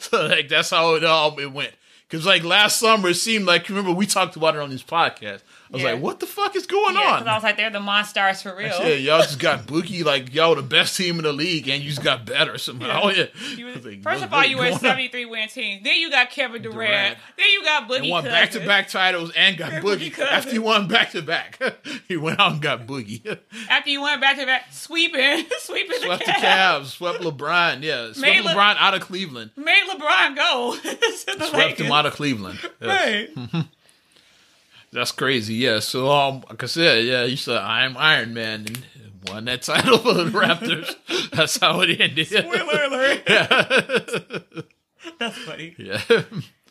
so 0.00 0.26
like 0.26 0.48
that's 0.48 0.70
how 0.70 0.94
it 0.94 1.04
all 1.04 1.38
it 1.38 1.52
went. 1.52 1.72
Cause 2.10 2.26
like 2.26 2.44
last 2.44 2.78
summer 2.78 3.08
it 3.08 3.14
seemed 3.14 3.44
like 3.46 3.68
remember 3.68 3.90
we 3.92 4.06
talked 4.06 4.36
about 4.36 4.54
it 4.54 4.60
on 4.60 4.70
this 4.70 4.82
podcast. 4.82 5.40
I 5.74 5.76
was 5.76 5.82
Yeah. 5.82 5.92
like, 5.94 6.02
what 6.02 6.20
the 6.20 6.26
fuck 6.26 6.54
is 6.54 6.66
going 6.66 6.94
Yeah, 6.94 7.00
on? 7.00 7.18
because 7.20 7.26
I 7.32 7.34
was 7.34 7.42
like, 7.42 7.56
they're 7.56 7.70
the 7.70 7.80
Monstars 7.80 8.42
for 8.42 8.54
real. 8.56 8.68
Yeah, 8.80 8.94
y'all 8.94 9.22
just 9.22 9.40
got 9.40 9.66
Boogie 9.66 10.04
like 10.04 10.32
y'all 10.32 10.54
the 10.54 10.62
best 10.62 10.96
team 10.96 11.16
in 11.18 11.24
the 11.24 11.32
league, 11.32 11.68
and 11.68 11.82
you 11.82 11.90
just 11.90 12.02
got 12.02 12.24
better 12.24 12.56
somehow. 12.58 13.00
Oh, 13.04 13.08
yeah. 13.10 13.24
You 13.56 13.68
I 13.70 13.74
was- 13.74 13.84
like, 13.84 14.02
first 14.02 14.22
of 14.22 14.32
all, 14.32 14.44
you 14.44 14.56
were 14.56 14.66
a 14.66 14.78
73 14.78 15.24
win 15.24 15.48
team. 15.48 15.80
Then 15.82 15.96
you 15.96 16.10
got 16.10 16.30
Kevin 16.30 16.62
Durant. 16.62 16.74
Durant. 16.76 17.18
Then 17.36 17.46
you 17.52 17.64
got 17.64 17.88
Boogie 17.88 17.98
And 18.02 18.10
won 18.10 18.24
back 18.24 18.50
to 18.52 18.60
back 18.60 18.88
titles 18.88 19.32
and 19.36 19.56
got 19.56 19.72
Boogie. 19.82 20.12
Cousins. 20.12 20.28
After 20.30 20.50
he 20.52 20.58
won 20.60 20.86
back 20.86 21.10
to 21.10 21.22
back, 21.22 21.58
he 22.06 22.16
went 22.16 22.38
out 22.38 22.52
and 22.52 22.62
got 22.62 22.86
Boogie. 22.86 23.38
After 23.68 23.90
you 23.90 24.00
went 24.02 24.20
back 24.20 24.36
to 24.38 24.46
back, 24.46 24.66
sweeping, 24.70 25.44
sweeping 25.58 25.98
Swept 26.00 26.24
the 26.26 26.32
Cavs. 26.32 26.84
Swept 26.86 27.20
LeBron, 27.20 27.82
yeah, 27.82 28.12
swept 28.12 28.18
Made 28.20 28.44
Le- 28.44 28.50
LeBron 28.52 28.76
out 28.78 28.94
of 28.94 29.00
Cleveland, 29.00 29.50
Made 29.56 29.82
LeBron 29.90 30.36
go. 30.36 30.76
swept 31.16 31.52
Lakers. 31.54 31.86
him 31.86 31.92
out 31.92 32.06
of 32.06 32.12
Cleveland. 32.14 32.58
Yeah. 32.80 32.88
Right. 32.88 33.28
That's 34.94 35.10
crazy. 35.12 35.54
Yeah. 35.54 35.80
So 35.80 36.08
um, 36.10 36.44
like 36.48 36.62
I 36.62 36.66
said, 36.66 37.04
yeah, 37.04 37.24
you 37.24 37.36
said 37.36 37.56
I'm 37.58 37.96
Iron 37.96 38.32
Man 38.32 38.60
and 38.60 38.82
won 39.28 39.44
that 39.46 39.62
title 39.62 39.98
for 39.98 40.14
the 40.14 40.26
Raptors. 40.26 40.94
That's 41.32 41.58
how 41.58 41.80
it 41.80 42.00
ended. 42.00 42.28
Spoiler 42.28 42.84
alert. 42.84 43.22
Yeah. 43.28 45.12
That's 45.18 45.36
funny. 45.38 45.74
yeah. 45.78 46.00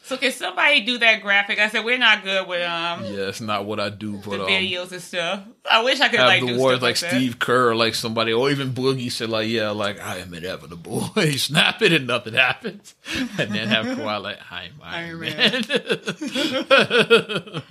So 0.06 0.18
can 0.18 0.34
somebody 0.34 0.82
do 0.82 0.98
that 0.98 1.22
graphic? 1.22 1.60
I 1.60 1.70
said 1.70 1.86
we're 1.86 1.98
not 1.98 2.26
good 2.26 2.46
with 2.46 2.62
um 2.62 3.06
Yeah, 3.06 3.30
it's 3.30 3.40
not 3.40 3.64
what 3.64 3.80
I 3.80 3.90
do, 3.90 4.18
the 4.18 4.30
but 4.32 4.42
um, 4.42 4.48
videos 4.48 4.92
and 4.92 5.02
stuff. 5.02 5.46
I 5.70 5.82
wish 5.82 6.02
I 6.02 6.10
could 6.10 6.20
have 6.20 6.28
like 6.28 6.42
the 6.42 6.48
do 6.48 6.60
words 6.60 6.82
like. 6.82 6.98
Steve 6.98 7.40
Kerr 7.40 7.70
or 7.70 7.76
like 7.76 7.96
somebody, 7.96 8.34
or 8.34 8.52
even 8.52 8.74
Boogie 8.74 9.10
said 9.10 9.30
like, 9.30 9.48
yeah, 9.48 9.70
like 9.70 10.02
I 10.02 10.18
am 10.18 10.34
inevitable. 10.34 11.10
you 11.16 11.38
snap 11.38 11.82
it 11.82 11.94
and 11.94 12.06
nothing 12.06 12.34
happens, 12.34 12.96
and 13.40 13.56
then 13.56 13.70
have 13.70 13.86
Kawhi 13.86 14.22
like, 14.22 14.40
I'm 14.52 14.74
Iron, 14.82 15.06
Iron 15.06 15.20
Man. 15.22 15.64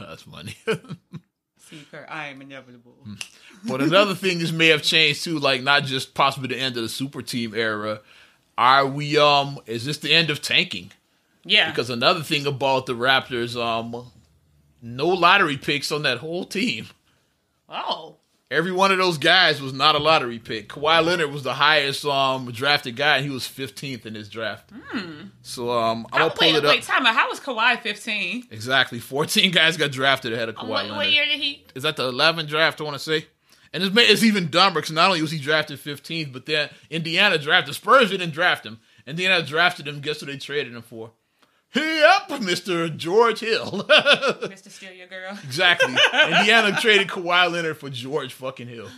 That's 0.00 0.22
funny. 0.22 0.56
Steve 1.58 1.86
Kerr, 1.90 2.06
I 2.08 2.28
am 2.28 2.40
inevitable. 2.40 2.96
but 3.68 3.82
another 3.82 4.14
thing 4.14 4.38
this 4.38 4.52
may 4.52 4.68
have 4.68 4.82
changed 4.82 5.24
too, 5.24 5.38
like 5.38 5.62
not 5.62 5.84
just 5.84 6.14
possibly 6.14 6.48
the 6.48 6.56
end 6.58 6.78
of 6.78 6.82
the 6.82 6.88
super 6.88 7.20
team 7.20 7.54
era. 7.54 8.00
Are 8.56 8.86
we 8.86 9.18
um? 9.18 9.58
Is 9.66 9.84
this 9.84 9.98
the 9.98 10.14
end 10.14 10.30
of 10.30 10.40
tanking? 10.40 10.92
Yeah, 11.46 11.70
Because 11.70 11.90
another 11.90 12.22
thing 12.22 12.46
about 12.46 12.86
the 12.86 12.94
Raptors, 12.94 13.56
um, 13.60 14.10
no 14.82 15.08
lottery 15.08 15.56
picks 15.56 15.90
on 15.92 16.02
that 16.02 16.18
whole 16.18 16.44
team. 16.44 16.86
oh, 17.68 18.16
Every 18.48 18.70
one 18.70 18.92
of 18.92 18.98
those 18.98 19.18
guys 19.18 19.60
was 19.60 19.72
not 19.72 19.96
a 19.96 19.98
lottery 19.98 20.38
pick. 20.38 20.68
Kawhi 20.68 21.04
Leonard 21.04 21.32
was 21.32 21.42
the 21.42 21.54
highest 21.54 22.04
um 22.04 22.48
drafted 22.52 22.94
guy, 22.94 23.16
and 23.16 23.24
he 23.24 23.30
was 23.30 23.42
15th 23.42 24.06
in 24.06 24.14
his 24.14 24.28
draft. 24.28 24.70
So 25.42 25.70
um, 25.72 26.06
I'm 26.12 26.20
How, 26.20 26.28
gonna 26.28 26.38
pull 26.38 26.48
wait, 26.52 26.54
it 26.54 26.64
up. 26.64 26.70
wait, 26.70 26.82
time 26.84 27.04
out. 27.06 27.16
How 27.16 27.28
was 27.28 27.40
Kawhi 27.40 27.80
fifteen? 27.80 28.44
Exactly, 28.52 29.00
14 29.00 29.50
guys 29.50 29.76
got 29.76 29.90
drafted 29.90 30.32
ahead 30.32 30.48
of 30.48 30.54
Kawhi 30.54 30.68
What, 30.68 30.82
Leonard. 30.84 30.96
what 30.96 31.10
year 31.10 31.24
did 31.24 31.40
he? 31.40 31.64
Is 31.74 31.82
that 31.82 31.96
the 31.96 32.06
11 32.06 32.46
draft? 32.46 32.80
I 32.80 32.84
want 32.84 32.94
to 32.94 33.00
say. 33.00 33.26
And 33.72 33.82
it's, 33.82 33.92
it's 33.96 34.22
even 34.22 34.48
dumber 34.48 34.78
because 34.80 34.92
not 34.94 35.08
only 35.08 35.22
was 35.22 35.32
he 35.32 35.40
drafted 35.40 35.80
15th, 35.80 36.32
but 36.32 36.46
then 36.46 36.70
Indiana 36.88 37.38
drafted 37.38 37.74
Spurs 37.74 38.10
didn't 38.10 38.30
draft 38.30 38.64
him. 38.64 38.78
Indiana 39.08 39.44
drafted 39.44 39.88
him. 39.88 39.98
Guess 40.00 40.20
who 40.20 40.26
they 40.26 40.36
traded 40.36 40.72
him 40.72 40.82
for? 40.82 41.10
Yep, 41.76 42.40
Mr. 42.40 42.96
George 42.96 43.40
Hill. 43.40 43.84
Mr. 43.88 44.70
Steal 44.70 44.92
Your 44.92 45.06
Girl. 45.08 45.38
exactly. 45.44 45.92
Indiana 46.14 46.76
traded 46.80 47.08
Kawhi 47.08 47.50
Leonard 47.52 47.76
for 47.78 47.90
George 47.90 48.32
fucking 48.32 48.68
Hill. 48.68 48.88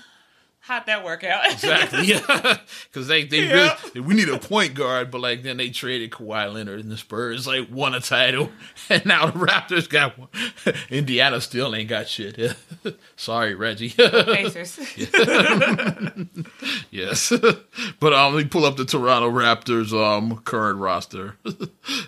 How'd 0.69 0.85
that 0.85 1.03
work 1.03 1.25
out? 1.25 1.51
Exactly. 1.51 2.05
Yeah. 2.05 2.59
Because 2.93 3.09
they, 3.09 3.25
they 3.25 3.47
Yeah. 3.49 3.75
really, 3.95 4.01
we 4.07 4.13
need 4.15 4.29
a 4.29 4.39
point 4.39 4.75
guard, 4.75 5.11
but 5.11 5.23
like 5.23 5.43
then 5.43 5.57
they 5.57 5.71
traded 5.71 6.11
Kawhi 6.11 6.53
Leonard 6.53 6.81
and 6.81 6.91
the 6.91 6.99
Spurs 6.99 7.47
like 7.47 7.69
won 7.71 7.95
a 7.95 8.01
title. 8.01 8.51
And 8.91 9.05
now 9.07 9.27
the 9.27 9.33
Raptors 9.39 9.89
got 9.89 10.19
one. 10.19 10.29
Indiana 10.91 11.41
still 11.41 11.75
ain't 11.75 11.89
got 11.89 12.07
shit. 12.09 12.55
Sorry, 13.17 13.55
Reggie. 13.55 13.91
Pacers. 13.91 14.79
yes. 16.91 17.33
but 18.01 18.13
um 18.13 18.35
let 18.35 18.45
me 18.45 18.49
pull 18.49 18.65
up 18.65 18.77
the 18.77 18.85
Toronto 18.85 19.31
Raptors 19.31 19.93
um 19.93 20.39
current 20.39 20.79
roster. 20.79 21.37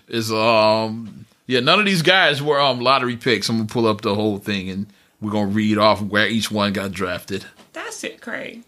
is 0.09 0.31
um 0.33 1.27
yeah, 1.47 1.61
none 1.61 1.79
of 1.81 1.87
these 1.87 2.03
guys 2.03 2.43
were 2.43 2.61
um 2.61 2.81
lottery 2.81 3.17
picks. 3.17 3.49
I'm 3.49 3.57
gonna 3.57 3.69
pull 3.69 3.87
up 3.87 4.03
the 4.03 4.15
whole 4.15 4.39
thing 4.39 4.69
and 4.71 4.87
we're 5.21 5.33
gonna 5.33 5.47
read 5.47 5.79
off 5.79 6.03
where 6.03 6.27
each 6.29 6.51
one 6.51 6.73
got 6.73 6.93
drafted. 6.93 7.45
That's 7.73 8.03
it, 8.05 8.21
Craig. 8.21 8.63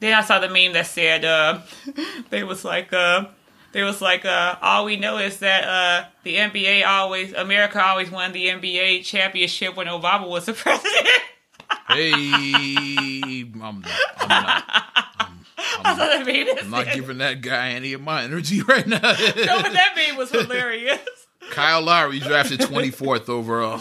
Then 0.00 0.14
I 0.14 0.22
saw 0.22 0.40
the 0.40 0.48
meme 0.48 0.72
that 0.72 0.86
said 0.86 1.24
uh, 1.24 1.60
they 2.30 2.42
was 2.42 2.64
like 2.64 2.92
uh, 2.92 3.26
they 3.72 3.82
was 3.84 4.00
like 4.00 4.24
uh, 4.24 4.56
all 4.60 4.84
we 4.84 4.96
know 4.96 5.18
is 5.18 5.38
that 5.38 5.64
uh, 5.64 6.08
the 6.24 6.36
NBA 6.36 6.84
always 6.84 7.32
America 7.32 7.80
always 7.82 8.10
won 8.10 8.32
the 8.32 8.48
NBA 8.48 9.04
championship 9.04 9.76
when 9.76 9.86
Obama 9.86 10.28
was 10.28 10.46
the 10.46 10.52
president. 10.54 11.08
Hey, 11.88 13.44
I'm 13.54 13.60
not. 13.60 13.90
I'm 14.18 14.28
not. 14.28 14.64
I 15.84 15.96
saw 15.96 16.06
that 16.06 16.26
meme. 16.26 16.46
that 16.46 16.64
I'm 16.64 16.70
not 16.70 16.92
giving 16.92 17.18
that 17.18 17.40
guy 17.40 17.70
any 17.70 17.92
of 17.92 18.00
my 18.02 18.24
energy 18.24 18.60
right 18.62 18.86
now. 18.86 18.98
No, 19.00 19.12
but 19.62 19.72
that 19.72 19.94
meme 19.96 20.16
was 20.16 20.30
hilarious. 20.30 20.98
Kyle 21.50 21.80
Lowry 21.82 22.18
drafted 22.18 22.60
24th 22.60 23.28
overall. 23.28 23.80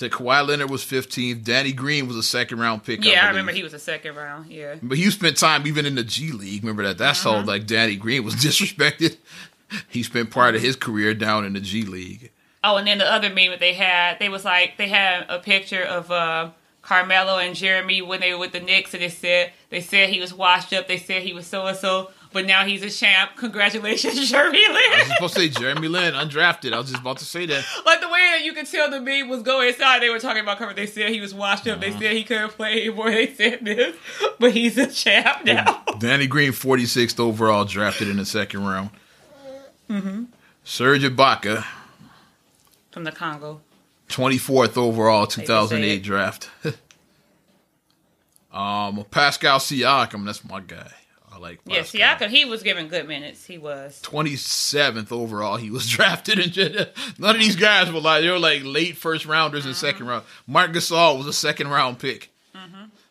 Said 0.00 0.12
Kawhi 0.12 0.46
Leonard 0.48 0.70
was 0.70 0.82
15th. 0.82 1.44
Danny 1.44 1.72
Green 1.74 2.06
was 2.08 2.16
a 2.16 2.22
second 2.22 2.58
round 2.58 2.84
pick. 2.84 3.04
Yeah, 3.04 3.10
I 3.10 3.14
believe. 3.20 3.28
remember 3.32 3.52
he 3.52 3.62
was 3.62 3.74
a 3.74 3.78
second 3.78 4.16
round. 4.16 4.50
Yeah. 4.50 4.76
But 4.82 4.96
he 4.96 5.10
spent 5.10 5.36
time 5.36 5.66
even 5.66 5.84
in 5.84 5.94
the 5.94 6.02
G 6.02 6.32
League. 6.32 6.62
Remember 6.62 6.82
that? 6.84 6.96
That's 6.96 7.26
Uh-huh. 7.26 7.40
how 7.40 7.44
like 7.44 7.66
Danny 7.66 7.96
Green 7.96 8.24
was 8.24 8.34
disrespected. 8.46 9.18
He 9.90 10.02
spent 10.02 10.30
part 10.30 10.54
of 10.54 10.62
his 10.62 10.74
career 10.74 11.12
down 11.12 11.44
in 11.44 11.52
the 11.52 11.60
G 11.60 11.82
League. 11.82 12.30
Oh, 12.64 12.76
and 12.78 12.86
then 12.86 12.96
the 12.96 13.12
other 13.12 13.28
meme 13.28 13.50
that 13.50 13.60
they 13.60 13.74
had, 13.74 14.18
they 14.18 14.30
was 14.30 14.42
like 14.42 14.78
they 14.78 14.88
had 14.88 15.26
a 15.28 15.38
picture 15.38 15.82
of 15.82 16.10
uh, 16.10 16.48
Carmelo 16.80 17.36
and 17.36 17.54
Jeremy 17.54 18.00
when 18.00 18.20
they 18.20 18.32
were 18.32 18.38
with 18.40 18.52
the 18.52 18.60
Knicks, 18.60 18.94
and 18.94 19.02
they 19.02 19.10
said 19.10 19.52
they 19.68 19.82
said 19.82 20.08
he 20.08 20.18
was 20.20 20.32
washed 20.32 20.72
up. 20.72 20.88
They 20.88 20.96
said 20.96 21.24
he 21.24 21.34
was 21.34 21.46
so 21.46 21.66
and 21.66 21.76
so, 21.76 22.10
but 22.32 22.46
now 22.46 22.64
he's 22.64 22.82
a 22.82 22.90
champ. 22.90 23.32
Congratulations, 23.36 24.30
Jeremy 24.30 24.58
Lin. 24.58 24.76
I 24.76 24.96
was 24.98 25.08
supposed 25.14 25.34
to 25.34 25.40
say 25.40 25.48
Jeremy 25.48 25.88
Lin, 25.88 26.14
undrafted. 26.14 26.72
I 26.72 26.78
was 26.78 26.90
just 26.90 27.00
about 27.00 27.18
to 27.18 27.24
say 27.24 27.46
that. 27.46 27.64
like 27.84 28.00
the 28.00 28.08
way 28.08 28.20
that 28.32 28.44
you 28.44 28.52
could 28.52 28.66
tell 28.66 28.90
the 28.90 29.00
meme 29.00 29.28
was 29.28 29.42
going 29.42 29.68
inside. 29.68 30.00
They 30.02 30.10
were 30.10 30.18
talking 30.18 30.42
about 30.42 30.58
Carmelo. 30.58 30.76
They 30.76 30.86
said 30.86 31.10
he 31.10 31.20
was 31.20 31.34
washed 31.34 31.66
up. 31.66 31.78
Uh-huh. 31.78 31.92
They 31.92 31.98
said 31.98 32.16
he 32.16 32.24
couldn't 32.24 32.50
play 32.50 32.82
anymore. 32.82 33.10
They 33.20 33.34
said 33.34 33.64
this, 33.64 33.96
but 34.38 34.52
he's 34.52 34.78
a 34.78 34.86
champ 34.86 35.44
now. 35.44 35.82
Danny 35.98 36.26
Green, 36.26 36.52
46th 36.52 37.18
overall, 37.20 37.64
drafted 37.64 38.08
in 38.08 38.16
the 38.16 38.24
second 38.24 38.64
round. 38.64 38.90
Mm-hmm. 39.90 40.24
Serge 40.64 41.02
Ibaka, 41.02 41.64
From 42.92 43.04
the 43.04 43.12
Congo. 43.12 43.60
24th 44.08 44.76
overall, 44.76 45.26
2008 45.26 46.02
draft. 46.02 46.48
um, 48.52 49.04
Pascal 49.10 49.58
Siakam, 49.58 50.24
that's 50.24 50.44
my 50.44 50.60
guy. 50.60 50.92
Like 51.40 51.60
Yeah. 51.64 51.80
Siakam, 51.80 52.28
he 52.28 52.44
was 52.44 52.62
given 52.62 52.88
good 52.88 53.08
minutes. 53.08 53.44
He 53.46 53.58
was. 53.58 54.00
27th 54.04 55.10
overall, 55.12 55.56
he 55.56 55.70
was 55.70 55.88
drafted. 55.96 56.38
And 56.38 56.90
none 57.18 57.36
of 57.36 57.40
these 57.40 57.56
guys 57.56 57.90
were 57.92 58.00
like 58.00 58.22
they 58.22 58.30
were 58.30 58.38
like 58.38 58.62
late 58.64 58.96
first 58.96 59.26
rounders 59.26 59.66
and 59.66 59.74
second 59.74 60.02
Mm-hmm. 60.02 60.08
round. 60.10 60.24
Marc 60.46 60.72
Gasol 60.72 61.18
was 61.18 61.26
a 61.26 61.32
second 61.32 61.68
round 61.68 61.98
pick. 61.98 62.28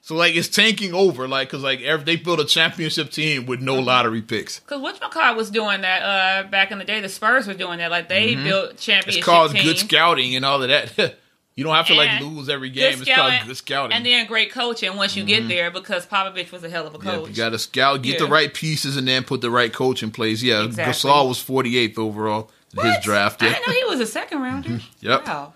So 0.01 0.15
like 0.15 0.35
it's 0.35 0.47
tanking 0.47 0.95
over, 0.95 1.27
like 1.27 1.49
because 1.49 1.61
like 1.61 1.81
every, 1.81 2.03
they 2.03 2.15
built 2.15 2.39
a 2.39 2.45
championship 2.45 3.11
team 3.11 3.45
with 3.45 3.59
Mm-hmm. 3.59 3.65
no 3.67 3.79
lottery 3.79 4.23
picks. 4.23 4.59
Because 4.59 4.81
Whatchamacallit 4.81 5.35
was 5.35 5.51
doing 5.51 5.81
that 5.81 6.01
uh, 6.01 6.49
back 6.49 6.71
in 6.71 6.79
the 6.79 6.83
day. 6.83 6.99
The 6.99 7.09
Spurs 7.09 7.45
were 7.45 7.53
doing 7.53 7.77
that. 7.77 7.91
Like, 7.91 8.09
they 8.09 8.33
built 8.33 8.77
championship 8.77 9.09
Mm-hmm. 9.11 9.17
It's 9.19 9.25
called 9.25 9.51
teams. 9.51 9.63
good 9.65 9.77
scouting 9.77 10.35
and 10.35 10.43
all 10.45 10.63
of 10.63 10.69
that. 10.69 11.15
you 11.59 11.65
don't 11.65 11.75
have 11.75 11.87
to 11.87 11.93
like 11.93 12.21
lose 12.21 12.47
every 12.49 12.69
game. 12.69 12.93
It's 12.93 12.97
called 13.03 13.31
scouting, 13.33 13.47
good 13.47 13.57
scouting. 13.57 13.95
And 13.97 14.05
then 14.05 14.25
great 14.27 14.51
coaching 14.51 14.95
once 14.95 15.15
you 15.15 15.23
get 15.25 15.47
there 15.47 15.69
because 15.69 16.05
Popovich 16.07 16.51
was 16.51 16.63
a 16.63 16.69
hell 16.69 16.87
of 16.87 16.95
a 16.95 16.97
Yeah, 16.97 17.15
coach. 17.15 17.29
you 17.29 17.35
got 17.35 17.49
to 17.49 17.59
scout, 17.59 18.01
get 18.01 18.17
the 18.19 18.25
right 18.27 18.53
pieces, 18.53 18.95
and 18.97 19.07
then 19.07 19.23
put 19.23 19.41
the 19.41 19.51
right 19.51 19.71
coach 19.73 20.01
in 20.01 20.11
place. 20.11 20.41
Yeah, 20.41 20.63
Exactly. 20.63 20.93
Gasol 20.93 21.27
was 21.27 21.37
48th 21.43 21.97
overall 21.97 22.49
in 22.73 22.83
his 22.83 22.93
What? 22.95 23.03
draft. 23.03 23.43
I 23.43 23.47
Yeah, 23.47 23.53
didn't 23.53 23.67
know 23.67 23.73
he 23.73 23.83
was 23.85 23.99
a 23.99 24.07
second 24.07 24.41
rounder. 24.41 24.79
Yep. 25.01 25.27
Wow. 25.27 25.53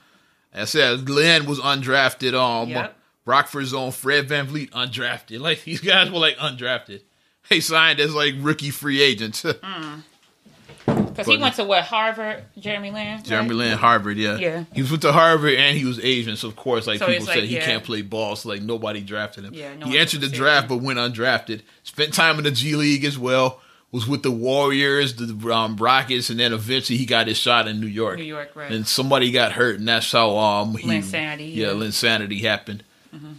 I 0.54 0.66
said 0.66 1.06
Glenn 1.06 1.46
was 1.46 1.60
undrafted. 1.60 2.34
Um, 2.34 2.70
Yep. 2.70 2.96
Rockford's 3.26 3.74
own 3.74 3.92
Fred 3.92 4.28
VanVleet 4.28 4.72
undrafted. 4.72 5.40
Like 5.40 5.64
these 5.64 5.80
guys 5.82 6.12
were 6.12 6.20
like 6.20 6.36
undrafted. 6.38 7.02
They 7.50 7.60
signed 7.62 8.00
as 8.00 8.14
like 8.14 8.36
rookie 8.40 8.70
free 8.70 9.02
agents. 9.02 9.46
Because 11.14 11.28
he 11.28 11.38
went 11.38 11.56
to 11.56 11.64
what, 11.64 11.84
Harvard, 11.84 12.44
Jeremy 12.58 12.92
Lin? 12.92 13.24
Jeremy 13.24 13.50
right? 13.50 13.56
Lin, 13.56 13.78
Harvard. 13.78 14.18
Yeah, 14.18 14.38
Yeah. 14.38 14.64
He 14.74 14.82
was 14.82 14.92
with 14.92 15.02
the 15.02 15.14
Harvard, 15.14 15.56
and 15.56 15.78
he 15.78 15.86
was 15.86 16.00
Asian. 16.00 16.36
So 16.36 16.48
of 16.48 16.56
course, 16.56 16.88
like 16.88 17.00
So 17.00 17.08
people 17.08 17.26
said, 17.26 17.40
like, 17.40 17.46
he 17.46 17.56
yeah. 17.56 17.66
can't 17.66 17.84
play 17.84 18.02
ball. 18.02 18.36
So 18.36 18.50
like 18.50 18.62
nobody 18.62 19.02
drafted 19.02 19.46
him. 19.46 19.54
Yeah, 19.54 19.76
no 19.76 19.88
he 19.88 19.98
entered 19.98 20.22
the 20.22 20.30
draft, 20.30 20.70
him. 20.70 20.80
but 20.80 20.86
went 20.86 21.00
undrafted. 21.00 21.62
Spent 21.84 22.14
time 22.14 22.38
in 22.38 22.44
the 22.44 22.52
G 22.52 22.76
League 22.76 23.06
as 23.06 23.18
well. 23.18 23.62
Was 23.92 24.08
with 24.08 24.24
the 24.24 24.32
Warriors, 24.32 25.16
the 25.18 25.54
um, 25.54 25.76
Rockets, 25.76 26.32
and 26.32 26.40
then 26.40 26.52
eventually 26.52 26.98
he 26.98 27.06
got 27.06 27.28
his 27.28 27.38
shot 27.38 27.68
in 27.68 27.80
New 27.80 27.86
York. 27.86 28.18
New 28.18 28.24
York, 28.24 28.50
right. 28.56 28.72
And 28.72 28.88
somebody 28.88 29.32
got 29.32 29.52
hurt, 29.52 29.78
and 29.78 29.88
that's 29.88 30.12
how 30.12 30.36
um 30.36 30.76
he, 30.76 30.88
Linsanity, 30.88 31.56
Yeah, 31.56 31.74
yeah. 31.74 31.74
Mm-hmm. 31.74 32.46
Happened. 32.48 32.84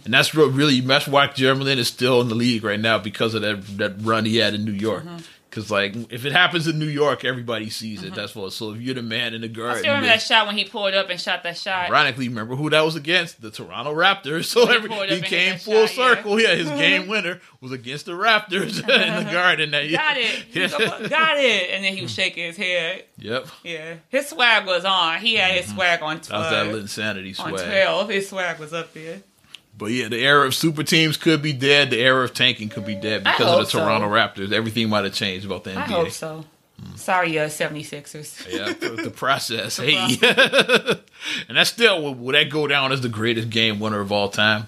And 0.05 0.13
that's 0.13 0.33
really 0.33 0.79
that's 0.79 1.07
why 1.07 1.27
Jeremy 1.27 1.65
Lin 1.65 1.79
is 1.79 1.89
still 1.89 2.21
in 2.21 2.29
the 2.29 2.35
league 2.35 2.63
right 2.63 2.79
now 2.79 2.97
because 2.97 3.33
of 3.33 3.41
that 3.41 3.77
that 3.77 3.95
run 4.01 4.23
he 4.23 4.37
had 4.37 4.53
in 4.53 4.63
New 4.63 4.71
York. 4.71 5.03
Mm-hmm. 5.03 5.17
Because 5.55 5.71
like 5.71 5.95
if 6.11 6.25
it 6.25 6.33
happens 6.33 6.67
in 6.67 6.79
New 6.79 6.85
York, 6.85 7.23
everybody 7.23 7.69
sees 7.69 8.03
it. 8.03 8.07
Mm-hmm. 8.07 8.15
That's 8.15 8.35
what. 8.35 8.51
So 8.51 8.73
if 8.73 8.81
you're 8.81 8.93
the 8.93 9.01
man 9.01 9.33
in 9.33 9.39
the 9.39 9.47
garden. 9.47 9.77
I 9.77 9.79
still 9.79 9.91
remember 9.91 10.07
that 10.09 10.21
shot 10.21 10.47
when 10.47 10.57
he 10.57 10.65
pulled 10.65 10.93
up 10.93 11.09
and 11.09 11.17
shot 11.19 11.43
that 11.43 11.57
shot. 11.57 11.89
Ironically, 11.89 12.27
remember 12.27 12.57
who 12.57 12.69
that 12.71 12.81
was 12.81 12.97
against? 12.97 13.41
The 13.41 13.51
Toronto 13.51 13.93
Raptors. 13.93 14.45
So 14.55 14.67
He 14.67 14.75
every, 14.75 15.15
he 15.15 15.21
came 15.21 15.57
full 15.57 15.87
shot, 15.87 16.17
circle. 16.17 16.39
Yeah, 16.39 16.55
his 16.55 16.69
game 16.69 17.03
mm-hmm. 17.03 17.11
winner 17.11 17.41
was 17.61 17.71
against 17.71 18.05
the 18.05 18.13
Raptors 18.13 18.79
in 18.79 18.85
the 18.85 18.93
uh-huh. 18.93 19.31
garden. 19.31 19.71
That 19.71 19.87
year. 19.87 19.97
Got 19.97 20.17
it. 20.17 20.71
Like, 20.71 21.09
Got 21.09 21.37
it. 21.37 21.69
And 21.71 21.83
then 21.83 21.93
he 21.93 22.01
was 22.01 22.11
mm. 22.11 22.15
shaking 22.15 22.45
his 22.45 22.57
head. 22.57 23.05
Yep, 23.17 23.47
Yeah. 23.63 23.95
His 24.09 24.27
swag 24.27 24.65
was 24.65 24.85
on. 24.85 25.19
He 25.19 25.35
had 25.35 25.51
his 25.51 25.65
mm-hmm. 25.67 25.75
swag 25.75 26.01
on 26.01 26.15
that 26.15 26.37
was 26.37 26.49
that 26.49 26.63
12. 26.65 26.75
insanity 26.75 27.29
on 27.29 27.49
swag. 27.49 27.65
12. 27.65 28.09
His 28.09 28.29
swag 28.29 28.59
was 28.59 28.73
up 28.73 28.93
there. 28.93 29.21
But 29.77 29.87
yeah, 29.87 30.07
the 30.07 30.17
era 30.19 30.45
of 30.47 30.55
super 30.55 30.83
teams 30.83 31.17
could 31.17 31.41
be 31.41 31.51
dead. 31.53 31.89
The 31.89 31.99
era 32.01 32.23
of 32.23 32.33
tanking 32.33 32.69
could 32.69 32.85
be 32.85 32.95
dead 32.95 33.23
because 33.23 33.45
of 33.47 33.59
the 33.59 33.65
so. 33.65 33.79
Toronto 33.79 34.07
Raptors. 34.07 34.51
Everything 34.53 34.89
might 34.89 35.03
have 35.03 35.13
changed 35.13 35.45
about 35.45 35.63
the 35.65 35.71
NBA. 35.71 35.77
I 35.77 35.81
hope 35.81 36.11
so. 36.11 36.45
Sorry, 36.95 37.37
uh, 37.39 37.47
76ers. 37.47 38.51
Yeah, 38.51 38.73
the, 38.79 39.03
the 39.03 39.09
process. 39.09 39.77
hey, 39.77 39.95
and 41.47 41.57
that's 41.57 41.69
still 41.69 42.01
will, 42.01 42.15
will 42.15 42.33
that 42.33 42.49
go 42.49 42.67
down 42.67 42.91
as 42.91 43.01
the 43.01 43.09
greatest 43.09 43.49
game 43.49 43.79
winner 43.79 43.99
of 44.01 44.11
all 44.11 44.29
time? 44.29 44.67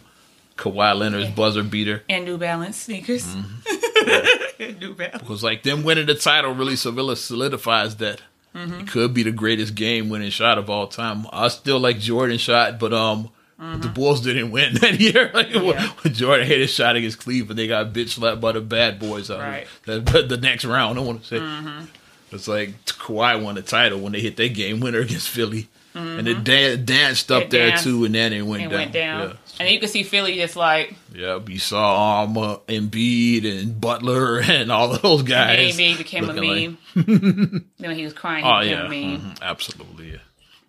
Kawhi 0.57 0.97
Leonard's 0.97 1.29
buzzer 1.29 1.63
beater. 1.63 2.03
And 2.09 2.25
New 2.25 2.37
Balance 2.37 2.77
sneakers. 2.77 3.25
Mm-hmm. 3.25 4.79
New 4.79 4.93
Balance. 4.95 5.19
Because 5.21 5.43
like 5.43 5.63
them 5.63 5.83
winning 5.83 6.07
the 6.07 6.15
title 6.15 6.53
really 6.53 6.75
solidifies 6.75 7.95
that 7.97 8.21
Mm-hmm. 8.55 8.73
it 8.79 8.87
could 8.87 9.13
be 9.13 9.21
the 9.21 9.31
greatest 9.31 9.75
game 9.75 10.09
winning 10.09 10.31
shot 10.31 10.57
of 10.57 10.67
all 10.67 10.87
time. 10.87 11.27
I 11.31 11.47
still 11.49 11.79
like 11.79 11.99
Jordan 11.99 12.39
shot, 12.39 12.79
but 12.79 12.91
um 12.91 13.29
the 13.59 13.91
Bulls 13.93 14.21
didn't 14.21 14.51
win 14.51 14.75
that 14.81 14.99
year. 14.99 15.31
Like 15.33 15.47
Mm-hmm. 15.49 15.65
Yeah. 15.67 15.87
when 16.01 16.13
Jordan 16.13 16.45
hit 16.47 16.59
his 16.59 16.69
shot 16.71 16.95
against 16.95 17.19
Cleveland, 17.19 17.57
they 17.57 17.67
got 17.67 17.91
bitch 17.93 18.09
slapped 18.09 18.39
by 18.41 18.51
the 18.51 18.61
bad 18.61 18.99
boys 18.99 19.31
out 19.31 19.39
Right. 19.39 19.67
the, 19.85 19.99
the, 20.27 20.37
next 20.37 20.63
round. 20.65 20.97
I 20.99 21.01
want 21.01 21.21
to 21.23 21.27
say 21.27 21.37
Mm-hmm. 21.39 21.85
it's 22.31 22.47
like 22.47 22.85
Kawhi 22.85 23.41
won 23.41 23.55
the 23.55 23.61
title 23.61 23.99
when 23.99 24.11
they 24.13 24.19
hit 24.21 24.37
their 24.37 24.49
game 24.49 24.79
winner 24.79 24.99
against 24.99 25.29
Philly, 25.29 25.67
and 25.95 26.27
it 26.27 26.43
dan- 26.43 26.85
danced 26.85 27.31
up 27.31 27.43
It 27.43 27.49
there 27.49 27.69
danced 27.69 27.83
too, 27.85 28.05
and 28.05 28.13
then 28.13 28.31
it 28.33 28.43
went 28.43 28.61
And 28.63 28.71
down. 28.71 28.79
went 28.79 28.91
down. 28.93 29.29
Yeah. 29.29 29.33
And 29.59 29.69
you 29.71 29.79
can 29.79 29.89
see 29.89 30.03
Philly 30.03 30.35
just 30.35 30.55
like, 30.55 30.93
Yeah, 31.15 31.39
you 31.47 31.57
saw 31.57 32.23
um, 32.25 32.37
uh, 32.37 32.57
Embiid 32.67 33.43
and 33.59 33.81
Butler 33.81 34.39
and 34.43 34.71
all 34.71 34.89
those 34.99 35.23
guys. 35.23 35.75
Embiid 35.75 35.97
became 35.97 36.29
a 36.29 36.33
meme. 36.33 36.77
then 36.95 37.65
when 37.79 37.95
he 37.95 38.03
was 38.03 38.13
crying, 38.13 38.45
he 38.45 38.51
Oh 38.51 38.59
became 38.59 38.77
yeah, 38.77 38.85
a 38.85 38.89
meme. 39.17 39.21
mhm, 39.31 39.41
absolutely. 39.41 40.11
Yeah. 40.11 40.17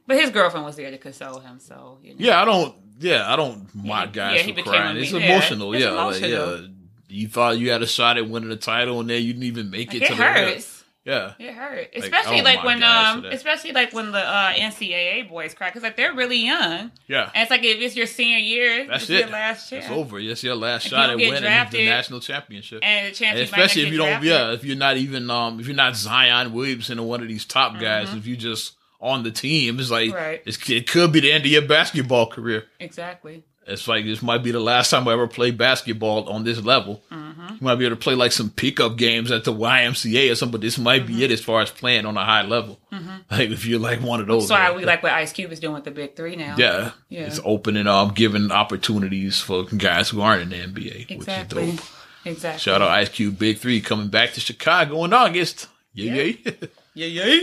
But 0.09 0.17
his 0.19 0.31
girlfriend 0.31 0.65
was 0.67 0.75
there 0.77 0.91
to 0.91 0.99
console 0.99 1.39
him, 1.39 1.61
so 1.61 1.99
you 2.03 2.15
know. 2.15 2.17
yeah, 2.19 2.43
I 2.43 2.45
don't. 2.45 2.75
Yeah, 2.99 3.33
I 3.33 3.37
don't 3.37 3.73
mind 3.75 4.13
guys 4.13 4.45
yeah, 4.45 4.63
crying. 4.63 4.97
It's 4.97 5.13
meme. 5.13 5.23
emotional. 5.23 5.73
Yeah, 5.77 5.81
Yeah, 5.93 6.09
it's 6.09 6.21
like, 6.21 6.31
emotional. 6.33 6.61
yeah. 6.63 6.67
You 7.11 7.29
thought 7.29 7.59
you 7.59 7.71
had 7.71 7.83
a 7.83 7.87
shot 7.87 8.19
at 8.19 8.29
winning 8.29 8.49
the 8.49 8.57
title, 8.57 8.99
and 9.01 9.09
then 9.09 9.23
you 9.23 9.33
didn't 9.35 9.45
even 9.45 9.71
make 9.71 9.89
Like, 9.89 9.97
it 9.99 10.03
it 10.03 10.09
to 10.09 10.15
the 10.17 10.23
hurts. 10.23 10.85
Yeah, 11.05 11.33
It 11.39 11.55
hurt, 11.55 11.89
especially 11.97 12.43
like, 12.43 12.63
when 12.65 12.83
um, 12.83 13.25
especially 13.25 13.73
like 13.73 13.95
when 13.95 14.13
the 14.13 14.19
uh, 14.19 14.53
NCAA 14.53 15.27
boys 15.31 15.55
cry 15.55 15.69
because 15.71 15.83
like 15.83 15.97
they're 15.97 16.13
really 16.15 16.45
young, 16.45 16.91
yeah. 17.07 17.31
and 17.35 17.43
it's 17.43 17.51
like 17.51 17.65
if 17.65 17.81
it's 17.81 17.97
your 17.97 18.07
senior 18.07 18.37
year, 18.37 18.87
That's 18.87 19.05
it's 19.05 19.11
it. 19.11 19.19
your 19.21 19.29
last 19.29 19.73
It's 19.73 19.89
over. 19.89 20.23
That's 20.23 20.43
your 20.43 20.55
last 20.57 20.85
If 20.87 20.91
shot 20.91 21.09
at 21.11 21.17
winning 21.17 21.43
the 21.43 21.85
national 21.87 22.21
championship. 22.21 22.81
and 22.83 23.07
And 23.07 23.21
you 23.39 23.43
especially 23.45 23.83
if 23.85 23.93
you 23.93 23.97
don't, 23.99 24.23
get 24.23 24.25
yeah, 24.25 24.53
if 24.53 24.65
you're 24.65 24.77
not 24.77 24.99
even, 24.99 25.31
um, 25.31 25.61
if 25.61 25.67
you're 25.67 25.77
not 25.77 25.97
Zion 25.97 26.53
Williamson 26.53 26.99
or 26.99 27.07
one 27.09 27.23
of 27.23 27.29
these 27.29 27.47
top 27.47 27.79
guys, 27.81 28.13
if 28.13 28.27
you 28.27 28.37
just 28.37 28.75
on 29.01 29.23
the 29.23 29.31
team, 29.31 29.79
it's 29.81 29.91
like 29.91 30.09
Mm-hmm. 30.11 30.17
Right. 30.17 30.43
it's, 30.45 30.71
it 30.71 30.89
could 30.91 31.13
be 31.13 31.21
the 31.21 31.33
end 31.33 31.45
of 31.45 31.51
your 31.51 31.63
basketball 31.63 32.27
career. 32.27 32.65
exactly. 32.81 33.45
It's 33.71 33.87
like 33.87 34.07
this 34.07 34.23
might 34.23 34.43
be 34.43 34.51
the 34.51 34.61
last 34.61 34.89
time 34.89 35.07
I 35.07 35.13
ever 35.13 35.29
play 35.29 35.51
basketball 35.51 36.27
on 36.31 36.43
this 36.43 36.59
level. 36.65 37.03
Mm-hmm. 37.13 37.49
You 37.51 37.59
might 37.61 37.75
be 37.75 37.85
able 37.85 37.97
to 37.97 38.01
play 38.03 38.15
like 38.15 38.33
some 38.33 38.49
pickup 38.49 38.97
games 38.97 39.31
at 39.31 39.45
the 39.45 39.53
YMCA 39.53 40.33
or 40.33 40.35
something, 40.37 40.53
but 40.53 40.63
this 40.63 40.79
might 40.79 41.03
Mm-hmm. 41.05 41.19
be 41.19 41.25
it 41.25 41.31
as 41.31 41.43
far 41.45 41.61
as 41.61 41.71
playing 41.71 42.07
on 42.07 42.17
a 42.17 42.25
high 42.25 42.43
level. 42.43 42.81
Like 43.31 43.51
if 43.51 43.67
you're 43.67 43.79
like 43.79 44.01
one 44.01 44.21
of 44.23 44.27
those, 44.27 44.49
So 44.49 44.55
why 44.55 44.75
we 44.75 44.87
like 44.87 45.03
what 45.03 45.13
Ice 45.13 45.33
Cube 45.35 45.53
is 45.53 45.61
doing 45.61 45.75
with 45.75 45.85
the 45.85 45.91
Big 45.91 46.17
Three 46.17 46.35
now. 46.35 46.55
yeah, 46.57 46.93
Yeah. 47.11 47.27
it's 47.27 47.39
opening 47.45 47.87
up, 47.87 48.15
giving 48.17 48.51
opportunities 48.51 49.39
for 49.39 49.65
guys 49.65 50.09
who 50.09 50.23
aren't 50.23 50.43
in 50.43 50.49
the 50.49 50.57
NBA, 50.81 51.11
exactly, 51.11 51.65
which 51.67 51.75
is 51.75 51.77
dope. 51.81 51.87
exactly. 52.25 52.59
Shout 52.61 52.81
out 52.81 52.89
Ice 52.89 53.11
Cube 53.11 53.39
Big 53.39 53.59
Three 53.59 53.83
coming 53.83 54.09
back 54.09 54.33
to 54.33 54.41
Chicago 54.41 55.05
in 55.05 55.13
August. 55.13 55.67
Yeah, 55.93 56.15
Yeah. 56.15 56.23
yeah. 56.47 56.53
Yeah, 56.95 57.07
yeah. 57.25 57.41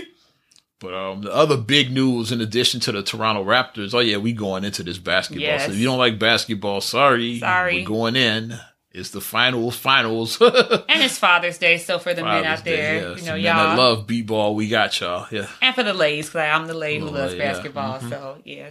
But 0.86 0.94
um, 0.94 1.22
the 1.24 1.34
other 1.34 1.58
big 1.58 1.92
news, 1.92 2.32
in 2.32 2.42
addition 2.42 2.80
to 2.82 2.92
the 2.92 3.02
Toronto 3.02 3.44
Raptors, 3.44 3.96
oh 3.96 4.02
yeah, 4.02 4.18
we 4.18 4.34
going 4.34 4.64
into 4.64 4.84
this 4.84 5.00
basketball. 5.00 5.42
Yes. 5.42 5.66
So 5.66 5.72
if 5.72 5.80
you 5.80 5.86
don't 5.86 5.98
like 5.98 6.20
basketball, 6.20 6.80
sorry, 6.80 7.40
Sorry. 7.40 7.80
we're 7.80 7.88
going 7.88 8.16
in. 8.16 8.54
It's 8.92 9.10
the 9.10 9.20
finals, 9.20 9.76
finals. 9.76 10.40
And 10.42 11.02
it's 11.02 11.18
Father's 11.18 11.58
Day, 11.58 11.80
so 11.80 11.98
for 11.98 12.14
the 12.14 12.24
men 12.24 12.46
out 12.46 12.64
Day, 12.64 12.76
there, 12.76 13.02
yeah. 13.02 13.16
you 13.16 13.26
know, 13.26 13.36
y'all, 13.36 13.70
that 13.70 13.78
love 13.80 14.06
b-ball, 14.06 14.54
we 14.54 14.70
got 14.70 15.00
y'all. 15.00 15.28
Yeah, 15.32 15.48
and 15.60 15.74
for 15.74 15.82
the 15.82 15.96
ladies, 15.96 16.28
because 16.28 16.42
I'm 16.42 16.68
the 16.68 16.76
lady 16.76 17.00
who 17.00 17.10
loves 17.10 17.34
yeah. 17.34 17.54
Mm-hmm. 17.54 17.54
basketball. 17.54 18.00
So 18.02 18.38
yeah, 18.46 18.70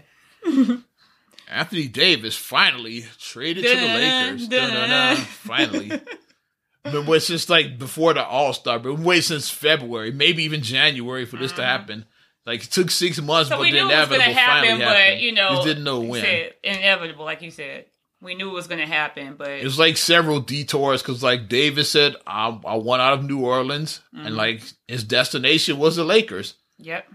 Anthony 1.49 1.89
Davis 1.89 2.37
finally 2.37 3.07
traded 3.19 3.65
to 3.65 3.71
the 3.71 3.87
Lakers. 3.87 5.19
Finally. 5.27 6.01
Been 6.85 7.07
waiting 7.07 7.21
since 7.21 7.49
like 7.49 7.79
before 7.79 8.13
the 8.15 8.25
All 8.25 8.53
Star, 8.53 8.79
but 8.79 8.99
waiting 8.99 9.23
since 9.23 9.49
February, 9.49 10.13
maybe 10.13 10.43
even 10.45 10.63
January 10.63 11.25
for 11.25 11.37
this 11.39 11.53
to 11.53 11.65
happen. 11.65 12.05
Like 12.47 12.63
it 12.65 12.71
took 12.71 12.91
six 12.91 13.19
months, 13.23 13.49
so 13.49 13.57
but 13.57 13.63
we 13.63 13.71
the 13.71 13.79
knew 13.79 13.91
it 13.91 13.97
was 13.99 14.09
going 14.09 14.21
to 14.21 14.31
inevitable 14.31 14.35
happen, 14.41 14.69
finally 14.69 14.85
but 14.85 14.97
happened. 14.97 15.21
you 15.23 15.33
know, 15.33 15.49
just 15.51 15.67
didn't 15.67 15.85
know 15.85 16.01
when. 16.01 16.21
said 16.23 16.55
inevitable, 16.63 17.25
like 17.25 17.41
you 17.43 17.51
said. 17.51 17.87
We 18.21 18.35
knew 18.35 18.49
it 18.51 18.55
was 18.55 18.67
going 18.69 18.81
to 18.81 18.87
happen, 18.87 19.35
but 19.37 19.51
It 19.51 19.65
was 19.65 19.79
like 19.79 19.97
several 19.99 20.41
detours 20.41 21.03
because, 21.03 21.23
like 21.23 21.49
Davis 21.49 21.91
said, 21.91 22.17
I, 22.27 22.49
I 22.67 22.77
want 22.77 23.03
out 23.03 23.13
of 23.15 23.25
New 23.25 23.41
Orleans, 23.45 24.01
Mm-hmm. 24.15 24.27
and 24.27 24.37
like 24.37 24.63
his 24.89 25.05
destination 25.05 25.79
was 25.79 25.97
the 25.97 26.05
Lakers. 26.05 26.55
yep, 26.79 27.07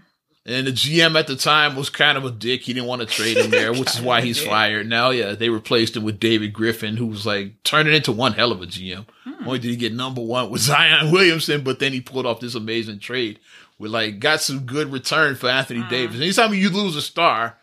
And 0.46 0.66
the 0.68 0.72
GM 0.72 1.18
at 1.18 1.26
the 1.26 1.34
time 1.36 1.74
was 1.76 1.90
kind 1.90 2.16
of 2.18 2.24
a 2.24 2.30
dick. 2.30 2.62
He 2.62 2.72
didn't 2.74 2.88
want 2.88 3.00
to 3.02 3.06
trade 3.08 3.36
him 3.38 3.50
there, 3.50 3.72
which 3.72 3.90
is 3.94 4.00
why 4.00 4.20
he's 4.22 4.40
fired. 4.42 4.88
Now, 4.88 5.10
yeah, 5.10 5.32
they 5.34 5.48
replaced 5.48 5.96
him 5.96 6.04
with 6.04 6.20
David 6.20 6.52
Griffin, 6.52 6.96
who 6.96 7.06
was 7.06 7.24
like 7.26 7.54
turning 7.64 7.94
into 7.94 8.12
one 8.12 8.32
hell 8.34 8.52
of 8.52 8.62
a 8.62 8.66
GM. 8.66 9.06
Only 9.46 9.58
did 9.58 9.70
he 9.70 9.76
get 9.76 9.92
number 9.94 10.20
one 10.22 10.50
with 10.50 10.60
Zion 10.62 11.10
Williamson, 11.12 11.62
but 11.62 11.78
then 11.78 11.92
he 11.92 12.00
pulled 12.00 12.26
off 12.26 12.40
this 12.40 12.54
amazing 12.54 12.98
trade. 12.98 13.38
We 13.78 13.88
like 13.88 14.18
got 14.20 14.40
some 14.42 14.60
good 14.66 14.92
return 14.92 15.34
for 15.36 15.48
Anthony 15.48 15.80
Hmm. 15.80 15.88
Davis. 15.88 16.16
Anytime 16.20 16.52
you 16.54 16.68
lose 16.70 16.96
a 16.96 17.02
star, 17.02 17.56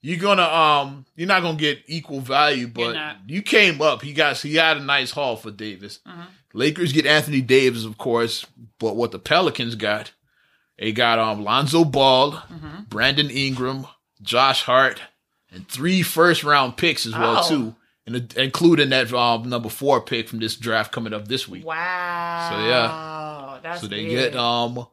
you're 0.00 0.18
gonna 0.20 0.42
um 0.42 1.06
you're 1.16 1.26
not 1.28 1.42
gonna 1.42 1.56
get 1.58 1.80
equal 1.86 2.20
value, 2.20 2.68
but 2.68 2.96
you 3.26 3.42
came 3.42 3.80
up. 3.82 4.02
He 4.02 4.12
got 4.12 4.36
he 4.38 4.54
had 4.56 4.76
a 4.76 4.80
nice 4.84 5.10
haul 5.10 5.36
for 5.36 5.50
Davis. 5.50 6.00
Mm-hmm. 6.06 6.20
Lakers 6.52 6.92
get 6.92 7.06
Anthony 7.06 7.40
Davis, 7.40 7.84
of 7.84 7.98
course, 7.98 8.46
but 8.78 8.94
what 8.94 9.10
the 9.10 9.18
Pelicans 9.18 9.74
got, 9.74 10.12
they 10.78 10.92
got 10.92 11.18
um 11.18 11.42
Lonzo 11.42 11.84
Ball, 11.84 12.32
Mm-hmm. 12.32 12.82
Brandon 12.88 13.30
Ingram, 13.30 13.86
Josh 14.22 14.62
Hart, 14.62 15.00
and 15.50 15.66
three 15.68 16.02
first 16.02 16.44
round 16.44 16.76
picks 16.76 17.06
as 17.06 17.12
well 17.14 17.40
Oh. 17.44 17.48
too, 17.48 17.74
and 18.06 18.32
including 18.36 18.90
that 18.90 19.12
um 19.12 19.48
number 19.48 19.68
four 19.68 20.00
pick 20.00 20.28
from 20.28 20.38
this 20.40 20.56
draft 20.56 20.92
coming 20.92 21.12
up 21.12 21.28
this 21.28 21.48
week. 21.48 21.64
wow. 21.64 22.48
So, 22.50 22.66
yeah. 22.66 23.58
that's 23.62 23.80
so 23.80 23.86
they 23.86 24.04
big. 24.04 24.10
get 24.10 24.36
um 24.36 24.86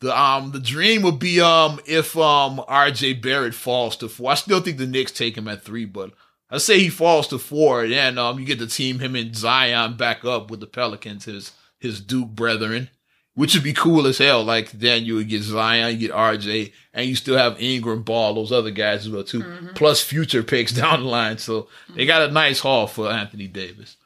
the 0.00 0.18
um 0.18 0.52
the 0.52 0.60
dream 0.60 1.02
would 1.02 1.18
be 1.18 1.40
um 1.40 1.80
if 1.86 2.16
um 2.16 2.58
RJ 2.68 3.20
Barrett 3.22 3.54
falls 3.54 3.96
to 3.96 4.08
four. 4.08 4.30
I 4.30 4.34
still 4.34 4.60
think 4.60 4.78
the 4.78 4.86
Knicks 4.86 5.12
take 5.12 5.36
him 5.36 5.48
at 5.48 5.62
three, 5.62 5.84
but 5.84 6.12
I 6.50 6.58
say 6.58 6.78
he 6.78 6.88
falls 6.88 7.28
to 7.28 7.38
four, 7.38 7.84
and 7.84 8.18
um 8.18 8.38
you 8.38 8.46
get 8.46 8.58
the 8.58 8.66
team 8.66 9.00
him 9.00 9.14
and 9.16 9.34
Zion 9.34 9.96
back 9.96 10.24
up 10.24 10.50
with 10.50 10.60
the 10.60 10.66
Pelicans, 10.66 11.24
his 11.24 11.52
his 11.78 12.00
Duke 12.00 12.30
brethren, 12.30 12.90
which 13.38 13.54
would 13.54 13.62
be 13.62 13.72
cool 13.72 14.06
as 14.08 14.18
hell. 14.18 14.42
Like 14.42 14.72
then 14.72 15.04
you 15.04 15.14
would 15.14 15.28
get 15.28 15.42
Zion, 15.42 15.92
you 15.98 16.08
get 16.08 16.16
RJ, 16.16 16.72
and 16.92 17.06
you 17.08 17.14
still 17.14 17.38
have 17.38 17.60
Ingram, 17.62 18.02
Ball, 18.02 18.34
those 18.34 18.50
other 18.50 18.72
guys 18.72 19.06
as 19.06 19.10
well 19.10 19.22
too, 19.22 19.40
Mm-hmm. 19.40 19.68
plus 19.74 20.02
future 20.02 20.42
picks 20.42 20.72
down 20.82 21.04
the 21.04 21.08
line. 21.08 21.38
So 21.38 21.68
they 21.94 22.04
got 22.04 22.28
a 22.28 22.32
nice 22.32 22.58
haul 22.60 22.88
for 22.88 23.08
Anthony 23.08 23.46
Davis. 23.46 23.96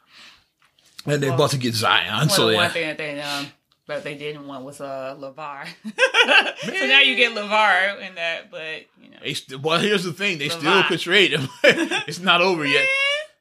And 1.07 1.23
they're 1.23 1.31
Well, 1.31 1.39
about 1.41 1.51
to 1.53 1.57
get 1.57 1.75
Zion. 1.75 2.29
So 2.29 2.49
the 2.49 2.57
one 2.57 2.71
thing 2.71 2.87
that 2.89 2.99
they 2.99 3.21
um, 3.23 3.47
but 3.87 4.05
they 4.05 4.15
didn't 4.17 4.47
want 4.47 4.65
was 4.65 4.81
uh 4.83 5.17
LaVar. 5.19 5.67
so 6.63 6.87
now 6.87 7.01
you 7.01 7.17
get 7.17 7.33
LaVar 7.35 8.07
in 8.07 8.15
that, 8.17 8.51
but 8.51 8.85
you 9.03 9.11
know, 9.11 9.17
They 9.23 9.35
st- 9.35 9.61
well, 9.63 9.81
here's 9.81 10.05
the 10.05 10.13
thing: 10.13 10.39
they 10.39 10.49
still 10.51 10.63
Levant. 10.71 10.87
could 10.89 11.01
trade 11.01 11.33
him. 11.33 11.49
it's 12.07 12.21
not 12.21 12.41
over 12.43 12.65
yet. 12.67 12.87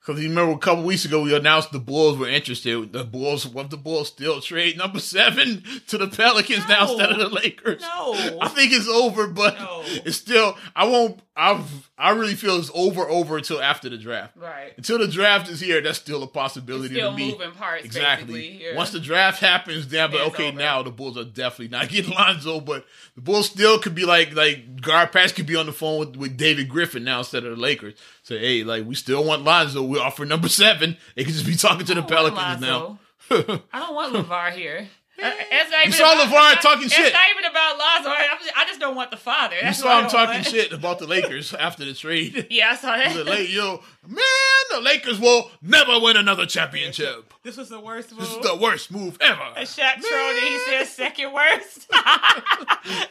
Because 0.05 0.19
you 0.21 0.29
remember 0.29 0.53
a 0.53 0.57
couple 0.57 0.83
weeks 0.83 1.05
ago 1.05 1.21
we 1.21 1.35
announced 1.35 1.71
the 1.71 1.77
Bulls 1.79 2.17
were 2.17 2.27
interested. 2.27 2.91
The 2.91 3.03
Bulls, 3.03 3.45
what 3.47 3.69
the 3.69 3.77
Bulls 3.77 4.07
still 4.07 4.41
trade 4.41 4.75
number 4.77 4.99
seven 4.99 5.63
to 5.87 5.97
the 5.99 6.07
Pelicans 6.07 6.67
now 6.67 6.89
instead 6.89 7.11
of 7.11 7.19
the 7.19 7.29
Lakers. 7.29 7.81
No. 7.81 8.13
I 8.41 8.47
think 8.47 8.73
it's 8.73 8.87
over, 8.87 9.27
but 9.27 9.59
No. 9.59 9.83
it's 9.85 10.17
still. 10.17 10.57
I 10.75 10.85
won't. 10.85 11.21
I 11.41 11.63
I 11.97 12.11
really 12.11 12.35
feel 12.35 12.57
it's 12.57 12.69
over 12.75 13.01
over 13.09 13.37
until 13.37 13.61
after 13.61 13.89
the 13.89 13.97
draft. 13.97 14.37
right. 14.37 14.73
Until 14.77 14.99
the 14.99 15.07
draft 15.07 15.49
is 15.49 15.59
here, 15.59 15.81
that's 15.81 15.97
still 15.97 16.21
a 16.21 16.27
possibility 16.27 16.93
Still 16.93 17.11
to 17.11 17.17
me. 17.17 17.31
moving 17.31 17.51
parts, 17.51 17.83
Exactly. 17.83 18.61
Yeah. 18.63 18.75
Once 18.75 18.91
the 18.91 18.99
draft 18.99 19.39
happens, 19.39 19.87
then 19.87 20.11
but 20.11 20.19
it's 20.21 20.35
okay, 20.35 20.49
over. 20.49 20.57
now 20.57 20.83
the 20.83 20.91
Bulls 20.91 21.17
are 21.17 21.23
definitely 21.23 21.69
not 21.69 21.89
getting 21.89 22.11
Lonzo, 22.13 22.59
but 22.59 22.85
the 23.15 23.21
Bulls 23.21 23.47
still 23.49 23.79
could 23.79 23.95
be 23.95 24.05
like 24.05 24.35
like 24.35 24.75
Garpax 24.77 25.33
could 25.33 25.47
be 25.47 25.55
on 25.55 25.65
the 25.65 25.71
phone 25.73 25.99
with, 25.99 26.15
with 26.15 26.37
David 26.37 26.69
Griffin 26.69 27.03
now 27.03 27.19
instead 27.19 27.43
of 27.43 27.55
the 27.55 27.61
Lakers. 27.61 27.95
Say, 28.23 28.37
hey, 28.37 28.63
like 28.63 28.85
we 28.85 28.93
still 28.93 29.23
want 29.23 29.43
Lonzo. 29.43 29.81
We 29.81 29.97
offer 29.99 30.25
number 30.25 30.47
seven. 30.49 30.95
They 31.15 31.23
could 31.23 31.33
just 31.33 31.45
be 31.47 31.55
talking 31.55 31.85
to 31.87 31.95
the 31.95 32.01
I 32.01 32.05
don't 32.05 32.11
want 32.23 32.35
Pelicans 32.35 32.61
now. 32.61 32.99
I 33.73 33.79
don't 33.79 33.95
want 33.95 34.13
LaVar 34.13 34.51
here. 34.51 34.87
It's 35.23 35.85
You 35.85 35.91
saw 35.93 36.13
about- 36.13 36.27
LaVar 36.27 36.53
it's 36.53 36.61
talking 36.63 36.81
not- 36.83 36.91
shit. 36.91 37.05
It's 37.07 37.13
not 37.13 37.23
even 37.31 37.45
about 37.51 37.77
Lonzo. 37.77 38.09
I, 38.09 38.37
just- 38.39 38.57
I 38.57 38.65
just 38.65 38.79
don't 38.79 38.95
want 38.95 39.11
the 39.11 39.17
father. 39.17 39.55
You 39.63 39.73
saw 39.73 40.01
him 40.01 40.09
talking 40.09 40.35
want. 40.35 40.45
shit 40.47 40.71
about 40.71 40.99
the 40.99 41.07
Lakers 41.07 41.53
after 41.53 41.85
the 41.85 41.93
trade. 41.93 42.47
Yeah, 42.51 42.71
I 42.71 42.75
saw 42.75 42.95
that. 42.97 43.13
The 43.15 43.23
that. 43.23 43.29
La- 43.31 43.37
Yo, 43.37 43.83
man, 44.07 44.23
the 44.71 44.81
Lakers 44.81 45.19
will 45.19 45.51
never 45.61 45.99
win 45.99 46.17
another 46.17 46.45
championship. 46.45 47.33
This 47.43 47.57
was 47.57 47.69
the 47.69 47.79
worst 47.79 48.11
move. 48.11 48.19
This 48.19 48.29
is 48.29 48.37
the 48.43 48.55
worst 48.55 48.91
move 48.91 49.17
ever. 49.19 49.41
And 49.57 49.67
Shaq 49.67 49.95
trolled 49.95 50.35
it. 50.35 50.43
He 50.43 50.59
said 50.71 50.83
second 50.85 51.33
worst. 51.33 51.89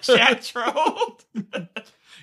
Shaq 0.02 0.46
trolled. 0.46 1.24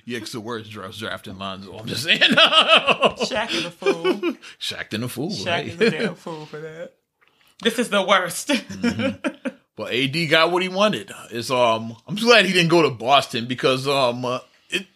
Yeah, 0.06 0.20
it's 0.20 0.32
the 0.32 0.40
worst 0.40 0.72
draft 0.72 0.98
drafting 0.98 1.38
Lonzo. 1.38 1.78
I'm 1.78 1.86
just 1.86 2.04
saying. 2.04 2.20
Shaq 2.22 3.52
is 3.54 3.66
a 3.66 3.72
fool. 3.72 4.04
Shaq 4.58 4.94
and 4.94 5.04
a 5.04 5.10
fool. 5.10 5.32
Shaq 5.32 5.46
right? 5.48 5.68
is 5.68 5.82
a 5.82 5.90
damn 5.92 6.16
fool 6.16 6.46
for 6.46 6.60
that. 6.62 6.94
This 7.62 7.78
is 7.78 7.90
the 7.90 8.02
worst. 8.04 8.48
Mm-hmm. 8.50 9.50
But 9.78 9.94
AD 9.94 10.30
got 10.30 10.52
what 10.52 10.62
he 10.64 10.68
wanted. 10.70 11.12
It's 11.32 11.50
um, 11.52 11.96
I'm 12.08 12.16
just 12.18 12.28
glad 12.28 12.46
he 12.46 12.52
didn't 12.52 12.70
go 12.70 12.82
to 12.82 12.90
Boston 12.90 13.46
because 13.46 13.88
um, 13.88 14.26
uh, 14.26 14.40
it 14.70 14.88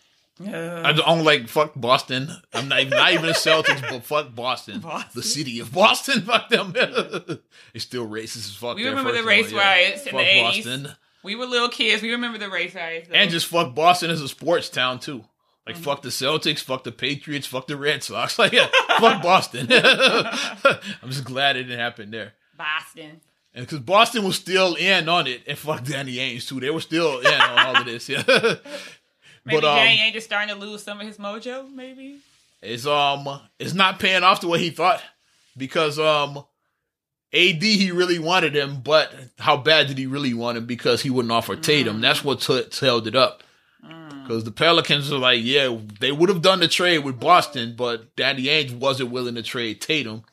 Uh, 0.44 0.82
I 0.84 0.92
don't 0.92 1.24
like 1.24 1.48
fuck 1.48 1.74
Boston. 1.76 2.30
I'm 2.54 2.68
not 2.68 2.80
even 2.82 2.98
not 2.98 3.14
even 3.14 3.28
the 3.28 3.34
Celtics, 3.34 3.80
but 3.82 4.04
fuck 4.04 4.34
Boston, 4.36 4.80
Boston. 4.80 5.12
the 5.14 5.22
city 5.24 5.60
of 5.60 5.72
Boston. 5.72 6.22
Fuck 6.26 6.50
them. 6.50 6.74
they 6.74 7.80
still 7.80 8.08
racist 8.08 8.38
as 8.38 8.56
fuck. 8.56 8.76
We 8.76 8.88
remember 8.88 9.12
the 9.14 9.24
race 9.24 9.54
riots 9.54 10.06
in 10.08 10.12
Fuck 10.14 10.22
the 10.22 10.26
80s. 10.26 10.96
We 11.24 11.36
were 11.36 11.46
little 11.46 11.70
kids. 11.70 12.02
We 12.02 12.12
remember 12.12 12.40
the 12.40 12.50
race 12.50 12.74
riots. 12.74 13.08
though. 13.08 13.14
and 13.14 13.30
just 13.30 13.46
fuck 13.46 13.76
Boston 13.76 14.10
as 14.10 14.20
a 14.22 14.28
sports 14.28 14.68
town 14.70 15.00
too. 15.00 15.24
Like 15.68 15.76
Mm-hmm. 15.76 15.84
fuck 15.84 16.02
the 16.02 16.10
Celtics, 16.10 16.62
fuck 16.64 16.84
the 16.84 16.92
Patriots, 16.92 17.46
fuck 17.46 17.68
the 17.68 17.78
Red 17.78 18.02
Sox. 18.02 18.36
Like 18.40 18.52
yeah, 18.52 18.68
fuck 19.00 19.22
Boston. 19.22 19.68
I'm 19.72 21.10
just 21.10 21.24
glad 21.24 21.56
it 21.56 21.64
didn't 21.66 21.78
happen 21.78 22.10
there. 22.10 22.34
Boston. 22.58 23.22
And 23.54 23.66
because 23.66 23.80
Boston 23.80 24.24
was 24.24 24.38
still 24.38 24.76
in 24.76 25.10
on 25.10 25.28
it, 25.28 25.42
and 25.46 25.58
fuck 25.58 25.84
Danny 25.84 26.16
Ainge 26.16 26.48
too. 26.48 26.60
They 26.60 26.70
were 26.70 26.82
still 26.82 27.20
in 27.20 27.42
on 27.42 27.60
all 27.60 27.78
of 27.78 27.86
this. 27.86 28.08
Yeah. 28.08 28.24
Maybe 29.44 29.60
but 29.60 29.66
um, 29.66 29.76
Danny 29.76 29.98
Ainge 29.98 30.16
is 30.16 30.24
starting 30.24 30.54
to 30.54 30.60
lose 30.60 30.84
some 30.84 31.02
of 31.02 31.08
his 31.08 31.18
mojo. 31.18 31.70
Maybe. 31.74 32.20
it's 32.62 32.86
um, 32.86 33.42
it's 33.60 33.74
not 33.74 34.00
paying 34.00 34.24
off 34.24 34.42
the 34.42 34.48
way 34.48 34.60
he 34.60 34.70
thought 34.70 35.02
because 35.58 36.00
um, 36.00 36.46
AD 37.34 37.64
he 37.64 37.92
really 37.92 38.20
wanted 38.20 38.56
him, 38.56 38.82
but 38.82 39.14
how 39.40 39.58
bad 39.58 39.88
did 39.88 39.98
he 39.98 40.06
really 40.06 40.34
want 40.34 40.58
him? 40.58 40.66
Because 40.66 41.02
he 41.02 41.10
wouldn't 41.10 41.32
offer 41.32 41.56
Tatum. 41.56 42.02
That's 42.02 42.24
what 42.24 42.42
t- 42.42 42.66
held 42.80 43.08
it 43.08 43.16
up. 43.16 43.44
Because 43.82 44.44
the 44.44 44.52
Pelicans 44.52 45.12
are 45.12 45.18
like, 45.18 45.40
yeah, 45.42 45.76
they 46.00 46.12
would 46.12 46.30
have 46.30 46.42
done 46.42 46.60
the 46.60 46.68
trade 46.68 47.00
with 47.00 47.20
Boston, 47.20 47.74
but 47.76 48.16
Danny 48.16 48.44
Ainge 48.44 48.78
wasn't 48.78 49.12
willing 49.12 49.36
to 49.36 49.44
trade 49.44 49.82
Tatum. 49.82 50.24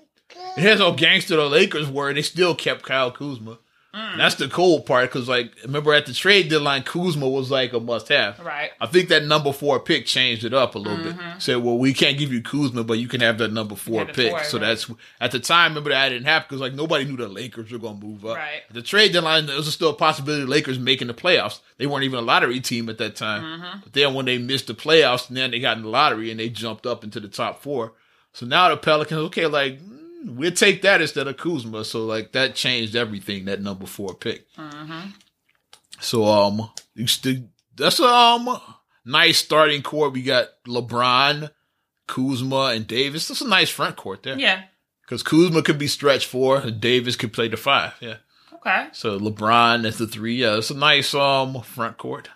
Here's 0.57 0.81
how 0.81 0.93
gangster 0.93 1.37
the 1.37 1.49
Lakers 1.49 1.89
were. 1.89 2.09
And 2.09 2.17
they 2.19 2.23
still 2.23 2.55
kept 2.55 2.83
Kyle 2.83 3.11
Kuzma. 3.11 3.59
And 3.95 4.21
That's 4.21 4.35
the 4.37 4.49
cool 4.49 4.81
part 4.83 5.11
because, 5.11 5.29
like, 5.29 5.51
remember 5.65 5.93
at 5.95 6.07
the 6.07 6.13
trade 6.13 6.51
deadline, 6.51 6.83
Kuzma 6.83 7.27
was 7.29 7.51
like 7.51 7.73
a 7.73 7.81
must 7.81 8.09
have. 8.09 8.39
Right. 8.39 8.71
I 8.81 8.87
think 8.87 9.09
that 9.09 9.25
number 9.25 9.53
four 9.53 9.81
pick 9.81 10.07
changed 10.07 10.45
it 10.45 10.53
up 10.55 10.75
a 10.75 10.79
little 10.79 11.03
bit. 11.03 11.17
Said, 11.39 11.57
well, 11.57 11.79
we 11.79 11.95
can't 11.95 12.19
give 12.19 12.31
you 12.33 12.43
Kuzma, 12.43 12.85
but 12.85 12.99
you 12.99 13.09
can 13.09 13.23
have 13.23 13.39
that 13.39 13.53
number 13.53 13.75
four 13.75 14.03
Yeah, 14.03 14.13
pick. 14.13 14.31
four, 14.31 14.45
so 14.45 14.59
right. 14.59 14.67
that's 14.67 14.91
at 15.21 15.33
the 15.33 15.41
time. 15.41 15.73
Remember 15.73 15.91
that 15.91 16.11
didn't 16.11 16.27
happen 16.27 16.47
because 16.49 16.61
like 16.61 16.75
nobody 16.75 17.07
knew 17.07 17.17
the 17.17 17.29
Lakers 17.29 17.73
were 17.73 17.79
going 17.79 17.99
to 17.99 18.07
move 18.07 18.25
up. 18.27 18.37
Right. 18.37 18.61
At 18.69 18.75
the 18.75 18.83
trade 18.83 19.13
deadline, 19.15 19.47
there 19.47 19.57
was 19.57 19.73
still 19.73 19.91
a 19.91 19.95
possibility 19.95 20.43
of 20.43 20.49
the 20.49 20.55
Lakers 20.55 20.79
making 20.79 21.09
the 21.09 21.15
playoffs. 21.15 21.61
They 21.79 21.87
weren't 21.87 22.05
even 22.05 22.19
a 22.19 22.23
lottery 22.23 22.61
team 22.61 22.89
at 22.91 22.99
that 22.99 23.17
time. 23.17 23.43
Mm-hmm. 23.43 23.81
But 23.85 23.93
then 23.95 24.15
when 24.15 24.27
they 24.27 24.39
missed 24.39 24.67
the 24.69 24.75
playoffs, 24.75 25.29
and 25.29 25.37
then 25.37 25.51
they 25.51 25.61
got 25.61 25.77
in 25.79 25.83
the 25.83 25.89
lottery 25.89 26.31
and 26.31 26.39
they 26.39 26.51
jumped 26.51 26.87
up 26.87 27.03
into 27.03 27.21
the 27.21 27.29
top 27.29 27.63
four. 27.63 27.95
So 28.35 28.47
now 28.47 28.69
the 28.69 28.77
Pelicans, 28.77 29.19
okay, 29.29 29.47
like 29.47 29.81
mm, 29.81 30.08
we'll 30.25 30.53
take 30.53 30.83
that 30.83 31.01
instead 31.01 31.29
of 31.29 31.37
Kuzma. 31.37 31.85
So 31.85 32.05
like 32.05 32.33
that 32.33 32.55
changed 32.55 32.97
everything. 32.97 33.45
That 33.47 33.61
number 33.61 33.87
four 33.87 34.15
pick. 34.15 34.51
Mm-hmm. 34.55 35.11
So 36.01 36.25
um, 36.25 36.71
that's 37.77 38.01
um 38.01 38.59
nice 39.05 39.39
starting 39.39 39.83
court. 39.83 40.13
We 40.13 40.23
got 40.23 40.49
LeBron, 40.67 41.51
Kuzma, 42.07 42.73
and 42.75 42.87
Davis. 42.87 43.29
That's 43.29 43.41
a 43.41 43.49
nice 43.49 43.71
front 43.71 43.97
court 43.97 44.23
there. 44.23 44.39
Yeah. 44.39 44.65
Because 45.03 45.23
Kuzma 45.23 45.63
could 45.63 45.79
be 45.79 45.87
stretched 45.87 46.27
four, 46.27 46.59
and 46.59 46.81
Davis 46.81 47.17
could 47.17 47.33
play 47.33 47.49
the 47.49 47.57
five. 47.57 47.95
Yeah. 48.01 48.17
Okay. 48.55 48.89
So 48.93 49.19
LeBron 49.19 49.87
is 49.87 49.99
the 49.99 50.07
three. 50.07 50.37
Yeah, 50.37 50.59
it's 50.59 50.71
a 50.71 50.77
nice 50.77 51.15
um 51.15 51.63
front 51.63 51.97
court. 51.97 52.29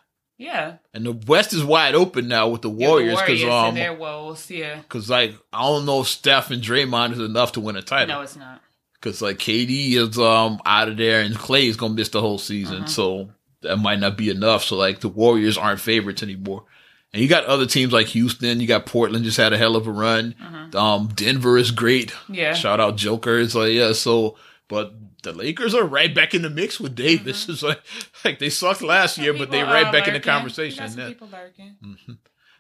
Yeah. 0.43 0.77
And 0.93 1.07
the 1.07 1.13
West 1.13 1.53
is 1.53 1.65
wide 1.65 1.95
open 1.95 2.27
now 2.29 2.49
with 2.49 2.63
the 2.63 2.71
Warriors 2.71 3.21
because 3.21 3.45
um 3.45 3.75
their 3.75 3.95
woes. 3.95 4.51
Yeah. 4.51 4.77
because 4.77 5.09
like 5.09 5.35
I 5.53 5.63
don't 5.63 5.87
know 5.87 6.01
if 6.01 6.09
Steph 6.09 6.51
and 6.51 6.63
Draymond 6.63 7.13
is 7.13 7.21
enough 7.21 7.53
to 7.53 7.61
win 7.61 7.77
a 7.77 7.83
title. 7.83 8.17
No, 8.17 8.23
it's 8.23 8.37
not. 8.37 8.61
because 8.95 9.23
like 9.23 9.39
KD 9.39 9.93
is 9.95 10.19
um 10.19 10.61
out 10.67 10.89
of 10.89 10.97
there 10.97 11.21
and 11.21 11.35
Klay 11.35 11.67
is 11.69 11.77
gonna 11.77 11.95
miss 11.95 12.09
the 12.09 12.21
whole 12.21 12.39
season, 12.39 12.87
so 12.89 13.31
that 13.63 13.77
might 13.77 14.01
not 14.01 14.17
be 14.17 14.29
enough. 14.31 14.65
So 14.65 14.77
like 14.77 15.01
the 15.01 15.09
Warriors 15.09 15.57
aren't 15.57 15.81
favorites 15.81 16.23
anymore. 16.23 16.65
And 17.13 17.23
you 17.23 17.29
got 17.29 17.45
other 17.45 17.67
teams 17.67 17.93
like 17.93 18.07
Houston, 18.09 18.59
you 18.59 18.67
got 18.67 18.87
Portland 18.87 19.25
just 19.25 19.37
had 19.37 19.53
a 19.53 19.59
hell 19.59 19.77
of 19.77 19.87
a 19.87 19.91
run. 19.93 20.35
Um, 20.75 21.09
Denver 21.15 21.59
is 21.59 21.71
great. 21.71 22.13
Yeah. 22.29 22.55
Shout 22.55 22.81
out 22.81 22.97
Joker. 22.97 23.39
It's 23.39 23.55
like 23.55 23.73
yeah, 23.75 23.93
so 23.93 24.37
but 24.67 24.95
the 25.23 25.33
Lakers 25.33 25.75
are 25.75 25.85
right 25.85 26.15
back 26.15 26.35
in 26.35 26.43
the 26.43 26.51
mix 26.51 26.81
with 26.81 26.95
Davis. 26.95 27.49
It's 27.49 27.63
like 27.63 27.81
like 28.25 28.39
they 28.39 28.51
sucked 28.51 28.83
last 28.83 29.19
year, 29.19 29.33
but 29.33 29.51
they 29.51 29.61
People 29.61 29.73
right 29.75 29.93
back 29.93 30.09
in 30.09 30.15
the 30.15 30.21
conversation. 30.21 30.85
Yeah. 30.97 31.09
people 31.09 31.29
lurking. 31.31 31.77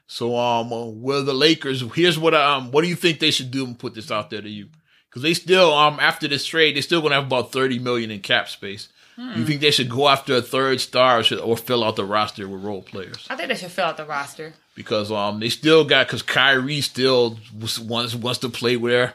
So 0.07 0.37
um, 0.37 0.73
uh, 0.73 0.87
well, 0.87 1.25
the 1.25 1.33
Lakers. 1.33 1.83
Here's 1.95 2.19
what 2.19 2.35
um, 2.35 2.71
what 2.71 2.83
do 2.83 2.89
you 2.89 2.97
think 2.97 3.19
they 3.19 3.31
should 3.31 3.51
do 3.51 3.65
and 3.65 3.79
put 3.79 3.95
this 3.95 4.11
out 4.11 4.31
there 4.31 4.43
to 4.43 4.49
you? 4.49 4.69
Because 5.09 5.23
they 5.23 5.35
still 5.35 5.73
um 5.75 5.99
after 6.01 6.29
this 6.29 6.45
trade, 6.45 6.77
they 6.77 6.81
still 6.81 7.01
gonna 7.03 7.15
have 7.15 7.27
about 7.27 7.53
thirty 7.53 7.79
million 7.79 8.11
in 8.11 8.21
cap 8.21 8.49
space. 8.49 8.89
You 9.19 9.45
think 9.45 9.61
they 9.61 9.71
should 9.71 9.91
go 9.91 10.09
after 10.09 10.35
a 10.37 10.43
third 10.43 10.81
star 10.81 11.21
or, 11.21 11.23
should, 11.23 11.39
or 11.39 11.57
fill 11.57 11.85
out 11.85 11.97
the 11.97 12.05
roster 12.05 12.49
with 12.49 12.65
role 12.65 12.83
players? 12.83 13.27
I 13.31 13.37
think 13.37 13.51
they 13.51 13.55
should 13.55 13.71
fill 13.71 13.85
out 13.85 13.97
the 13.97 14.07
roster. 14.07 14.55
Because 14.75 15.13
um 15.13 15.39
they 15.39 15.49
still 15.51 15.85
got 15.85 16.07
because 16.07 16.23
Kyrie 16.23 16.81
still 16.81 17.39
wants 17.83 18.15
wants 18.15 18.41
to 18.41 18.49
play 18.49 18.77
with. 18.77 19.13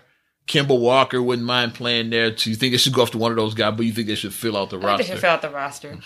Kemba 0.47 0.79
Walker 0.79 1.21
wouldn't 1.21 1.45
mind 1.45 1.73
playing 1.73 2.09
there. 2.09 2.35
So 2.37 2.49
you 2.49 2.55
think 2.55 2.71
they 2.71 2.77
should 2.77 2.93
go 2.93 3.01
after 3.01 3.17
one 3.17 3.31
of 3.31 3.37
those 3.37 3.53
guys, 3.53 3.73
but 3.75 3.85
you 3.85 3.91
think 3.91 4.07
they 4.07 4.15
should 4.15 4.33
fill 4.33 4.55
out 4.57 4.69
the 4.69 4.77
I 4.79 4.97
think 4.97 4.97
they 4.97 5.03
should 5.03 5.11
roster? 5.13 5.21
fill 5.21 5.29
out 5.31 5.41
the 5.41 5.49
roster. 5.49 5.97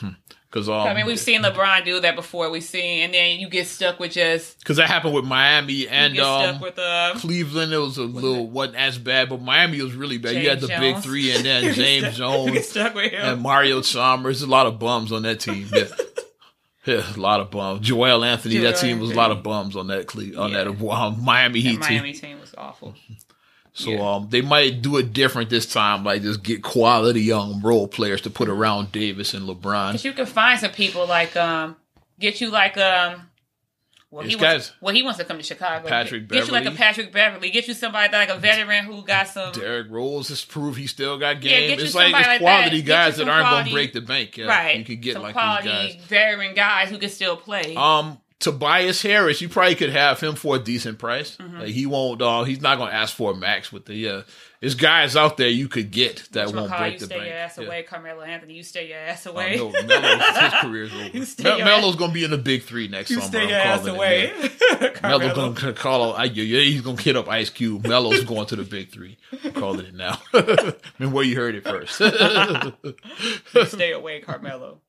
Because 0.49 0.67
um, 0.67 0.75
I 0.75 0.93
mean, 0.93 1.05
we've 1.05 1.17
seen 1.19 1.43
LeBron 1.43 1.85
do 1.85 2.01
that 2.01 2.15
before. 2.17 2.49
We've 2.49 2.61
seen, 2.63 3.03
and 3.05 3.13
then 3.13 3.39
you 3.39 3.47
get 3.47 3.67
stuck 3.67 3.99
with 4.01 4.11
just 4.11 4.59
because 4.59 4.75
that 4.77 4.87
happened 4.87 5.13
with 5.13 5.23
Miami 5.23 5.73
you 5.73 5.87
and 5.89 6.13
get 6.13 6.23
um, 6.25 6.41
stuck 6.55 6.61
with 6.61 6.77
uh, 6.79 7.13
Cleveland, 7.15 7.71
it 7.71 7.77
was 7.77 7.97
a 7.97 8.03
little 8.03 8.49
wasn't 8.49 8.75
as 8.75 8.97
bad, 8.97 9.29
but 9.29 9.41
Miami 9.41 9.81
was 9.81 9.93
really 9.93 10.17
bad. 10.17 10.35
you 10.35 10.49
had 10.49 10.59
James 10.59 10.69
the 10.69 10.77
big 10.79 10.97
three, 10.97 11.33
and 11.33 11.45
then 11.45 11.73
James 11.73 12.03
get 12.05 12.13
Jones 12.15 12.67
stuck 12.67 12.93
with 12.95 13.13
him. 13.13 13.21
and 13.21 13.41
Mario 13.41 13.81
Chalmers. 13.81 14.41
A 14.41 14.47
lot 14.47 14.65
of 14.67 14.77
bums 14.77 15.13
on 15.13 15.21
that 15.21 15.39
team. 15.39 15.67
Yeah, 15.73 15.85
yeah 16.85 17.15
a 17.15 17.19
lot 17.19 17.39
of 17.39 17.49
bums. 17.49 17.87
Joel 17.87 18.25
Anthony. 18.25 18.57
that 18.57 18.71
Joel 18.75 18.81
team 18.81 18.99
was 18.99 19.11
a 19.11 19.15
lot 19.15 19.31
of 19.31 19.43
bums 19.43 19.77
on 19.77 19.87
that 19.87 20.07
Cle- 20.07 20.37
on 20.37 20.51
Yeah. 20.51 20.65
that 20.65 20.85
um, 20.89 21.23
Miami 21.23 21.61
The 21.61 21.69
Heat 21.69 21.81
team. 21.81 21.97
Miami 21.97 22.13
team 22.13 22.41
was 22.41 22.53
awful. 22.57 22.93
So 23.73 23.91
yeah. 23.91 24.15
um, 24.15 24.27
they 24.29 24.41
might 24.41 24.81
do 24.81 24.97
it 24.97 25.13
different 25.13 25.49
this 25.49 25.65
time. 25.65 26.03
Like 26.03 26.21
just 26.23 26.43
get 26.43 26.61
quality 26.61 27.21
young 27.21 27.61
role 27.61 27.87
players 27.87 28.21
to 28.21 28.29
put 28.29 28.49
around 28.49 28.91
Davis 28.91 29.33
and 29.33 29.47
LeBron. 29.47 29.93
But 29.93 30.03
you 30.03 30.13
can 30.13 30.25
find 30.25 30.59
some 30.59 30.71
people 30.71 31.07
like 31.07 31.35
um, 31.37 31.77
get 32.19 32.41
you 32.41 32.49
like 32.49 32.77
um. 32.77 33.27
Well, 34.13 34.25
he 34.27 34.35
wants, 34.35 34.73
well, 34.81 34.93
he 34.93 35.03
wants 35.03 35.19
to 35.19 35.23
come 35.23 35.37
to 35.37 35.43
Chicago. 35.43 35.87
Patrick 35.87 36.27
Get 36.27 36.47
you 36.47 36.51
like 36.51 36.63
a 36.63 36.65
Beverley. 36.65 36.77
Patrick 36.77 37.13
Beverley. 37.13 37.49
Get 37.49 37.69
you 37.69 37.73
somebody 37.73 38.11
like 38.11 38.27
a 38.27 38.37
veteran 38.37 38.83
who 38.83 39.03
got 39.03 39.29
some. 39.29 39.53
Derrick 39.53 39.89
Rose 39.89 40.27
has 40.27 40.43
proved 40.43 40.77
he 40.77 40.85
still 40.85 41.17
got 41.17 41.41
Yeah, 41.41 41.51
game. 41.51 41.69
get 41.69 41.79
you 41.79 41.85
it's 41.85 41.95
like 41.95 42.13
it's 42.13 42.27
like 42.27 42.41
quality 42.41 42.81
that. 42.81 42.87
Guys 42.87 43.15
that 43.15 43.29
aren't 43.29 43.49
gonna 43.49 43.71
break 43.71 43.93
the 43.93 44.01
bank. 44.01 44.35
Yeah, 44.35 44.47
right. 44.47 44.77
You 44.77 44.83
could 44.83 45.01
get 45.01 45.13
some 45.13 45.21
like 45.21 45.31
quality 45.31 45.69
these 45.69 45.95
guys. 45.95 46.05
veteran 46.07 46.55
guys 46.55 46.89
who 46.89 46.97
can 46.97 47.09
still 47.09 47.37
play. 47.37 47.73
Um, 47.77 48.17
Tobias 48.41 49.01
Harris, 49.01 49.39
you 49.41 49.47
probably 49.49 49.75
could 49.75 49.91
have 49.91 50.19
him 50.19 50.35
for 50.35 50.55
a 50.55 50.59
decent 50.59 50.99
price. 50.99 51.37
Mm-hmm. 51.37 51.59
Like 51.59 51.69
he 51.69 51.85
won't. 51.85 52.21
Uh, 52.21 52.43
he's 52.43 52.61
not 52.61 52.77
gonna 52.77 52.91
ask 52.91 53.15
for 53.15 53.31
a 53.31 53.35
max 53.35 53.71
with 53.71 53.85
the. 53.85 54.09
Uh, 54.09 54.21
there's 54.59 54.75
guys 54.75 55.15
out 55.15 55.37
there 55.37 55.49
you 55.49 55.67
could 55.67 55.89
get 55.89 56.27
that 56.33 56.45
Mitch 56.47 56.55
won't 56.55 56.71
McCall, 56.71 56.77
break 56.77 56.93
you 56.93 56.99
the 56.99 57.05
stay 57.05 57.15
bank. 57.17 57.29
your 57.29 57.37
ass 57.37 57.57
Yeah. 57.57 57.65
away. 57.65 57.81
Carmelo 57.83 58.21
Anthony, 58.21 58.53
you 58.53 58.61
stay 58.63 58.89
your 58.89 58.99
ass 58.99 59.25
Oh, 59.25 59.31
away. 59.31 59.55
no, 59.55 59.71
Melo's, 59.71 60.37
his 60.37 60.53
career's 60.61 60.93
over. 60.93 61.07
You 61.07 61.25
stay 61.25 61.43
Mel- 61.43 61.57
your 61.57 61.65
Melo's 61.65 61.95
gonna 61.95 62.13
be 62.13 62.23
in 62.23 62.29
the 62.31 62.37
big 62.37 62.61
three 62.63 62.87
next 62.87 63.09
you 63.09 63.15
summer. 63.21 63.27
stay 63.27 63.47
your 63.49 63.57
ass 63.57 63.85
away. 63.87 64.31
Melo's 65.01 65.33
gonna 65.59 65.73
call. 65.73 66.13
I, 66.13 66.25
yeah, 66.25 66.59
he's 66.59 66.81
gonna 66.81 67.01
hit 67.01 67.15
up 67.15 67.27
Ice 67.27 67.49
Cube. 67.49 67.87
Melo's 67.87 68.23
going 68.23 68.45
to 68.47 68.55
the 68.55 68.63
big 68.63 68.91
three. 68.91 69.17
I'm 69.43 69.51
calling 69.53 69.85
it 69.87 69.95
now. 69.95 70.19
I 70.33 70.73
mean, 70.99 71.11
where 71.11 71.23
you 71.25 71.35
heard 71.37 71.55
it 71.55 71.63
first. 71.63 71.99
You 73.53 73.65
stay 73.65 73.91
away, 73.93 74.19
Carmelo. 74.21 74.79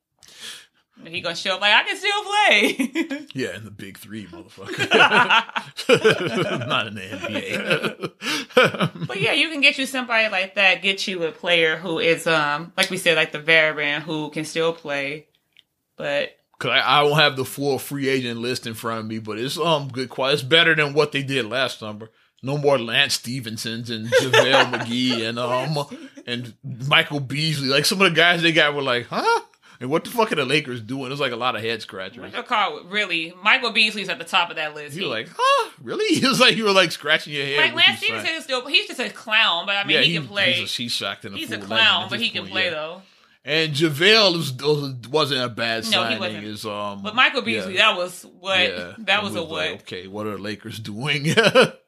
He 1.05 1.21
gonna 1.21 1.35
show 1.35 1.55
up 1.55 1.61
like 1.61 1.73
I 1.73 1.83
can 1.83 1.97
still 1.97 2.23
play. 2.23 3.27
yeah, 3.33 3.55
in 3.55 3.65
the 3.65 3.71
big 3.71 3.97
three, 3.97 4.27
motherfucker. 4.27 4.89
not 6.67 6.87
in 6.87 6.95
the 6.95 7.01
NBA. 7.01 9.07
But 9.07 9.21
yeah, 9.21 9.33
you 9.33 9.49
can 9.49 9.61
get 9.61 9.77
you 9.77 9.85
somebody 9.85 10.29
like 10.29 10.55
that. 10.55 10.81
Get 10.81 11.07
you 11.07 11.23
a 11.23 11.31
player 11.31 11.77
who 11.77 11.99
is, 11.99 12.27
um, 12.27 12.73
like 12.77 12.89
we 12.89 12.97
said, 12.97 13.17
like 13.17 13.31
the 13.31 13.39
veteran 13.39 14.01
who 14.01 14.29
can 14.29 14.45
still 14.45 14.73
play. 14.73 15.27
But 15.95 16.37
Cause 16.59 16.71
I, 16.71 16.99
I 16.99 17.03
don't 17.03 17.17
have 17.17 17.35
the 17.35 17.45
full 17.45 17.77
free 17.77 18.07
agent 18.07 18.39
list 18.39 18.65
in 18.65 18.73
front 18.73 19.01
of 19.01 19.05
me, 19.05 19.19
but 19.19 19.37
it's 19.37 19.57
um 19.57 19.89
good 19.89 20.09
quality. 20.09 20.35
It's 20.35 20.43
better 20.43 20.73
than 20.73 20.93
what 20.93 21.11
they 21.11 21.21
did 21.21 21.45
last 21.45 21.79
summer. 21.79 22.09
No 22.41 22.57
more 22.57 22.77
Lance 22.77 23.15
Stephensons 23.15 23.89
and 23.89 24.07
JaVale 24.07 24.65
McGee 24.71 25.27
and 25.27 25.39
um 25.39 25.77
and 26.25 26.53
Michael 26.87 27.19
Beasley. 27.19 27.67
Like 27.67 27.85
some 27.85 28.01
of 28.01 28.09
the 28.09 28.15
guys 28.15 28.41
they 28.41 28.51
got 28.51 28.75
were 28.75 28.81
like, 28.81 29.07
huh? 29.07 29.41
And 29.83 29.91
what 29.91 30.05
the 30.05 30.11
fuck 30.11 30.31
are 30.31 30.35
the 30.35 30.45
Lakers 30.45 30.79
doing? 30.79 31.07
It 31.07 31.09
was 31.09 31.19
like 31.19 31.33
a 31.33 31.35
lot 31.35 31.57
of 31.57 31.61
head 31.61 31.81
scratchers. 31.81 32.33
call 32.47 32.85
really 32.85 33.33
Michael 33.43 33.71
Beasley's 33.71 34.07
at 34.07 34.17
the 34.17 34.23
top 34.23 34.49
of 34.49 34.55
that 34.55 34.73
list. 34.73 34.95
You 34.95 35.03
He- 35.03 35.09
like, 35.09 35.27
huh? 35.35 35.71
Really? 35.81 36.05
It 36.23 36.29
was 36.29 36.39
like 36.39 36.55
you 36.55 36.63
were 36.63 36.71
like 36.71 36.93
scratching 36.93 37.33
your 37.33 37.45
head. 37.45 37.57
like 37.57 37.75
with 37.75 37.85
Lance 37.85 37.99
these 37.99 38.07
Stephenson 38.07 38.41
still 38.43 38.65
he's 38.65 38.87
just 38.87 39.01
a 39.01 39.09
clown, 39.09 39.65
but 39.65 39.75
I 39.75 39.83
mean 39.83 39.97
yeah, 39.97 40.03
he, 40.03 40.13
can 40.13 40.25
play. 40.25 40.53
He's 40.53 40.79
a 40.79 40.87
shocked 40.87 41.25
and 41.25 41.35
a 41.35 41.37
He's 41.37 41.51
a 41.51 41.57
clown, 41.57 42.07
but 42.09 42.21
he 42.21 42.29
can 42.29 42.43
point, 42.43 42.51
play 42.53 42.63
yeah. 42.67 42.69
though. 42.71 43.01
And 43.43 43.73
JaVale 43.73 44.37
was, 44.37 44.53
was, 44.53 44.93
wasn't 45.09 45.43
a 45.43 45.49
bad 45.49 45.83
No, 45.83 45.89
he 45.89 45.91
signing. 45.91 46.19
wasn't. 46.21 46.43
Is, 46.45 46.65
um, 46.65 47.03
But 47.03 47.13
Michael 47.13 47.41
Beasley, 47.41 47.75
yeah. 47.75 47.91
that 47.91 47.97
was 47.97 48.25
what 48.39 48.57
that 48.99 49.19
it 49.19 49.23
was, 49.23 49.35
a 49.35 49.41
like, 49.41 49.49
what. 49.49 49.81
okay, 49.81 50.07
what 50.07 50.27
are 50.27 50.37
the 50.37 50.41
Lakers 50.41 50.79
doing? 50.79 51.25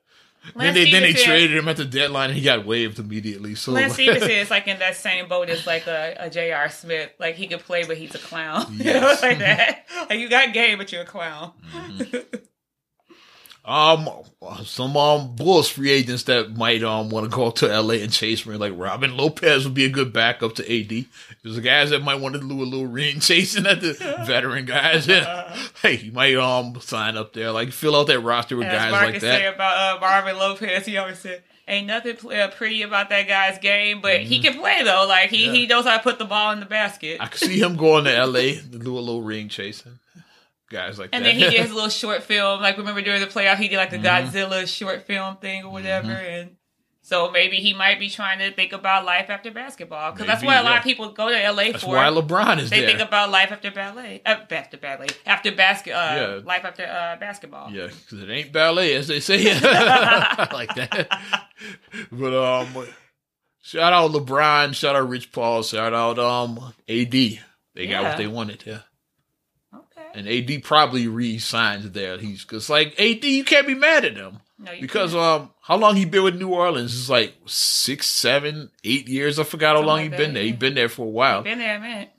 then 0.56 0.74
they 0.74 0.92
then 0.92 1.02
they 1.02 1.14
traded 1.14 1.56
him 1.58 1.68
at 1.68 1.78
the 1.78 1.86
deadline 1.86 2.30
and 2.30 2.38
he 2.38 2.44
got 2.44 2.66
waived 2.66 3.00
immediately. 3.00 3.56
So 3.56 3.72
Lance 3.72 3.94
Stephenson 3.94 4.30
is 4.32 4.50
like 4.52 4.68
in 4.68 4.80
that 4.80 4.96
same 4.96 5.28
boat 5.28 5.50
as 5.50 5.66
like 5.66 5.88
a, 5.88 6.16
a 6.20 6.30
J.R. 6.30 6.70
Smith. 6.70 7.12
Like 7.20 7.36
he 7.36 7.48
could 7.48 7.62
play, 7.62 7.84
but 7.86 7.98
he's 7.98 8.14
a 8.16 8.20
clown. 8.20 8.66
You 8.78 8.84
know, 8.86 8.92
Yes. 8.94 9.22
like 9.22 9.40
that. 9.40 9.86
Like 10.10 10.20
you 10.20 10.30
got 10.30 10.54
game, 10.54 10.78
but 10.78 10.92
you're 10.92 11.02
a 11.04 11.06
clown. 11.06 11.52
Mm-hmm. 11.74 12.38
Um, 13.68 14.08
some 14.64 14.96
um 14.96 15.36
Bulls 15.36 15.68
free 15.70 15.90
agents 15.90 16.24
that 16.24 16.56
might 16.56 16.84
um 16.84 17.10
want 17.10 17.30
to 17.30 17.36
go 17.36 17.50
to 17.50 17.68
LA 17.82 17.96
and 17.96 18.12
chase 18.12 18.46
me, 18.46 18.58
like 18.58 18.74
Robin 18.76 19.18
Lopez 19.18 19.66
would 19.66 19.74
be 19.74 19.86
a 19.86 19.90
good 19.90 20.14
backup 20.14 20.54
to 20.56 20.64
AD. 20.64 21.06
There's 21.42 21.60
guys 21.60 21.90
that 21.90 22.04
might 22.04 22.20
want 22.22 22.36
to 22.36 22.42
do 22.42 22.62
a 22.62 22.64
little 22.64 22.86
ring 22.86 23.20
chasing 23.22 23.66
at 23.66 23.82
the 23.82 23.94
veteran 24.26 24.66
guys. 24.66 25.08
Yeah, 25.08 25.58
hey, 25.82 25.98
you 25.98 26.12
might 26.12 26.36
um 26.36 26.80
sign 26.80 27.18
up 27.18 27.34
there, 27.34 27.52
like 27.52 27.72
fill 27.72 27.96
out 27.96 28.06
that 28.08 28.20
roster 28.20 28.56
with 28.56 28.68
As 28.68 28.74
guys 28.74 28.92
Marcus 28.92 29.14
like 29.14 29.22
say 29.22 29.28
that. 29.44 29.56
about 29.56 29.98
uh, 29.98 30.00
Marvin 30.00 30.38
Lopez, 30.38 30.86
he 30.86 30.98
always 30.98 31.18
said, 31.18 31.42
"Ain't 31.68 31.88
nothing 31.88 32.18
uh, 32.32 32.50
pretty 32.56 32.84
about 32.84 33.10
that 33.10 33.28
guy's 33.28 33.58
game, 33.58 34.00
but 34.00 34.20
he 34.20 34.40
can 34.40 34.60
play 34.60 34.84
though. 34.84 35.06
Like 35.08 35.32
he, 35.32 35.46
Mm-hmm. 35.46 35.54
Yeah. 35.56 35.60
he 35.62 35.66
knows 35.68 35.86
how 35.86 35.98
to 35.98 36.04
put 36.04 36.20
the 36.20 36.26
ball 36.26 36.52
in 36.52 36.60
the 36.60 36.68
basket." 36.68 37.18
I 37.20 37.26
could 37.28 37.40
see 37.40 37.60
him 37.60 37.78
going 37.78 38.04
to 38.04 38.26
LA 38.26 38.62
to 38.62 38.78
do 38.80 38.96
a 38.96 39.00
little 39.00 39.24
ring 39.24 39.50
chasing. 39.50 39.98
Guys 40.70 40.98
like 40.98 41.10
And 41.14 41.24
that. 41.24 41.30
then 41.30 41.36
he 41.36 41.50
did 41.50 41.62
his 41.62 41.74
little 41.74 41.90
short 41.90 42.24
film. 42.24 42.62
Like 42.62 42.78
remember 42.78 43.02
during 43.02 43.22
the 43.22 43.28
playoff, 43.28 43.58
he 43.58 43.68
did 43.68 43.78
like 43.78 43.92
the 43.92 43.98
Mm-hmm. 43.98 44.36
Godzilla 44.36 44.68
short 44.68 45.04
film 45.06 45.38
thing 45.38 45.64
or 45.64 45.72
whatever. 45.72 46.12
And 46.12 46.56
so 47.04 47.30
maybe 47.30 47.58
he 47.58 47.74
might 47.76 48.00
be 48.00 48.10
trying 48.10 48.40
to 48.40 48.52
think 48.52 48.74
about 48.74 49.06
life 49.06 49.30
after 49.30 49.52
basketball 49.52 50.12
because 50.12 50.26
that's 50.26 50.44
what 50.44 50.58
a 50.58 50.64
lot 50.64 50.78
of 50.80 50.84
people 50.84 51.10
go 51.12 51.30
to 51.30 51.36
LA 51.52 51.66
That's 51.72 51.84
for. 51.84 51.92
why 51.92 52.06
LeBron 52.08 52.58
is 52.60 52.72
they 52.72 52.80
there. 52.80 52.88
think 52.90 53.00
about 53.00 53.30
life 53.30 53.52
after 53.52 53.70
ballet, 53.70 54.24
uh, 54.26 54.38
after 54.50 54.78
ballet, 54.78 55.08
after 55.28 55.52
basket, 55.52 55.92
uh, 55.94 56.16
Yeah. 56.38 56.42
life 56.44 56.66
after 56.66 56.84
uh, 56.84 57.16
basketball. 57.20 57.70
Yeah, 57.72 57.86
because 57.88 58.24
it 58.24 58.30
ain't 58.32 58.52
ballet, 58.52 58.94
as 58.96 59.08
they 59.08 59.20
say. 59.20 59.44
like 60.52 60.74
that. 60.74 61.08
But 62.12 62.34
um, 62.34 62.88
shout 63.62 63.94
out 63.94 64.10
LeBron, 64.10 64.74
shout 64.74 64.96
out 64.96 65.08
Rich 65.08 65.32
Paul, 65.32 65.62
shout 65.62 65.94
out 65.94 66.18
um 66.18 66.58
AD. 66.90 67.12
They 67.12 67.88
got 67.88 68.04
what 68.04 68.18
they 68.18 68.26
wanted. 68.28 68.64
Yeah. 68.66 68.80
And 70.16 70.28
AD 70.28 70.64
probably 70.64 71.08
re-signs 71.08 71.92
there. 71.92 72.18
He's 72.18 72.44
because 72.44 72.70
like 72.70 73.00
AD, 73.00 73.24
you 73.24 73.44
can't 73.44 73.68
be 73.68 73.76
mad 73.76 74.06
at 74.06 74.16
him 74.16 74.40
No, 74.60 74.72
you 74.72 74.82
because 74.82 75.12
can't. 75.14 75.42
um, 75.44 75.50
how 75.62 75.78
long 75.78 75.96
he 75.96 76.06
been 76.06 76.24
with 76.24 76.36
New 76.40 76.50
Orleans? 76.50 76.98
It's 76.98 77.10
like 77.10 77.34
six, 77.46 78.08
seven, 78.08 78.72
eight 78.84 79.08
years. 79.08 79.40
I 79.40 79.44
forgot 79.44 79.76
how 79.76 79.82
long 79.82 79.98
like 79.98 80.04
he 80.04 80.10
that, 80.10 80.18
been 80.18 80.34
there. 80.34 80.44
yeah. 80.44 80.52
He 80.52 80.58
been 80.58 80.76
there 80.76 80.90
for 80.90 81.06
a 81.06 81.10
while. 81.10 81.42
been 81.44 81.60
there 81.60 81.78
a 81.78 81.80
minute. 81.80 82.10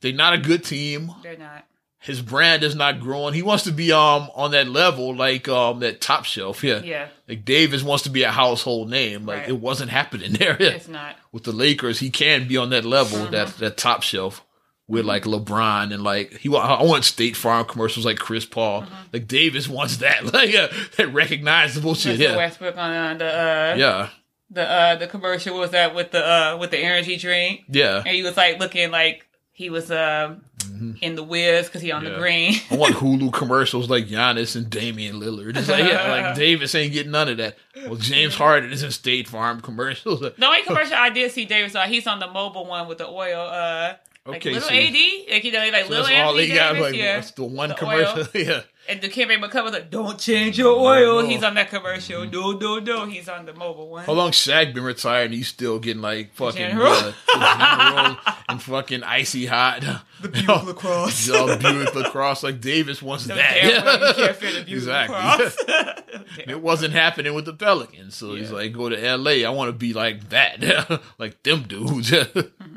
They're 0.00 0.12
not 0.12 0.34
a 0.34 0.38
good 0.38 0.64
team. 0.64 1.10
They're 1.22 1.36
not. 1.36 1.64
His 1.98 2.20
brand 2.20 2.62
is 2.62 2.74
not 2.74 3.00
growing. 3.00 3.32
He 3.32 3.40
wants 3.40 3.64
to 3.64 3.72
be 3.72 3.90
um 3.90 4.28
on 4.34 4.50
that 4.50 4.68
level, 4.68 5.14
like 5.16 5.48
um 5.48 5.80
that 5.80 6.02
top 6.02 6.26
shelf. 6.26 6.62
Yeah. 6.62 6.80
Yeah, 6.82 7.08
Like 7.26 7.46
Davis 7.46 7.82
wants 7.82 8.02
to 8.04 8.10
be 8.10 8.24
a 8.24 8.30
household 8.30 8.90
name. 8.90 9.24
Like 9.24 9.38
Right. 9.40 9.48
it 9.48 9.58
wasn't 9.60 9.90
happening 9.90 10.32
there. 10.38 10.54
it's 10.60 10.86
not. 10.88 11.16
With 11.32 11.44
the 11.44 11.52
Lakers, 11.52 12.00
he 12.00 12.10
can 12.10 12.46
be 12.46 12.58
on 12.58 12.68
that 12.70 12.84
level, 12.84 13.20
Mm-hmm. 13.20 13.32
that 13.32 13.48
that 13.56 13.76
top 13.78 14.02
shelf 14.02 14.44
with 14.86 15.04
like 15.04 15.24
LeBron 15.24 15.92
and 15.92 16.02
like 16.02 16.34
he. 16.38 16.48
I 16.54 16.82
want 16.82 17.04
State 17.04 17.36
Farm 17.36 17.64
commercials 17.66 18.04
like 18.04 18.18
Chris 18.18 18.44
Paul. 18.44 18.82
Mm-hmm. 18.82 18.94
Like 19.12 19.28
Davis 19.28 19.68
wants 19.68 19.98
that, 19.98 20.24
like 20.32 20.54
uh, 20.54 20.68
that 20.96 21.12
recognizable 21.12 21.94
shit. 21.94 22.18
Mr. 22.18 22.22
Yeah, 22.22 22.36
Westbrook 22.36 22.76
on 22.76 22.90
uh, 22.90 23.14
the 23.18 23.26
uh, 23.26 23.74
yeah, 23.78 24.08
the 24.50 24.68
uh, 24.70 24.96
the 24.96 25.06
commercial 25.06 25.58
was 25.58 25.70
that 25.70 25.94
with 25.94 26.10
the 26.10 26.24
uh, 26.24 26.56
with 26.58 26.70
the 26.70 26.78
energy 26.78 27.16
drink, 27.16 27.64
yeah. 27.68 27.98
and 27.98 28.08
he 28.14 28.22
was 28.22 28.36
like 28.36 28.58
looking 28.58 28.90
like 28.90 29.26
he 29.52 29.70
was 29.70 29.90
um 29.90 30.42
in 31.00 31.14
the 31.14 31.22
whiz 31.22 31.66
because 31.66 31.80
he 31.80 31.92
on 31.92 32.02
Mm-hmm. 32.02 32.08
Yeah. 32.08 32.14
the 32.14 32.20
green. 32.20 32.54
I 32.70 32.76
want 32.76 32.94
Hulu 32.96 33.32
commercials 33.32 33.88
like 33.88 34.06
Giannis 34.06 34.56
and 34.56 34.68
Damian 34.68 35.20
Lillard. 35.20 35.56
It's 35.56 35.68
like, 35.68 35.84
yeah, 35.84 36.10
like 36.10 36.34
Davis 36.36 36.74
ain't 36.74 36.92
getting 36.92 37.12
none 37.12 37.28
of 37.28 37.36
that. 37.38 37.56
Well, 37.86 37.94
James 37.94 38.34
Harden 38.34 38.72
is 38.72 38.82
in 38.82 38.90
State 38.90 39.28
Farm 39.28 39.60
commercials. 39.60 40.20
The 40.20 40.34
only 40.44 40.62
commercial 40.62 40.94
I 40.96 41.10
did 41.10 41.30
see 41.30 41.44
Davis 41.44 41.74
on, 41.76 41.88
he's 41.88 42.06
on 42.06 42.18
the 42.18 42.26
Mobil 42.26 42.66
one 42.66 42.88
with 42.88 42.98
the 42.98 43.08
oil. 43.08 43.40
Uh, 43.40 43.94
like 44.26 44.36
Okay, 44.38 44.52
little 44.54 44.68
so- 44.68 44.74
AD, 44.74 45.30
like 45.32 45.44
you 45.44 45.52
know, 45.52 45.58
like 45.58 45.84
So 45.84 45.90
little 45.90 46.06
that's 46.06 46.26
all 46.26 46.34
they 46.34 46.48
got. 46.48 46.78
Like 46.78 46.94
yeah. 46.94 47.16
that's 47.16 47.30
the 47.32 47.44
one 47.44 47.68
The 47.70 47.74
commercial. 47.74 48.18
oil. 48.20 48.28
yeah. 48.34 48.60
And 48.86 49.00
the 49.00 49.08
Kim 49.08 49.30
McCullough 49.30 49.64
was 49.64 49.72
like, 49.72 49.90
"Don't 49.90 50.18
change 50.18 50.58
your 50.58 50.78
oil." 50.78 51.22
No. 51.22 51.26
He's 51.28 51.42
on 51.42 51.54
that 51.54 51.70
commercial. 51.70 52.26
No, 52.26 52.52
no, 52.52 52.78
no. 52.80 53.06
He's 53.06 53.30
on 53.30 53.46
the 53.46 53.52
Mobil 53.52 53.88
one. 53.88 54.04
How 54.04 54.12
long 54.12 54.30
Shaq 54.30 54.74
been 54.74 54.84
retired 54.84 55.26
and 55.26 55.34
he's 55.34 55.48
still 55.48 55.78
getting 55.78 56.02
like 56.02 56.34
fucking 56.34 56.60
General. 56.60 56.92
uh, 56.92 57.12
general 57.32 58.16
and 58.50 58.62
fucking 58.62 59.02
icy 59.02 59.46
hot. 59.46 59.80
The 60.20 60.28
Buick 60.28 60.64
lacrosse. 60.64 61.26
The 61.26 61.58
Buick 61.62 61.94
lacrosse. 61.94 62.42
Like 62.42 62.60
Davis 62.60 63.00
wants 63.00 63.26
No, 63.26 63.36
that. 63.36 63.54
damn 63.54 64.08
you 64.18 64.24
can't 64.26 64.36
fit 64.36 64.50
a 64.62 64.64
Buick 64.66 64.68
Exactly. 64.76 65.16
lacrosse. 65.16 66.00
It 66.46 66.60
wasn't 66.60 66.92
happening 66.94 67.34
with 67.34 67.44
the 67.44 67.52
Pelicans, 67.54 68.14
so 68.16 68.34
he's 68.34 68.50
like, 68.50 68.72
go 68.72 68.88
to 68.88 69.16
LA. 69.16 69.46
I 69.46 69.48
want 69.50 69.68
to 69.68 69.72
be 69.72 69.92
like 69.92 70.28
that, 70.30 71.00
like 71.18 71.42
them 71.42 71.62
dudes. 71.62 72.10
Mm-hmm. 72.10 72.73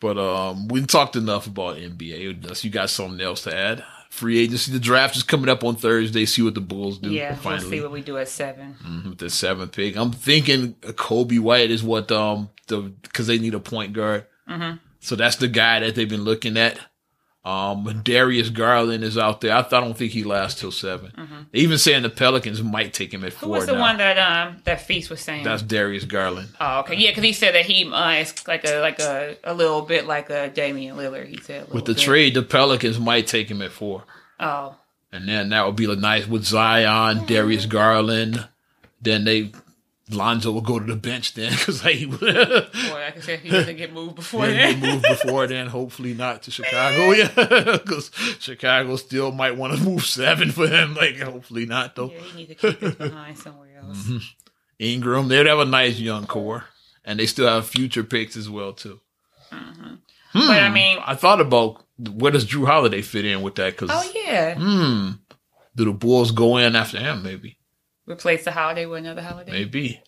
But 0.00 0.18
um, 0.18 0.68
we 0.68 0.84
talked 0.86 1.16
enough 1.16 1.46
about 1.46 1.76
NBA. 1.76 2.42
Unless 2.42 2.64
you 2.64 2.70
got 2.70 2.90
something 2.90 3.20
else 3.20 3.42
to 3.42 3.54
add. 3.56 3.84
Free 4.08 4.40
agency. 4.40 4.72
The 4.72 4.80
draft 4.80 5.16
is 5.16 5.22
coming 5.22 5.48
up 5.48 5.62
on 5.62 5.76
Thursday. 5.76 6.26
See 6.26 6.42
what 6.42 6.54
the 6.54 6.60
Bulls 6.60 6.98
do. 6.98 7.10
yeah, 7.10 7.36
finally. 7.36 7.62
we'll 7.62 7.70
see 7.70 7.80
what 7.80 7.92
we 7.92 8.02
do 8.02 8.18
at 8.18 8.28
seven. 8.28 8.74
with 9.08 9.18
the 9.18 9.30
seventh 9.30 9.72
pick. 9.72 9.96
I'm 9.96 10.10
thinking 10.10 10.74
Coby 10.74 11.38
White 11.38 11.70
is 11.70 11.82
what 11.84 12.10
um 12.10 12.48
the 12.66 12.80
because 12.80 13.28
they 13.28 13.38
need 13.38 13.54
a 13.54 13.60
point 13.60 13.92
guard. 13.92 14.26
Mm-hmm. 14.48 14.78
So 14.98 15.16
that's 15.16 15.36
the 15.36 15.48
guy 15.48 15.80
that 15.80 15.94
they've 15.94 16.08
been 16.08 16.24
looking 16.24 16.56
at. 16.56 16.78
Um, 17.42 18.02
Darius 18.04 18.50
Garland 18.50 19.02
is 19.02 19.16
out 19.16 19.40
there. 19.40 19.56
I, 19.56 19.62
th- 19.62 19.72
I 19.72 19.80
don't 19.80 19.96
think 19.96 20.12
he 20.12 20.24
lasts 20.24 20.60
till 20.60 20.70
7 20.70 21.10
They 21.52 21.60
even 21.60 21.78
saying 21.78 22.02
the 22.02 22.10
Pelicans 22.10 22.62
might 22.62 22.92
take 22.92 23.14
him 23.14 23.24
at 23.24 23.32
Mm-hmm. 23.32 23.46
Who 23.46 23.52
was 23.52 23.64
the 23.64 23.72
now. 23.72 23.80
one 23.80 23.96
that 23.96 24.18
um 24.18 24.58
that 24.64 24.82
Feast 24.82 25.08
was 25.08 25.20
saying? 25.22 25.44
That's 25.44 25.62
Darius 25.62 26.04
Garland. 26.04 26.50
oh, 26.60 26.80
okay, 26.80 26.96
yeah, 26.96 27.10
because 27.10 27.24
he 27.24 27.32
said 27.32 27.54
that 27.54 27.64
he 27.64 27.90
uh, 27.90 28.10
is 28.20 28.34
like 28.46 28.66
a 28.68 28.80
like 28.80 28.98
a 29.00 29.36
a 29.42 29.54
little 29.54 29.80
bit 29.80 30.06
like 30.06 30.28
a 30.28 30.50
Damian 30.50 30.96
Lillard. 30.98 31.28
He 31.28 31.38
said 31.40 31.66
a 31.70 31.74
With 31.74 31.86
the 31.86 31.94
bit. 31.94 32.02
trade, 32.02 32.34
the 32.34 32.42
Pelicans 32.42 32.98
might 33.00 33.26
take 33.26 33.50
him 33.50 33.62
at 33.62 33.72
four, 33.72 34.04
Oh, 34.38 34.76
and 35.10 35.26
then 35.26 35.48
that 35.48 35.64
would 35.64 35.76
be 35.76 35.86
like 35.86 35.98
nice 35.98 36.26
with 36.26 36.44
Zion, 36.44 37.24
Darius 37.26 37.64
Garland. 37.64 38.46
Then 39.00 39.24
they 39.24 39.52
Lonzo 40.10 40.50
will 40.52 40.60
go 40.60 40.78
to 40.78 40.84
the 40.84 40.96
bench 40.96 41.34
then 41.34 41.50
because 41.58 41.82
he 41.82 42.06
boy, 42.06 42.16
like 42.26 43.16
I 43.16 43.20
said, 43.20 43.40
he 43.40 43.48
doesn't 43.50 43.76
get 43.76 43.92
moved 43.92 44.16
before 44.16 44.46
then. 44.46 44.74
he 44.76 44.86
moved 44.86 45.02
before 45.08 45.46
then. 45.46 45.66
Hopefully 45.68 46.14
not 46.14 46.42
to 46.44 46.50
Chicago. 46.50 47.10
Yeah, 47.20 47.78
because 47.78 48.10
Chicago 48.40 48.96
still 48.96 49.32
might 49.32 49.56
want 49.56 49.76
to 49.76 49.82
move 49.84 50.04
seven 50.04 50.50
for 50.50 50.66
him. 50.66 50.94
Like, 51.00 51.18
hopefully 51.18 51.66
not 51.66 51.96
though. 51.96 52.10
yeah, 52.10 52.20
he 52.20 52.36
needs 52.36 52.60
to 52.60 52.72
keep 52.74 52.98
behind 52.98 53.38
somewhere 53.38 53.78
else. 53.82 53.98
Mm-hmm. 54.04 54.16
Ingram, 54.78 55.28
they'd 55.28 55.46
have 55.46 55.58
a 55.58 55.64
nice 55.64 55.98
young 55.98 56.26
core, 56.26 56.64
and 57.04 57.18
they 57.18 57.26
still 57.26 57.48
have 57.48 57.66
future 57.66 58.04
picks 58.04 58.36
as 58.36 58.48
well 58.50 58.72
too. 58.72 59.00
But 60.32 60.62
I 60.62 60.68
mean, 60.70 60.98
I 61.04 61.14
thought 61.14 61.40
about 61.40 61.82
where 61.98 62.32
does 62.32 62.46
Jrue 62.46 62.66
Holiday 62.66 63.02
fit 63.02 63.24
in 63.24 63.42
with 63.42 63.56
that? 63.56 63.76
Because 63.76 63.90
oh 63.92 64.12
yeah, 64.14 64.54
hmm, 64.54 65.10
do 65.76 65.84
the 65.84 65.92
Bulls 65.92 66.30
go 66.30 66.56
in 66.56 66.76
after 66.76 66.98
him? 66.98 67.22
Maybe, 67.22 67.56
replace 68.06 68.44
the 68.44 68.52
holiday 68.52 68.86
with 68.86 69.00
another 69.00 69.22
holiday. 69.22 69.52
maybe, 69.52 70.02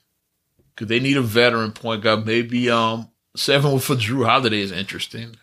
because 0.75 0.89
they 0.89 1.01
need 1.01 1.17
a 1.17 1.23
veteran 1.23 1.73
point 1.73 2.03
guard. 2.03 2.27
Maybe 2.27 2.71
um 2.71 3.09
seven 3.37 3.79
for 3.81 3.95
Jrue 3.97 4.27
Holiday 4.27 4.61
is 4.61 4.73
interesting. 4.73 5.37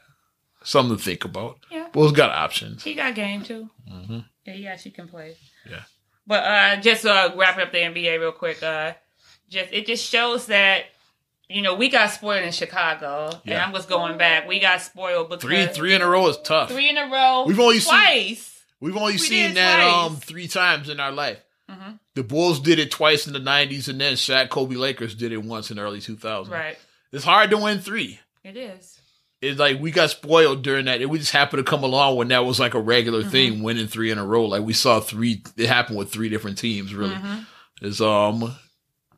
Something 0.63 0.97
to 0.97 1.03
think 1.03 1.23
about. 1.23 1.57
Yeah. 1.71 1.87
Bulls 1.93 2.11
got 2.11 2.31
options. 2.31 2.83
He 2.83 2.93
got 2.93 3.15
game 3.15 3.43
too. 3.43 3.69
Mhm. 3.89 4.25
Yeah, 4.45 4.53
he 4.53 4.67
actually 4.67 4.91
can 4.91 5.07
play. 5.07 5.35
Yeah. 5.69 5.83
But 6.27 6.43
uh 6.43 6.75
just 6.81 7.05
uh 7.05 7.31
wrapping 7.35 7.63
up 7.63 7.71
the 7.71 7.77
NBA 7.79 8.19
real 8.19 8.31
quick, 8.33 8.61
uh 8.61 8.93
just 9.49 9.71
it 9.71 9.85
just 9.87 10.05
shows 10.07 10.47
that 10.47 10.85
you 11.51 11.63
know, 11.63 11.73
we 11.73 11.89
got 11.89 12.11
spoiled 12.11 12.43
in 12.43 12.51
Chicago. 12.51 13.29
And 13.31 13.41
Yeah. 13.45 13.65
I'm 13.65 13.73
just 13.73 13.89
going 13.89 14.19
back. 14.19 14.47
We 14.47 14.59
got 14.59 14.81
spoiled 14.81 15.29
because 15.29 15.41
Three 15.43 15.65
three 15.67 15.95
in 15.95 16.01
a 16.03 16.07
row 16.07 16.27
is 16.27 16.37
tough. 16.43 16.69
three 16.69 16.89
in 16.89 16.97
a 16.97 17.07
row. 17.09 17.45
We've 17.47 17.59
only 17.59 17.79
seen- 17.79 17.89
twice. 17.93 18.61
We've 18.81 18.95
only 18.95 19.13
We 19.13 19.17
seen 19.17 19.53
that 19.55 19.83
twice. 19.89 19.93
um 20.11 20.15
three 20.17 20.47
times 20.47 20.89
in 20.89 20.99
our 20.99 21.11
life. 21.11 21.39
Mhm. 21.69 21.99
The 22.15 22.23
Bulls 22.23 22.59
did 22.59 22.79
it 22.79 22.91
twice 22.91 23.27
in 23.27 23.33
the 23.33 23.39
'90s, 23.39 23.87
and 23.87 24.01
then 24.01 24.13
Shaq, 24.13 24.49
Kobe, 24.49 24.75
Lakers 24.75 25.13
did 25.15 25.31
it 25.31 25.43
once 25.43 25.69
in 25.69 25.77
the 25.77 25.83
early 25.83 25.99
2000s. 25.99 26.49
Right. 26.51 26.77
It's 27.11 27.23
hard 27.23 27.49
to 27.51 27.57
win 27.57 27.79
three. 27.79 28.19
It 28.43 28.57
is. 28.57 28.99
It's 29.41 29.59
like 29.59 29.79
we 29.79 29.91
got 29.91 30.09
spoiled 30.09 30.63
during 30.63 30.85
that. 30.85 31.07
We 31.09 31.17
just 31.19 31.31
happened 31.31 31.65
to 31.65 31.69
come 31.69 31.83
along 31.83 32.17
when 32.17 32.27
that 32.29 32.45
was 32.45 32.59
like 32.59 32.73
a 32.73 32.79
regular 32.79 33.21
Mm-hmm. 33.21 33.29
thing, 33.29 33.63
winning 33.63 33.87
three 33.87 34.11
in 34.11 34.17
a 34.17 34.25
row. 34.25 34.45
Like 34.45 34.63
we 34.63 34.73
saw 34.73 34.99
three. 34.99 35.43
It 35.55 35.67
happened 35.67 35.97
with 35.97 36.11
three 36.11 36.27
different 36.29 36.57
teams. 36.57 36.93
Really, 36.93 37.15
Mhm. 37.15 37.45
it's 37.81 38.01
um, 38.01 38.53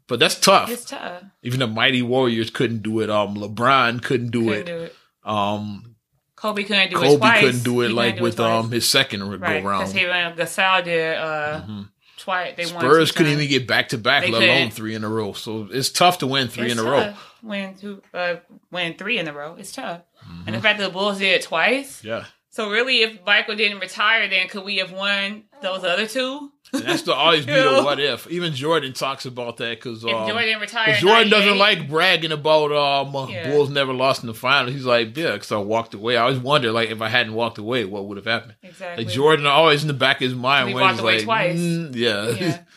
but 0.07 0.19
that's 0.19 0.39
tough. 0.39 0.69
It's 0.69 0.85
tough. 0.85 1.23
Even 1.41 1.59
the 1.59 1.67
mighty 1.67 2.01
Warriors 2.01 2.49
couldn't 2.49 2.83
do 2.83 2.99
it. 2.99 3.09
Um, 3.09 3.35
LeBron 3.35 4.03
couldn't 4.03 4.29
do 4.31 4.45
Couldn't 4.45 4.59
it. 4.59 4.65
do 4.65 4.77
it. 4.83 4.95
Um, 5.23 5.95
Kobe 6.35 6.63
couldn't 6.63 6.89
do 6.91 6.97
it 6.97 6.99
Kobe 7.19 7.39
couldn't 7.39 7.63
do 7.63 7.81
it 7.81 7.87
He 7.89 7.93
like 7.93 8.15
couldn't 8.15 8.19
it 8.19 8.23
with 8.23 8.39
um 8.39 8.71
his 8.71 8.87
second 8.89 9.19
go 9.21 9.35
right, 9.37 9.63
round. 9.63 9.85
Because 9.87 9.93
he 9.93 10.05
uh, 10.07 10.31
Gasol 10.33 10.83
did 10.83 11.17
uh 11.17 11.61
Mhm. 11.67 11.89
Twice. 12.21 12.55
They 12.55 12.65
Spurs 12.65 13.11
couldn't 13.11 13.33
even 13.33 13.47
get 13.47 13.67
back 13.67 13.89
to 13.89 13.97
back, 13.97 14.27
let 14.27 14.41
alone 14.41 14.69
three 14.71 14.95
in 14.95 15.03
a 15.03 15.09
row. 15.09 15.33
So 15.33 15.67
it's 15.71 15.89
tough 15.89 16.19
to 16.19 16.27
win 16.27 16.47
three 16.47 16.71
It's 16.71 16.79
in 16.79 16.85
a 16.85 16.89
row. 16.89 17.13
Win 17.43 17.75
two, 17.75 18.01
uh, 18.13 18.35
win 18.71 18.95
three 18.95 19.17
in 19.17 19.27
a 19.27 19.33
row. 19.33 19.55
It's 19.57 19.71
tough. 19.71 20.01
Mm-hmm. 20.23 20.43
And 20.47 20.55
the 20.55 20.61
fact 20.61 20.79
that 20.79 20.85
the 20.85 20.93
Bulls 20.93 21.19
did 21.19 21.33
it 21.33 21.43
twice. 21.43 22.03
Yeah. 22.03 22.25
So 22.49 22.69
really, 22.69 23.01
if 23.01 23.25
Michael 23.25 23.55
didn't 23.55 23.79
retire, 23.79 24.27
then 24.27 24.47
could 24.49 24.65
we 24.65 24.77
have 24.77 24.91
won 24.91 25.45
those 25.61 25.83
other 25.83 26.05
two? 26.05 26.51
And 26.73 26.83
that's 26.83 27.01
the 27.01 27.13
always 27.13 27.45
be 27.45 27.51
the 27.53 27.81
what 27.83 27.99
if. 27.99 28.27
Even 28.31 28.53
Jordan 28.53 28.93
talks 28.93 29.25
about 29.25 29.57
that 29.57 29.77
because 29.77 30.03
um, 30.05 30.09
Jordan 30.09 30.59
retired, 30.59 30.99
Jordan 30.99 31.29
doesn't 31.29 31.57
like 31.57 31.89
bragging 31.89 32.31
about 32.31 32.71
um 32.71 33.29
Yeah. 33.29 33.49
Bulls 33.49 33.69
never 33.69 33.93
lost 33.93 34.23
in 34.23 34.27
the 34.27 34.33
finals. 34.33 34.73
He's 34.73 34.85
like, 34.85 35.15
yeah, 35.17 35.33
because 35.33 35.51
I 35.51 35.57
walked 35.57 35.93
away. 35.93 36.15
I 36.17 36.21
always 36.21 36.39
wonder 36.39 36.71
like 36.71 36.89
if 36.89 37.01
I 37.01 37.09
hadn't 37.09 37.33
walked 37.33 37.57
away, 37.57 37.83
what 37.85 38.05
would 38.05 38.17
have 38.17 38.25
happened? 38.25 38.55
exactly. 38.63 39.03
Like 39.03 39.13
Jordan 39.13 39.45
always 39.45 39.81
in 39.81 39.87
the 39.89 39.93
back 39.93 40.17
of 40.17 40.21
his 40.21 40.33
mind 40.35 40.67
We 40.67 40.73
when 40.75 40.81
walked 40.83 40.93
he's 40.93 41.01
away 41.01 41.15
like, 41.17 41.23
twice. 41.25 41.59
mm, 41.59 41.95
yeah. 41.95 42.29
Yeah. 42.29 42.59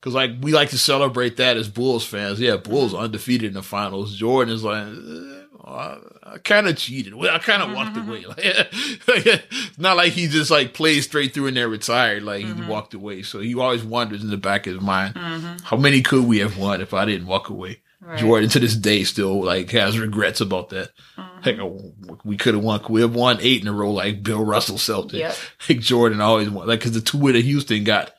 Because 0.00 0.14
like 0.14 0.32
we 0.40 0.50
like 0.52 0.70
to 0.70 0.78
celebrate 0.78 1.36
that 1.36 1.56
as 1.56 1.68
Bulls 1.68 2.04
fans. 2.04 2.40
Yeah, 2.40 2.56
Bulls 2.56 2.92
undefeated 2.92 3.46
in 3.46 3.54
the 3.54 3.62
finals. 3.62 4.16
Jordan 4.16 4.52
is 4.52 4.64
like, 4.64 4.84
eh, 4.84 5.41
I, 5.64 5.98
I 6.24 6.38
kind 6.38 6.66
of 6.68 6.76
cheated. 6.76 7.14
Well, 7.14 7.34
I 7.34 7.38
kind 7.38 7.62
of 7.62 7.72
walked 7.72 7.96
Mm-hmm. 7.96 8.08
away. 8.08 8.24
Like, 8.26 8.36
it's 9.26 9.78
not 9.78 9.96
like 9.96 10.12
he 10.12 10.26
just 10.28 10.50
like 10.50 10.74
played 10.74 11.02
straight 11.02 11.34
through 11.34 11.46
and 11.48 11.56
then 11.56 11.70
retired. 11.70 12.22
Like 12.22 12.44
Mm-hmm. 12.44 12.62
he 12.64 12.68
walked 12.68 12.94
away. 12.94 13.22
So 13.22 13.40
he 13.40 13.54
always 13.54 13.84
wonders 13.84 14.22
in 14.22 14.30
the 14.30 14.36
back 14.36 14.66
of 14.66 14.74
his 14.74 14.82
mind, 14.82 15.14
how 15.64 15.76
many 15.76 16.02
could 16.02 16.24
we 16.24 16.38
have 16.38 16.58
won 16.58 16.80
if 16.80 16.92
I 16.94 17.04
didn't 17.04 17.26
walk 17.26 17.48
away? 17.48 17.80
Right. 18.04 18.18
Jordan 18.18 18.48
to 18.50 18.58
this 18.58 18.74
day 18.74 19.04
still 19.04 19.44
like 19.44 19.70
has 19.70 19.96
regrets 19.96 20.40
about 20.40 20.70
that. 20.70 20.90
Mm-hmm. 21.16 21.44
Like 21.44 21.58
oh, 21.60 21.92
we 22.24 22.36
could 22.36 22.54
have 22.54 22.64
won. 22.64 22.80
We 22.88 23.00
have 23.02 23.14
won 23.14 23.38
eight 23.40 23.62
in 23.62 23.68
a 23.68 23.72
row 23.72 23.92
like 23.92 24.24
Bill 24.24 24.44
Russell 24.44 24.76
Celtics. 24.76 25.12
Yep. 25.12 25.36
Like 25.68 25.78
Jordan 25.80 26.20
always 26.20 26.50
won. 26.50 26.66
Like 26.66 26.80
because 26.80 26.92
the 26.94 27.00
two 27.00 27.30
that 27.32 27.44
Houston 27.44 27.84
got, 27.84 28.12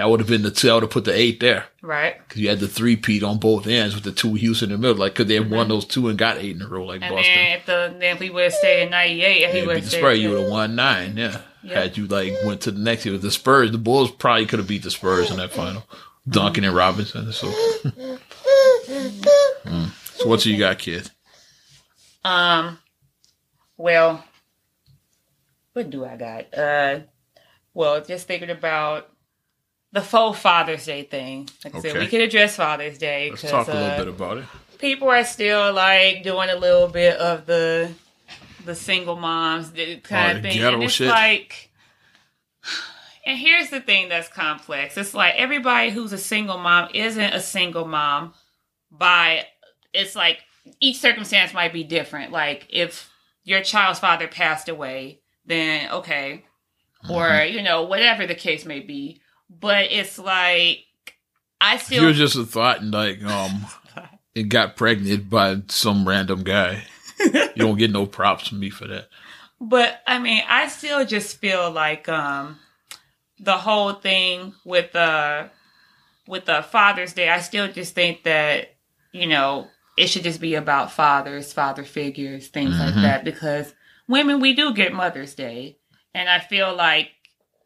that 0.00 0.08
would 0.10 0.20
have 0.20 0.28
been 0.28 0.42
the 0.42 0.50
two. 0.50 0.70
I 0.70 0.74
would 0.74 0.82
have 0.82 0.90
put 0.90 1.04
the 1.04 1.14
eight 1.14 1.38
there 1.40 1.66
Right. 1.82 2.16
because 2.26 2.40
you 2.40 2.48
had 2.48 2.58
the 2.60 2.68
three 2.68 2.96
peat 2.96 3.22
on 3.22 3.38
both 3.38 3.66
ends 3.66 3.94
with 3.94 4.04
the 4.04 4.12
two 4.12 4.34
Houston 4.34 4.70
in 4.70 4.80
the 4.80 4.88
middle. 4.88 4.96
Like 5.00 5.14
could 5.14 5.28
they 5.28 5.34
have 5.34 5.50
won 5.50 5.68
those 5.68 5.84
two 5.84 6.08
and 6.08 6.18
got 6.18 6.38
eight 6.38 6.56
in 6.56 6.62
a 6.62 6.66
row 6.68 6.84
like 6.86 7.00
Mm-hmm. 7.02 7.04
And 7.04 7.16
Boston? 7.16 7.34
then 7.34 7.56
if 7.58 7.66
the 7.66 7.96
then 8.00 8.14
if 8.16 8.20
we 8.20 8.30
would 8.30 8.44
have 8.44 8.52
stayed 8.54 8.82
in 8.84 8.90
'98, 8.90 9.42
if 9.42 9.54
he 9.54 9.66
would 9.66 9.76
have 9.76 9.86
stayed, 9.86 9.98
Spurs, 9.98 10.18
you 10.18 10.30
would 10.30 10.40
have 10.42 10.50
won 10.50 10.74
nine. 10.74 11.16
Yeah. 11.16 11.40
Yeah. 11.62 11.80
had 11.82 11.96
you 11.98 12.06
like 12.06 12.32
went 12.44 12.62
to 12.62 12.70
the 12.70 12.80
next 12.80 13.04
year 13.04 13.12
with 13.12 13.22
the 13.22 13.30
Spurs, 13.30 13.70
the 13.70 13.78
Bulls 13.78 14.10
probably 14.10 14.46
could 14.46 14.58
have 14.60 14.68
beat 14.68 14.82
the 14.82 14.90
Spurs 14.90 15.30
in 15.30 15.36
that 15.36 15.52
final. 15.52 15.84
Duncan 16.28 16.64
and 16.64 16.74
Robinson. 16.74 17.32
So, 17.32 17.48
Mm. 18.90 19.90
so 20.16 20.28
what 20.28 20.44
you 20.46 20.58
got, 20.58 20.78
kid? 20.78 21.10
Um, 22.24 22.78
well, 23.76 24.24
what 25.72 25.90
do 25.90 26.04
I 26.04 26.16
got? 26.16 26.56
Uh, 26.58 27.00
well, 27.74 28.02
just 28.02 28.26
thinking 28.26 28.50
about 28.50 29.09
the 29.92 30.00
full 30.00 30.32
Father's 30.32 30.84
Day 30.86 31.02
thing. 31.02 31.48
Like 31.64 31.74
I 31.74 31.80
said, 31.80 31.92
we 31.94 31.98
Okay. 32.00 32.08
could 32.08 32.20
address 32.20 32.56
Father's 32.56 32.98
Day 32.98 33.30
Let's 33.30 33.42
talk 33.42 33.68
a 33.68 33.72
little 33.72 33.86
uh, 33.88 33.96
bit 33.98 34.08
about 34.08 34.38
it. 34.38 34.44
people 34.78 35.08
are 35.08 35.24
still 35.24 35.72
like 35.72 36.22
doing 36.22 36.48
a 36.50 36.56
little 36.56 36.88
bit 36.88 37.16
of 37.18 37.46
the 37.46 37.90
the 38.64 38.74
single 38.74 39.16
moms 39.16 39.68
kind 39.70 40.34
Oh, 40.34 40.36
of 40.36 40.42
thing, 40.42 40.62
and 40.62 40.82
it's 40.82 40.92
shit. 40.94 41.08
like. 41.08 41.70
And 43.26 43.38
here's 43.38 43.68
the 43.70 43.80
thing 43.80 44.08
that's 44.08 44.28
complex. 44.28 44.96
It's 44.96 45.12
like 45.14 45.34
everybody 45.36 45.90
who's 45.90 46.12
a 46.12 46.18
single 46.18 46.58
mom 46.58 46.88
isn't 46.94 47.34
a 47.34 47.40
single 47.40 47.84
mom 47.86 48.32
by 48.90 49.44
it's 49.92 50.16
like 50.16 50.38
each 50.80 50.98
circumstance 50.98 51.52
might 51.52 51.72
be 51.72 51.84
different. 51.84 52.32
Like 52.32 52.66
if 52.70 53.10
your 53.44 53.62
child's 53.62 53.98
father 53.98 54.26
passed 54.26 54.68
away, 54.68 55.20
then 55.44 55.90
okay. 55.90 56.44
Or, 57.10 57.24
Mm-hmm. 57.28 57.56
you 57.56 57.62
know, 57.62 57.82
whatever 57.84 58.26
the 58.26 58.34
case 58.34 58.64
may 58.64 58.80
be. 58.80 59.20
But 59.50 59.86
it's 59.90 60.18
like 60.18 60.84
I 61.60 61.74
If 61.74 61.82
still 61.84 62.04
You're 62.04 62.12
just 62.12 62.36
a 62.36 62.44
thought 62.44 62.80
and 62.80 62.92
like 62.92 63.22
um, 63.24 63.66
it 64.34 64.44
got 64.44 64.76
pregnant 64.76 65.28
by 65.28 65.62
some 65.68 66.06
random 66.08 66.42
guy. 66.44 66.84
You 67.22 67.66
don't 67.66 67.76
get 67.76 67.90
no 67.90 68.06
props 68.06 68.48
from 68.48 68.60
me 68.60 68.70
for 68.70 68.86
that. 68.86 69.08
But 69.60 70.00
I 70.06 70.18
mean, 70.18 70.42
I 70.48 70.68
still 70.68 71.04
just 71.04 71.36
feel 71.36 71.70
like 71.70 72.08
um 72.08 72.58
the 73.38 73.58
whole 73.58 73.92
thing 73.92 74.54
with 74.64 74.94
uh 74.96 75.48
with 76.26 76.46
the 76.46 76.62
Father's 76.62 77.12
Day, 77.12 77.28
I 77.28 77.40
still 77.40 77.70
just 77.70 77.94
think 77.94 78.22
that, 78.22 78.74
you 79.12 79.26
know, 79.26 79.66
it 79.98 80.06
should 80.06 80.22
just 80.22 80.40
be 80.40 80.54
about 80.54 80.92
fathers, 80.92 81.52
father 81.52 81.84
figures, 81.84 82.48
things 82.48 82.78
like 82.78 82.94
Mhm. 82.94 83.02
that 83.02 83.24
because 83.24 83.74
women 84.08 84.40
we 84.40 84.54
do 84.54 84.72
get 84.72 84.94
Mother's 84.94 85.34
Day. 85.34 85.76
And 86.14 86.28
I 86.28 86.38
feel 86.38 86.74
like 86.74 87.10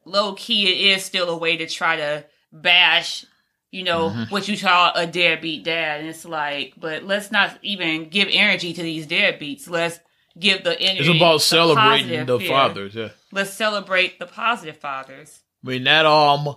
low 0.04 0.34
key 0.34 0.66
it 0.70 0.96
is 0.96 1.04
still 1.04 1.28
a 1.30 1.36
way 1.36 1.56
to 1.56 1.66
try 1.66 1.96
to 1.96 2.24
bash 2.52 3.24
you 3.70 3.82
know 3.82 4.10
Mhm. 4.10 4.30
what 4.30 4.46
you 4.48 4.56
call 4.58 4.92
a 4.94 5.06
deadbeat 5.06 5.64
dad 5.64 6.00
and 6.00 6.08
it's 6.08 6.24
like 6.24 6.74
but 6.76 7.04
let's 7.04 7.30
not 7.32 7.58
even 7.62 8.08
give 8.08 8.28
energy 8.30 8.72
to 8.72 8.82
these 8.82 9.06
deadbeats 9.06 9.68
let's 9.68 9.98
give 10.38 10.62
the 10.64 10.78
energy 10.80 11.08
It's 11.10 11.16
about 11.18 11.34
the 11.34 11.40
celebrating 11.40 12.26
the 12.26 12.38
fathers. 12.40 12.94
Yeah. 12.94 13.08
let's 13.32 13.50
celebrate 13.52 14.18
the 14.18 14.26
positive 14.26 14.76
fathers 14.76 15.40
I 15.64 15.68
mean 15.70 15.84
that 15.84 16.06
um 16.06 16.56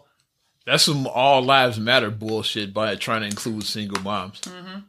that's 0.66 0.84
some 0.84 1.08
all 1.08 1.42
lives 1.42 1.80
matter 1.80 2.12
bullshit 2.12 2.74
by 2.74 2.96
trying 2.96 3.22
to 3.22 3.28
include 3.28 3.64
single 3.64 4.02
moms. 4.04 4.42
hmm 4.46 4.80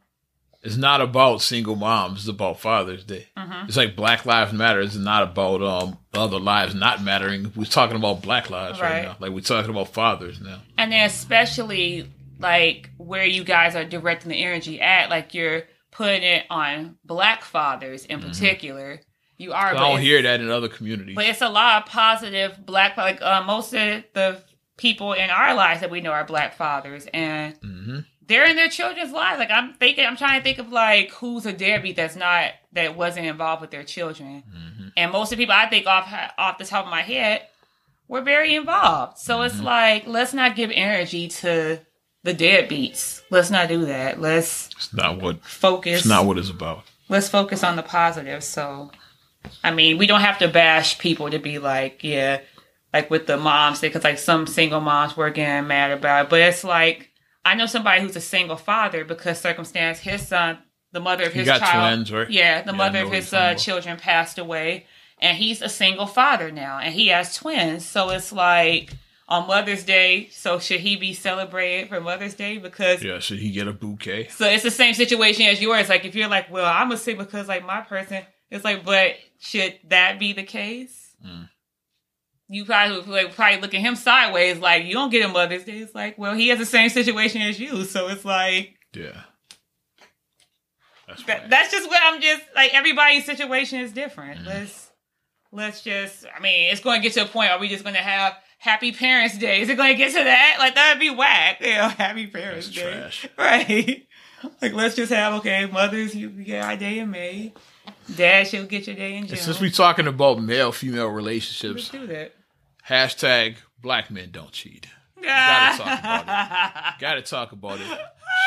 It's 0.62 0.76
not 0.76 1.00
about 1.00 1.40
single 1.40 1.76
moms, 1.76 2.20
it's 2.20 2.28
about 2.28 2.58
Father's 2.60 3.04
Day. 3.04 3.26
hmm 3.36 3.66
It's 3.68 3.76
like 3.76 3.94
Black 3.96 4.26
Lives 4.26 4.52
Matter 4.52 4.80
It's 4.80 4.96
not 4.96 5.22
about 5.22 5.62
um 5.62 5.98
other 6.14 6.38
lives 6.40 6.74
not 6.74 7.02
mattering. 7.02 7.52
We're 7.54 7.64
talking 7.64 7.96
about 7.96 8.22
black 8.22 8.50
lives 8.50 8.80
right, 8.80 8.90
Right. 8.90 9.02
now. 9.04 9.16
Like 9.20 9.30
we're 9.32 9.40
talking 9.40 9.70
about 9.70 9.92
fathers 9.92 10.40
now. 10.40 10.60
and 10.76 10.90
then 10.92 11.06
especially 11.06 12.10
like 12.40 12.90
where 12.98 13.24
you 13.24 13.44
guys 13.44 13.74
are 13.76 13.84
directing 13.84 14.30
the 14.30 14.42
energy 14.44 14.80
at 14.80 15.10
like 15.10 15.34
you're 15.34 15.62
putting 15.90 16.22
it 16.22 16.44
on 16.50 16.96
black 17.04 17.42
fathers 17.44 18.04
in 18.04 18.20
Mhm. 18.20 18.28
particular 18.28 19.00
you 19.36 19.52
are 19.52 19.68
I 19.68 19.74
don't 19.74 20.00
hear 20.00 20.20
that 20.22 20.40
in 20.40 20.50
other 20.50 20.68
communities. 20.68 21.14
But 21.14 21.26
it's 21.26 21.42
a 21.42 21.48
lot 21.48 21.82
of 21.84 21.88
positive 21.88 22.58
black, 22.66 22.96
like 22.96 23.22
uh, 23.22 23.42
most 23.44 23.72
of 23.72 24.02
the 24.12 24.42
people 24.76 25.12
in 25.12 25.30
our 25.30 25.54
lives 25.54 25.80
that 25.82 25.90
we 25.90 26.00
know 26.00 26.10
are 26.10 26.24
black 26.24 26.54
fathers, 26.56 27.06
and 27.14 27.54
hmm 27.62 27.98
they're 28.28 28.48
in 28.48 28.56
their 28.56 28.68
children's 28.68 29.10
lives. 29.12 29.38
Like 29.40 29.50
I'm 29.50 29.74
thinking, 29.74 30.06
I'm 30.06 30.16
trying 30.16 30.38
to 30.40 30.44
think 30.44 30.58
of 30.58 30.70
like 30.70 31.10
who's 31.12 31.44
a 31.46 31.52
deadbeat 31.52 31.96
that's 31.96 32.14
not 32.16 32.52
that 32.72 32.96
wasn't 32.96 33.26
involved 33.26 33.60
with 33.62 33.70
their 33.70 33.84
children, 33.84 34.42
hmm 34.50 34.88
and 34.96 35.12
most 35.12 35.30
of 35.32 35.38
the 35.38 35.42
people 35.44 35.54
I 35.54 35.66
think 35.68 35.86
off 35.86 36.12
off 36.38 36.58
the 36.58 36.64
top 36.64 36.84
of 36.84 36.90
my 36.90 37.02
head 37.02 37.42
were 38.08 38.20
very 38.22 38.54
involved. 38.54 39.18
So 39.18 39.42
it's 39.42 39.56
Mhm. 39.56 39.64
like 39.64 40.06
let's 40.06 40.32
not 40.32 40.56
give 40.56 40.70
energy 40.72 41.28
to 41.28 41.80
the 42.24 42.34
deadbeats. 42.34 43.22
Let's 43.30 43.50
not 43.50 43.68
do 43.68 43.84
that. 43.86 44.20
Let's 44.20 44.70
It's 44.76 44.92
not 44.92 45.20
what 45.20 45.44
focus. 45.44 46.00
it's 46.00 46.06
not 46.08 46.24
what 46.26 46.38
it's 46.38 46.50
about. 46.50 46.84
let's 47.08 47.28
focus 47.28 47.62
on 47.64 47.76
the 47.76 47.82
positive. 47.82 48.42
So, 48.44 48.90
I 49.64 49.70
mean, 49.70 49.98
we 49.98 50.06
don't 50.06 50.20
have 50.20 50.38
to 50.40 50.48
bash 50.48 50.98
people 50.98 51.30
to 51.30 51.38
be 51.38 51.58
like, 51.58 52.02
yeah, 52.02 52.40
like 52.92 53.08
with 53.10 53.26
the 53.26 53.36
moms, 53.36 53.80
because 53.80 54.04
like 54.04 54.18
some 54.18 54.46
single 54.46 54.80
moms 54.80 55.16
were 55.16 55.30
getting 55.30 55.68
mad 55.68 55.90
about 55.92 56.24
it. 56.26 56.30
But 56.30 56.40
it's 56.40 56.64
like, 56.64 57.07
I 57.48 57.54
know 57.54 57.66
somebody 57.66 58.02
who's 58.02 58.16
a 58.16 58.20
single 58.20 58.56
father 58.56 59.04
because 59.04 59.40
circumstance, 59.40 59.98
his 60.00 60.26
son, 60.26 60.58
the 60.92 61.00
mother 61.00 61.24
of 61.24 61.32
He 61.32 61.40
his 61.40 61.48
got 61.48 61.60
child, 61.60 61.94
twins, 61.94 62.12
right? 62.12 62.30
yeah, 62.30 62.62
the 62.62 62.72
Yeah, 62.72 62.76
mother 62.76 63.00
of 63.02 63.10
his 63.10 63.32
uh, 63.32 63.54
children 63.54 63.96
passed 63.98 64.38
away, 64.38 64.86
and 65.20 65.36
he's 65.36 65.62
a 65.62 65.68
single 65.68 66.06
father 66.06 66.50
now, 66.50 66.78
and 66.78 66.94
he 66.94 67.08
has 67.08 67.34
twins. 67.36 67.84
So 67.84 68.10
it's 68.10 68.32
like 68.32 68.92
on 69.28 69.46
Mother's 69.46 69.84
Day. 69.84 70.28
So 70.32 70.58
should 70.58 70.80
he 70.80 70.96
be 70.96 71.12
celebrated 71.12 71.88
for 71.88 72.00
Mother's 72.00 72.34
Day? 72.34 72.58
Because 72.58 73.02
Yeah, 73.02 73.18
should 73.18 73.38
he 73.38 73.50
get 73.50 73.68
a 73.68 73.72
bouquet? 73.72 74.28
so 74.28 74.46
it's 74.46 74.62
the 74.62 74.70
same 74.70 74.94
situation 74.94 75.46
as 75.46 75.60
yours. 75.60 75.88
Like 75.88 76.04
if 76.04 76.14
you're 76.14 76.28
like, 76.28 76.50
well, 76.50 76.64
I'm 76.70 76.90
a 76.92 76.96
sick 76.96 77.18
because 77.18 77.48
like 77.48 77.64
my 77.66 77.80
person. 77.82 78.22
It's 78.50 78.64
like, 78.64 78.84
but 78.84 79.16
should 79.38 79.78
that 79.88 80.18
be 80.18 80.32
the 80.32 80.42
case? 80.42 81.14
Mm. 81.26 81.50
You 82.50 82.64
probably 82.64 82.96
would, 82.98 83.08
like 83.08 83.34
probably 83.34 83.60
look 83.60 83.74
at 83.74 83.80
him 83.80 83.94
sideways, 83.94 84.58
like 84.58 84.84
you 84.84 84.94
don't 84.94 85.10
get 85.10 85.24
a 85.24 85.28
Mother's 85.32 85.64
Day. 85.64 85.78
It's 85.78 85.94
like, 85.94 86.16
well, 86.18 86.34
he 86.34 86.48
has 86.48 86.58
the 86.58 86.66
same 86.66 86.88
situation 86.88 87.42
as 87.42 87.60
you, 87.60 87.84
so 87.84 88.08
it's 88.08 88.24
like 88.24 88.74
Yeah. 88.94 89.22
That's 91.06 91.22
that, 91.24 91.40
right. 91.40 91.50
that's 91.50 91.70
just 91.72 91.88
what 91.88 92.00
I'm 92.04 92.20
just 92.20 92.42
like. 92.54 92.74
Everybody's 92.74 93.24
situation 93.24 93.80
is 93.80 93.92
different. 93.92 94.40
Mhm. 94.42 94.46
Let's 94.46 94.90
let's 95.52 95.82
just. 95.82 96.26
I 96.36 96.40
mean, 96.40 96.70
it's 96.70 96.80
going 96.82 97.00
to 97.00 97.02
get 97.02 97.14
to 97.14 97.22
a 97.22 97.26
point. 97.26 97.50
Are 97.50 97.58
we 97.58 97.68
just 97.68 97.82
going 97.82 97.96
to 97.96 98.00
have 98.02 98.34
Happy 98.58 98.92
Parents 98.92 99.38
Day? 99.38 99.62
Is 99.62 99.68
it 99.70 99.76
going 99.76 99.92
to 99.92 99.96
get 99.96 100.08
to 100.12 100.22
that? 100.24 100.56
Like 100.58 100.74
that'd 100.74 101.00
be 101.00 101.10
whack. 101.10 101.58
You 101.62 101.74
know, 101.74 101.88
Happy 101.88 102.26
Parents 102.26 102.66
That's 102.68 102.76
Day. 102.78 102.92
trash. 102.92 103.28
Right. 103.38 104.06
Like 104.62 104.72
let's 104.74 104.94
just 104.94 105.10
have 105.12 105.34
okay, 105.40 105.66
mothers 105.66 106.14
you 106.14 106.28
get 106.28 106.62
our 106.64 106.76
day 106.76 106.98
in 107.00 107.10
May. 107.10 107.52
Dad 108.14 108.46
she'll 108.46 108.66
get 108.66 108.86
your 108.86 108.94
day 108.94 109.16
in 109.16 109.26
June. 109.26 109.36
Since 109.38 109.60
we're 109.60 109.70
talking 109.70 110.06
about 110.06 110.40
male 110.42 110.70
female 110.72 111.08
relationships, 111.08 111.74
let's 111.74 111.88
do 111.88 112.06
that. 112.06 112.34
Hashtag 112.88 113.56
black 113.82 114.10
men 114.10 114.30
don't 114.30 114.50
cheat. 114.50 114.86
Gotta 115.22 115.78
talk 115.78 115.98
about 115.98 116.22
it. 116.22 116.94
Gotta 117.00 117.22
talk 117.22 117.52
about 117.52 117.80
it. 117.80 117.86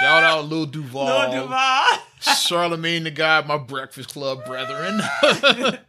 Shout 0.02 0.24
out 0.24 0.46
Lil 0.46 0.66
Duval. 0.66 1.30
Lil 1.30 1.42
Duval. 1.44 1.86
Charlamagne 2.22 3.04
the 3.04 3.12
God, 3.12 3.48
my 3.48 3.58
Breakfast 3.58 4.14
Club 4.14 4.44
brethren. 4.46 5.02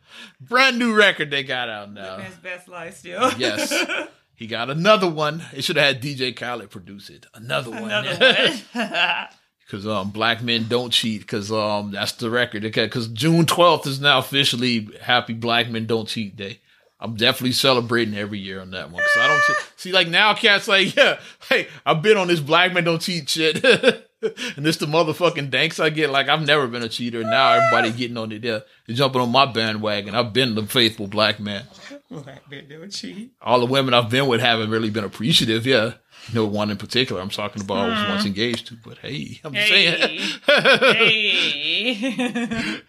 Brand 0.41 0.79
new 0.79 0.95
record 0.95 1.31
they 1.31 1.43
got 1.43 1.71
out 1.71 1.93
now. 1.93 2.19
His 2.19 2.35
best 2.37 2.69
life 2.69 2.99
still. 2.99 3.33
Yes. 3.39 3.73
He 4.35 4.49
got 4.49 4.71
another 4.71 5.09
one. 5.09 5.45
It 5.53 5.63
should 5.63 5.77
have 5.77 5.87
had 5.87 6.03
DJ 6.03 6.35
Khaled 6.35 6.69
produce 6.69 7.11
it. 7.11 7.27
Another 7.33 7.71
one. 7.71 7.93
Another 7.93 8.51
one. 8.73 9.29
Because 9.65 9.87
um, 9.87 10.11
black 10.11 10.43
men 10.43 10.67
don't 10.69 10.91
cheat. 10.91 11.21
Because 11.21 11.53
um, 11.53 11.93
that's 11.93 12.13
the 12.13 12.29
record. 12.29 12.63
Because 12.63 13.07
June 13.09 13.47
twelfth 13.47 13.87
is 13.87 14.01
now 14.01 14.19
officially 14.19 14.89
Happy 15.01 15.33
Black 15.33 15.69
Men 15.69 15.87
Don't 15.87 16.09
Cheat 16.09 16.35
Day. 16.35 16.59
I'm 17.03 17.17
definitely 17.17 17.53
celebrating 17.53 18.17
every 18.17 18.39
year 18.39 18.61
on 18.61 18.71
that 18.71 18.91
one. 18.93 19.03
Cause 19.03 19.17
I 19.19 19.27
don't 19.29 19.43
see, 19.43 19.55
see 19.77 19.93
like 19.93 20.07
now 20.09 20.35
cats 20.35 20.69
like, 20.69 20.95
yeah, 20.97 21.19
hey, 21.49 21.67
I've 21.85 22.01
been 22.01 22.17
on 22.17 22.29
this 22.29 22.39
black 22.41 22.73
man 22.73 22.85
don't 22.85 23.01
cheat 23.03 23.29
shit. 23.29 23.57
and 24.23 24.65
this 24.65 24.77
the 24.77 24.87
motherfucking 24.87 25.51
thanks 25.51 25.81
I 25.81 25.91
get. 25.91 26.11
Like 26.11 26.29
I've 26.29 26.47
never 26.47 26.69
been 26.69 26.83
a 26.85 26.89
cheater. 26.89 27.25
Now 27.25 27.55
everybody 27.55 27.91
getting 27.91 28.17
on 28.17 28.31
it. 28.31 28.45
Yeah, 28.45 28.61
they're 28.87 28.95
jumping 28.95 29.21
on 29.21 29.33
my 29.33 29.47
bandwagon. 29.47 30.15
I've 30.15 30.33
been 30.33 30.55
the 30.55 30.63
faithful 30.65 31.09
black 31.09 31.41
man. 31.41 31.65
Black 32.11 32.49
man 32.51 32.69
don't 32.69 32.91
cheat. 32.91 33.33
All 33.41 33.59
the 33.59 33.65
women 33.67 33.95
I've 33.95 34.11
been 34.11 34.27
with 34.27 34.43
haven't 34.43 34.69
really 34.71 34.91
been 34.91 35.03
appreciative. 35.05 35.67
Yeah. 35.67 35.95
No 36.35 36.45
one 36.45 36.71
in 36.71 36.77
particular 36.77 37.21
I'm 37.23 37.31
talking 37.31 37.63
about 37.63 37.79
I 37.79 38.01
was 38.03 38.09
once 38.11 38.27
engaged 38.27 38.67
to, 38.69 38.77
but 38.85 38.99
hey, 38.99 39.41
I'm 39.43 39.55
saying 39.55 40.19
Hey. 40.45 41.95
hey. 41.95 42.81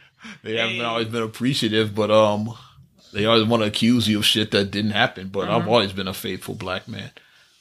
they 0.43 0.57
haven't 0.57 0.75
Hey. 0.75 0.81
always 0.83 1.07
been 1.07 1.23
appreciative, 1.23 1.95
but 1.95 2.11
um, 2.11 2.53
they 3.13 3.25
always 3.25 3.47
want 3.47 3.61
to 3.63 3.67
accuse 3.67 4.07
you 4.07 4.19
of 4.19 4.25
shit 4.25 4.51
that 4.51 4.71
didn't 4.71 4.91
happen. 4.91 5.29
But 5.29 5.49
I've 5.49 5.67
always 5.67 5.93
been 5.93 6.07
a 6.07 6.13
faithful 6.13 6.55
black 6.55 6.87
man. 6.87 7.11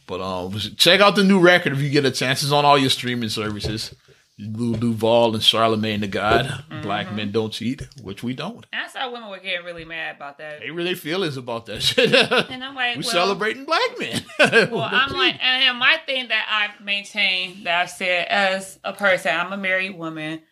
But 0.07 0.21
um, 0.21 0.53
check 0.77 1.01
out 1.01 1.15
the 1.15 1.25
new 1.25 1.39
record 1.39 1.73
if 1.73 1.81
you 1.81 1.89
get 1.91 2.05
a 2.05 2.11
chance. 2.11 2.43
It's 2.43 2.53
on 2.53 2.65
all 2.65 2.79
your 2.79 2.91
streaming 2.91 3.29
services. 3.29 3.95
Lil 4.39 4.73
Duval 4.73 5.35
and 5.35 5.43
Charlamagne 5.43 6.01
the 6.01 6.09
God. 6.09 6.65
Black 6.83 7.13
men 7.13 7.31
don't 7.33 7.53
cheat, 7.53 7.87
which 8.03 8.23
we 8.23 8.35
don't. 8.35 8.67
I 8.73 8.89
saw 8.89 9.11
women 9.13 9.29
were 9.29 9.39
getting 9.39 9.65
really 9.65 9.85
mad 9.85 10.17
about 10.17 10.39
that. 10.39 10.61
They 10.61 10.71
really 10.71 10.95
feelings 10.95 11.37
about 11.37 11.67
that 11.67 11.83
shit. 11.83 12.13
And 12.13 12.65
I'm 12.65 12.75
like, 12.75 12.97
We're 12.97 13.03
well, 13.03 13.11
celebrating 13.11 13.65
black 13.65 13.99
men. 13.99 14.25
Well, 14.73 14.89
I'm 14.91 15.13
like, 15.13 15.43
and 15.43 15.79
my 15.79 15.99
thing 16.07 16.29
that 16.29 16.47
I've 16.51 16.85
maintained 16.85 17.67
that 17.67 17.83
I've 17.83 17.91
said 17.91 18.27
as 18.29 18.79
a 18.85 18.93
person, 18.93 19.35
I'm 19.35 19.53
a 19.53 19.57
married 19.57 19.97
woman. 19.97 20.43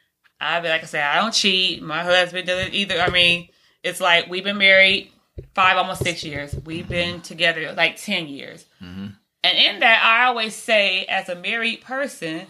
I 0.41 0.61
like 0.61 0.83
I 0.83 0.87
said, 0.87 1.05
I 1.05 1.17
don't 1.17 1.35
cheat. 1.35 1.83
My 1.83 2.03
husband 2.03 2.47
doesn't 2.47 2.73
either. 2.75 3.01
I 3.01 3.11
mean, 3.11 3.49
it's 3.83 4.01
like 4.01 4.29
we've 4.29 4.45
been 4.45 4.59
married 4.59 5.11
five, 5.55 5.77
almost 5.77 6.03
six 6.03 6.25
years. 6.25 6.55
We've 6.65 6.89
been 6.89 7.21
together 7.21 7.73
like 7.73 7.97
ten 7.97 8.27
years. 8.27 8.67
Mm-hmm. 8.83 9.07
And 9.43 9.59
in 9.59 9.81
that, 9.81 10.03
I 10.05 10.27
always 10.27 10.55
say, 10.55 11.05
as 11.07 11.29
a 11.31 11.35
married 11.35 11.81
person, 11.81 12.47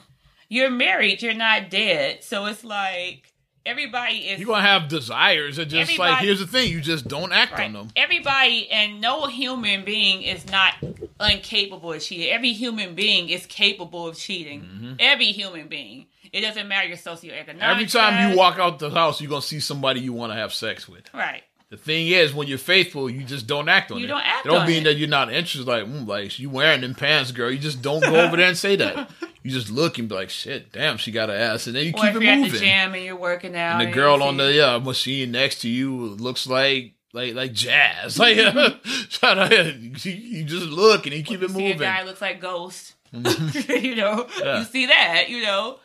you're 0.48 0.70
married. 0.70 1.22
You're 1.22 1.34
not 1.34 1.70
dead. 1.70 2.24
So 2.24 2.46
it's 2.46 2.64
like 2.64 3.32
everybody 3.64 4.16
is 4.16 4.40
You're 4.40 4.48
gonna 4.48 4.62
have 4.62 4.88
desires 4.88 5.58
and 5.58 5.70
just 5.70 5.98
like 5.98 6.18
here's 6.18 6.40
the 6.40 6.46
thing, 6.46 6.70
you 6.70 6.80
just 6.80 7.06
don't 7.06 7.32
act 7.32 7.52
Right. 7.52 7.66
on 7.66 7.72
them. 7.74 7.88
Everybody 7.94 8.68
and 8.70 9.00
no 9.00 9.26
human 9.26 9.84
being 9.84 10.22
is 10.22 10.50
not 10.50 10.74
incapable 11.20 11.92
of 11.92 12.02
cheating. 12.02 12.32
Every 12.32 12.52
human 12.52 12.94
being 12.94 13.28
is 13.28 13.46
capable 13.46 14.08
of 14.08 14.16
cheating. 14.16 14.62
Mm-hmm. 14.62 14.92
Every 14.98 15.26
human 15.26 15.68
being. 15.68 16.06
It 16.32 16.40
doesn't 16.42 16.68
matter 16.68 16.86
your 16.88 16.96
socioeconomic. 16.96 17.46
Mm-hmm. 17.58 17.62
Every 17.62 17.86
time 17.86 18.30
you 18.30 18.36
walk 18.36 18.58
out 18.58 18.78
the 18.78 18.90
house, 18.90 19.20
you're 19.20 19.30
gonna 19.30 19.42
see 19.42 19.60
somebody 19.60 20.00
you 20.00 20.12
want 20.12 20.32
to 20.32 20.36
have 20.36 20.52
sex 20.52 20.88
with. 20.88 21.12
right? 21.14 21.42
The 21.70 21.76
thing 21.76 22.08
is, 22.08 22.34
when 22.34 22.48
you're 22.48 22.58
faithful, 22.58 23.08
you 23.08 23.22
just 23.22 23.46
don't 23.46 23.68
act 23.68 23.92
on 23.92 23.98
You 23.98 24.04
it. 24.04 24.08
You 24.08 24.14
don't 24.14 24.22
act 24.26 24.44
it 24.44 24.48
don't 24.48 24.62
on 24.62 24.66
mean 24.66 24.80
it. 24.80 24.84
that 24.84 24.94
you're 24.96 25.08
not 25.08 25.32
interested. 25.32 25.68
Like, 25.68 25.84
mm, 25.84 26.04
like 26.06 26.36
you 26.40 26.50
wearing 26.50 26.80
them 26.80 26.96
pants, 26.96 27.30
girl. 27.30 27.48
You 27.48 27.58
just 27.58 27.80
don't 27.80 28.00
go 28.00 28.16
over 28.16 28.36
there 28.36 28.48
and 28.48 28.56
say 28.58 28.76
that. 28.76 29.10
You 29.42 29.50
just 29.50 29.70
look 29.70 29.96
and 29.98 30.06
be 30.06 30.14
like, 30.14 30.28
shit, 30.28 30.70
damn, 30.70 30.98
she 30.98 31.12
got 31.12 31.30
an 31.30 31.36
ass, 31.40 31.66
and 31.66 31.74
then 31.74 31.86
you 31.86 31.92
Or 31.92 32.00
keep 32.02 32.10
if 32.10 32.16
it 32.16 32.22
you're 32.24 32.32
at 32.44 32.50
the 32.50 32.58
gym 32.58 32.94
and 32.94 33.02
you're 33.02 33.16
working 33.16 33.56
out, 33.56 33.80
And 33.80 33.88
the 33.90 33.94
girl 33.94 34.22
on 34.22 34.36
the 34.36 34.52
yeah, 34.52 34.76
machine 34.76 35.30
next 35.32 35.60
to 35.62 35.68
you 35.70 35.96
looks 35.96 36.46
like 36.46 36.92
like 37.14 37.34
like 37.34 37.54
jazz. 37.54 38.18
Like, 38.18 38.36
you, 40.04 40.44
just 40.44 40.66
look 40.66 41.06
and 41.06 41.14
you 41.14 41.22
keep 41.22 41.42
it 41.42 41.50
see 41.50 41.70
a 41.70 41.74
guy 41.74 42.02
looks 42.04 42.20
like 42.20 42.38
Ghost. 42.40 42.94
you 43.12 43.94
know, 43.96 44.26
Yeah. 44.40 44.58
you 44.58 44.64
see 44.66 44.86
that, 44.86 45.30
you 45.30 45.42
know, 45.42 45.78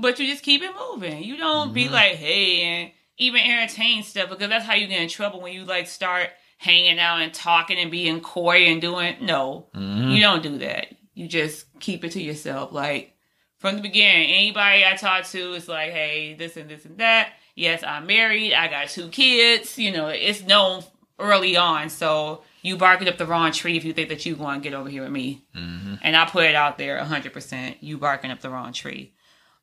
but 0.00 0.18
you 0.18 0.26
just 0.26 0.42
keep 0.42 0.62
it 0.62 0.72
moving. 0.90 1.22
You 1.22 1.36
don't 1.36 1.66
Mm-hmm. 1.68 1.74
be 1.74 1.88
like, 1.88 2.12
hey, 2.16 2.62
and 2.62 2.90
even 3.18 3.40
entertain 3.40 4.02
stuff 4.02 4.30
because 4.30 4.48
that's 4.48 4.64
how 4.64 4.74
you 4.74 4.86
get 4.86 5.00
in 5.02 5.08
trouble 5.08 5.40
when 5.40 5.52
you 5.52 5.64
like 5.64 5.86
start 5.88 6.30
hanging 6.58 6.98
out 6.98 7.20
and 7.20 7.32
talking 7.34 7.78
and 7.78 7.90
being 7.90 8.20
coy 8.20 8.64
and 8.66 8.80
doing. 8.80 9.16
No, 9.20 9.66
Mm-hmm. 9.74 10.10
you 10.10 10.20
don't 10.20 10.42
do 10.42 10.58
that. 10.58 10.88
You 11.14 11.26
just 11.28 11.66
keep 11.80 12.04
it 12.04 12.12
to 12.12 12.22
yourself. 12.22 12.72
Like 12.72 13.14
from 13.58 13.76
the 13.76 13.82
beginning, 13.82 14.30
anybody 14.30 14.84
I 14.84 14.94
talk 14.94 15.24
to 15.26 15.52
is 15.54 15.68
like, 15.68 15.90
hey, 15.90 16.34
this 16.34 16.56
and 16.56 16.68
this 16.70 16.84
and 16.84 16.98
that. 16.98 17.32
Yes, 17.56 17.82
I'm 17.82 18.06
married. 18.06 18.54
I 18.54 18.68
got 18.68 18.88
two 18.88 19.08
kids. 19.08 19.76
You 19.78 19.90
know, 19.90 20.06
it's 20.08 20.44
known 20.44 20.84
early 21.18 21.56
on. 21.56 21.90
So 21.90 22.42
you 22.62 22.76
barking 22.76 23.08
up 23.08 23.18
the 23.18 23.26
wrong 23.26 23.50
tree 23.50 23.76
if 23.76 23.84
you 23.84 23.92
think 23.92 24.10
that 24.10 24.24
you 24.24 24.36
going 24.36 24.60
to 24.60 24.62
get 24.62 24.74
over 24.78 24.88
here 24.88 25.02
with 25.02 25.10
me. 25.10 25.42
Mm-hmm. 25.56 25.94
And 26.02 26.16
I 26.16 26.24
put 26.26 26.44
it 26.44 26.54
out 26.54 26.78
there 26.78 27.00
100%. 27.02 27.76
You 27.80 27.98
barking 27.98 28.30
up 28.30 28.40
the 28.40 28.50
wrong 28.50 28.72
tree. 28.72 29.12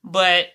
But 0.05 0.49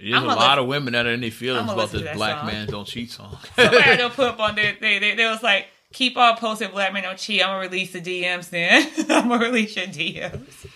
There's 0.00 0.22
a 0.22 0.26
lot 0.26 0.58
of 0.58 0.66
women 0.66 0.92
that 0.92 1.06
are 1.06 1.12
in 1.12 1.20
their 1.20 1.30
feelings 1.30 1.70
about 1.70 1.90
this 1.90 2.02
black 2.16 2.38
song. 2.38 2.46
man 2.46 2.66
don't 2.68 2.86
cheat 2.86 3.10
song. 3.10 3.36
somebody 3.56 3.96
they'll 3.96 4.10
put 4.10 4.28
up 4.28 4.40
on 4.40 4.54
their, 4.54 4.76
they, 4.80 4.98
they, 5.00 5.16
they 5.16 5.26
was 5.26 5.42
like, 5.42 5.66
keep 5.92 6.16
on 6.16 6.36
posting 6.36 6.70
black 6.70 6.92
men 6.92 7.02
don't 7.02 7.18
cheat. 7.18 7.42
I'm 7.42 7.48
going 7.48 7.68
to 7.68 7.74
release 7.74 7.92
the 7.92 8.00
DMs 8.00 8.50
then. 8.50 8.88
I'm 9.10 9.28
going 9.28 9.40
to 9.40 9.46
release 9.46 9.76
your 9.76 9.86
DMs. 9.86 10.66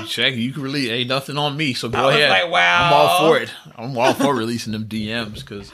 You 0.00 0.06
check, 0.06 0.34
you 0.34 0.52
can 0.52 0.62
release. 0.62 0.90
ain't 0.90 1.08
nothing 1.08 1.38
on 1.38 1.56
me, 1.56 1.74
so 1.74 1.88
go 1.88 2.08
ahead. 2.08 2.30
like, 2.30 2.50
wow. 2.50 2.86
I'm 2.86 2.92
all 2.92 3.28
for 3.28 3.38
it. 3.38 3.52
I'm 3.76 3.96
all 3.96 4.14
for 4.14 4.34
releasing 4.34 4.72
them 4.72 4.86
DMs 4.86 5.40
because 5.40 5.72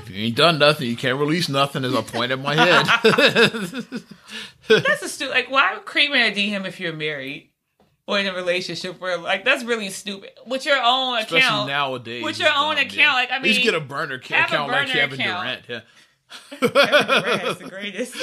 if 0.00 0.10
you 0.10 0.24
ain't 0.24 0.36
done 0.36 0.58
nothing, 0.58 0.88
you 0.88 0.96
can't 0.96 1.18
release 1.18 1.48
nothing. 1.48 1.84
As 1.84 1.94
I 1.94 2.02
point 2.02 2.32
at 2.32 2.40
my 2.40 2.54
head, 2.54 2.86
That's 4.68 5.02
a 5.02 5.08
stupid. 5.08 5.32
Like, 5.32 5.50
why 5.50 5.78
creaming 5.84 6.20
a 6.22 6.34
DM 6.34 6.66
if 6.66 6.80
you're 6.80 6.92
married? 6.92 7.50
Or 8.06 8.18
in 8.18 8.26
a 8.26 8.34
relationship 8.34 9.00
where, 9.00 9.16
like, 9.16 9.44
that's 9.44 9.64
really 9.64 9.88
stupid. 9.88 10.30
With 10.46 10.66
your 10.66 10.76
own 10.82 11.18
especially 11.18 11.38
account. 11.38 11.68
nowadays. 11.68 12.22
With 12.22 12.38
your 12.38 12.50
own 12.50 12.76
dumb, 12.76 12.84
account, 12.86 12.96
yeah. 12.96 13.12
like, 13.14 13.30
I 13.32 13.38
mean, 13.38 13.62
get 13.62 13.74
a 13.74 13.80
burner 13.80 14.20
have 14.28 14.50
a 14.50 14.54
account 14.54 14.70
like 14.70 14.88
Kevin 14.88 15.20
account. 15.20 15.66
Durant. 15.66 15.68
Yeah. 15.68 15.80
Durant's 16.60 17.60
the 17.60 17.68
greatest. 17.70 18.14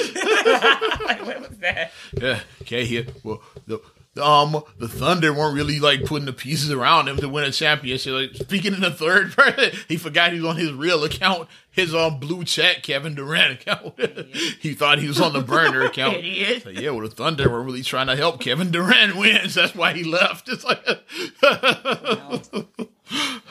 like, 1.04 1.26
what 1.26 1.48
was 1.48 1.58
that? 1.58 1.92
Yeah, 2.20 2.40
okay, 2.62 2.84
here. 2.84 3.06
Well, 3.22 3.42
the 3.66 3.80
um 4.20 4.62
the 4.78 4.88
Thunder 4.88 5.32
weren't 5.32 5.54
really 5.56 5.80
like 5.80 6.04
putting 6.04 6.26
the 6.26 6.32
pieces 6.34 6.70
around 6.70 7.08
him 7.08 7.16
to 7.16 7.28
win 7.28 7.44
a 7.44 7.50
championship. 7.50 8.12
Like 8.12 8.34
speaking 8.34 8.74
in 8.74 8.80
the 8.80 8.90
third 8.90 9.32
person, 9.36 9.70
he 9.88 9.96
forgot 9.96 10.32
he 10.32 10.40
was 10.40 10.50
on 10.50 10.56
his 10.56 10.70
real 10.72 11.02
account, 11.04 11.48
his 11.70 11.94
um 11.94 12.18
blue 12.20 12.44
check 12.44 12.82
Kevin 12.82 13.14
Durant 13.14 13.52
account. 13.60 13.98
he 14.60 14.74
thought 14.74 14.98
he 14.98 15.08
was 15.08 15.20
on 15.20 15.32
the 15.32 15.40
burner 15.40 15.82
account. 15.86 16.16
Idiot. 16.16 16.62
So, 16.64 16.68
yeah, 16.70 16.90
well, 16.90 17.08
the 17.08 17.14
Thunder 17.14 17.48
were 17.48 17.62
really 17.62 17.82
trying 17.82 18.08
to 18.08 18.16
help 18.16 18.40
Kevin 18.40 18.70
Durant 18.70 19.16
win. 19.16 19.48
So 19.48 19.62
that's 19.62 19.74
why 19.74 19.92
he 19.94 20.04
left. 20.04 20.48
It's 20.48 20.64
like, 20.64 20.84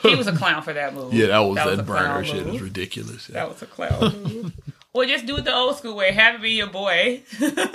He 0.02 0.14
was 0.16 0.26
a 0.26 0.32
clown 0.36 0.62
for 0.62 0.72
that 0.72 0.94
move. 0.94 1.12
yeah, 1.14 1.26
that 1.28 1.38
was 1.40 1.56
that, 1.56 1.78
a 1.78 1.82
burner 1.82 2.24
shit. 2.24 2.38
It 2.46 2.46
was 2.52 2.60
ridiculous. 2.62 3.28
Yeah. 3.28 3.34
That 3.34 3.48
was 3.48 3.62
a 3.62 3.66
clown 3.66 4.22
move. 4.22 4.52
Or 4.94 5.06
just 5.06 5.24
do 5.24 5.36
it 5.38 5.44
the 5.44 5.54
old 5.54 5.76
school 5.78 5.96
way. 5.96 6.12
Have 6.12 6.34
it 6.34 6.42
be 6.42 6.50
your 6.50 6.66
boy. 6.66 7.22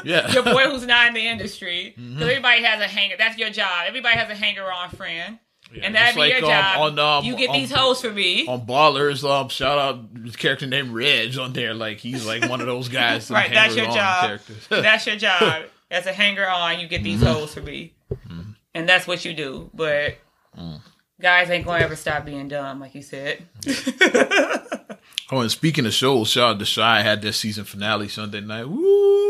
Yeah. 0.03 0.31
your 0.31 0.43
boy 0.43 0.65
who's 0.69 0.85
not 0.85 1.07
in 1.07 1.13
the 1.15 1.27
industry. 1.27 1.93
Because 1.95 2.11
Mm-hmm. 2.11 2.21
everybody 2.23 2.63
has 2.63 2.79
a 2.79 2.87
hanger. 2.87 3.15
That's 3.17 3.37
your 3.39 3.49
job. 3.49 3.85
Everybody 3.87 4.17
has 4.17 4.29
a 4.29 4.35
hanger 4.35 4.71
on 4.71 4.89
friend. 4.91 5.39
Yeah, 5.73 5.81
and 5.85 5.95
that'd 5.95 6.13
be 6.15 6.21
like, 6.21 6.29
your 6.33 6.43
um, 6.45 6.49
job. 6.49 6.79
on, 6.79 6.99
um, 6.99 7.25
you 7.25 7.35
get 7.35 7.49
on- 7.49 7.55
these 7.57 7.71
hoes 7.71 7.99
for 8.01 8.11
me. 8.11 8.47
on 8.47 8.65
Ballers, 8.65 9.29
um, 9.29 9.49
shout 9.49 9.77
out 9.77 10.37
character 10.37 10.65
named 10.67 10.91
Reg 10.91 11.37
on 11.37 11.51
there. 11.53 11.73
Like 11.73 11.97
he's 11.97 12.25
like 12.25 12.47
one 12.49 12.61
of 12.61 12.67
those 12.67 12.87
guys. 12.87 13.29
right, 13.31 13.51
that's 13.51 13.75
your 13.75 13.87
job. 13.87 14.39
That's 14.69 15.05
your 15.07 15.15
job. 15.17 15.63
As 15.91 16.05
a 16.05 16.13
hanger 16.13 16.47
on, 16.47 16.79
you 16.79 16.87
get 16.87 17.01
these 17.03 17.19
Mm-hmm. 17.21 17.33
hoes 17.33 17.53
for 17.53 17.61
me. 17.61 17.95
And 18.75 18.87
that's 18.87 19.07
what 19.07 19.25
you 19.25 19.33
do. 19.33 19.69
But 19.73 20.17
guys 21.19 21.49
ain't 21.49 21.65
going 21.65 21.79
to 21.79 21.85
ever 21.85 21.95
stop 21.95 22.25
being 22.25 22.47
dumb, 22.47 22.79
like 22.79 22.93
you 22.95 23.01
said. 23.01 23.43
Oh, 25.31 25.41
and 25.41 25.51
speaking 25.51 25.85
of 25.85 25.93
shows, 25.93 26.29
shout 26.29 26.55
out 26.55 26.59
to 26.65 26.75
Chi 26.75 27.01
had 27.01 27.21
their 27.21 27.33
season 27.33 27.65
finale 27.65 28.07
Sunday 28.07 28.39
night. 28.41 28.67
Woo! 28.67 28.77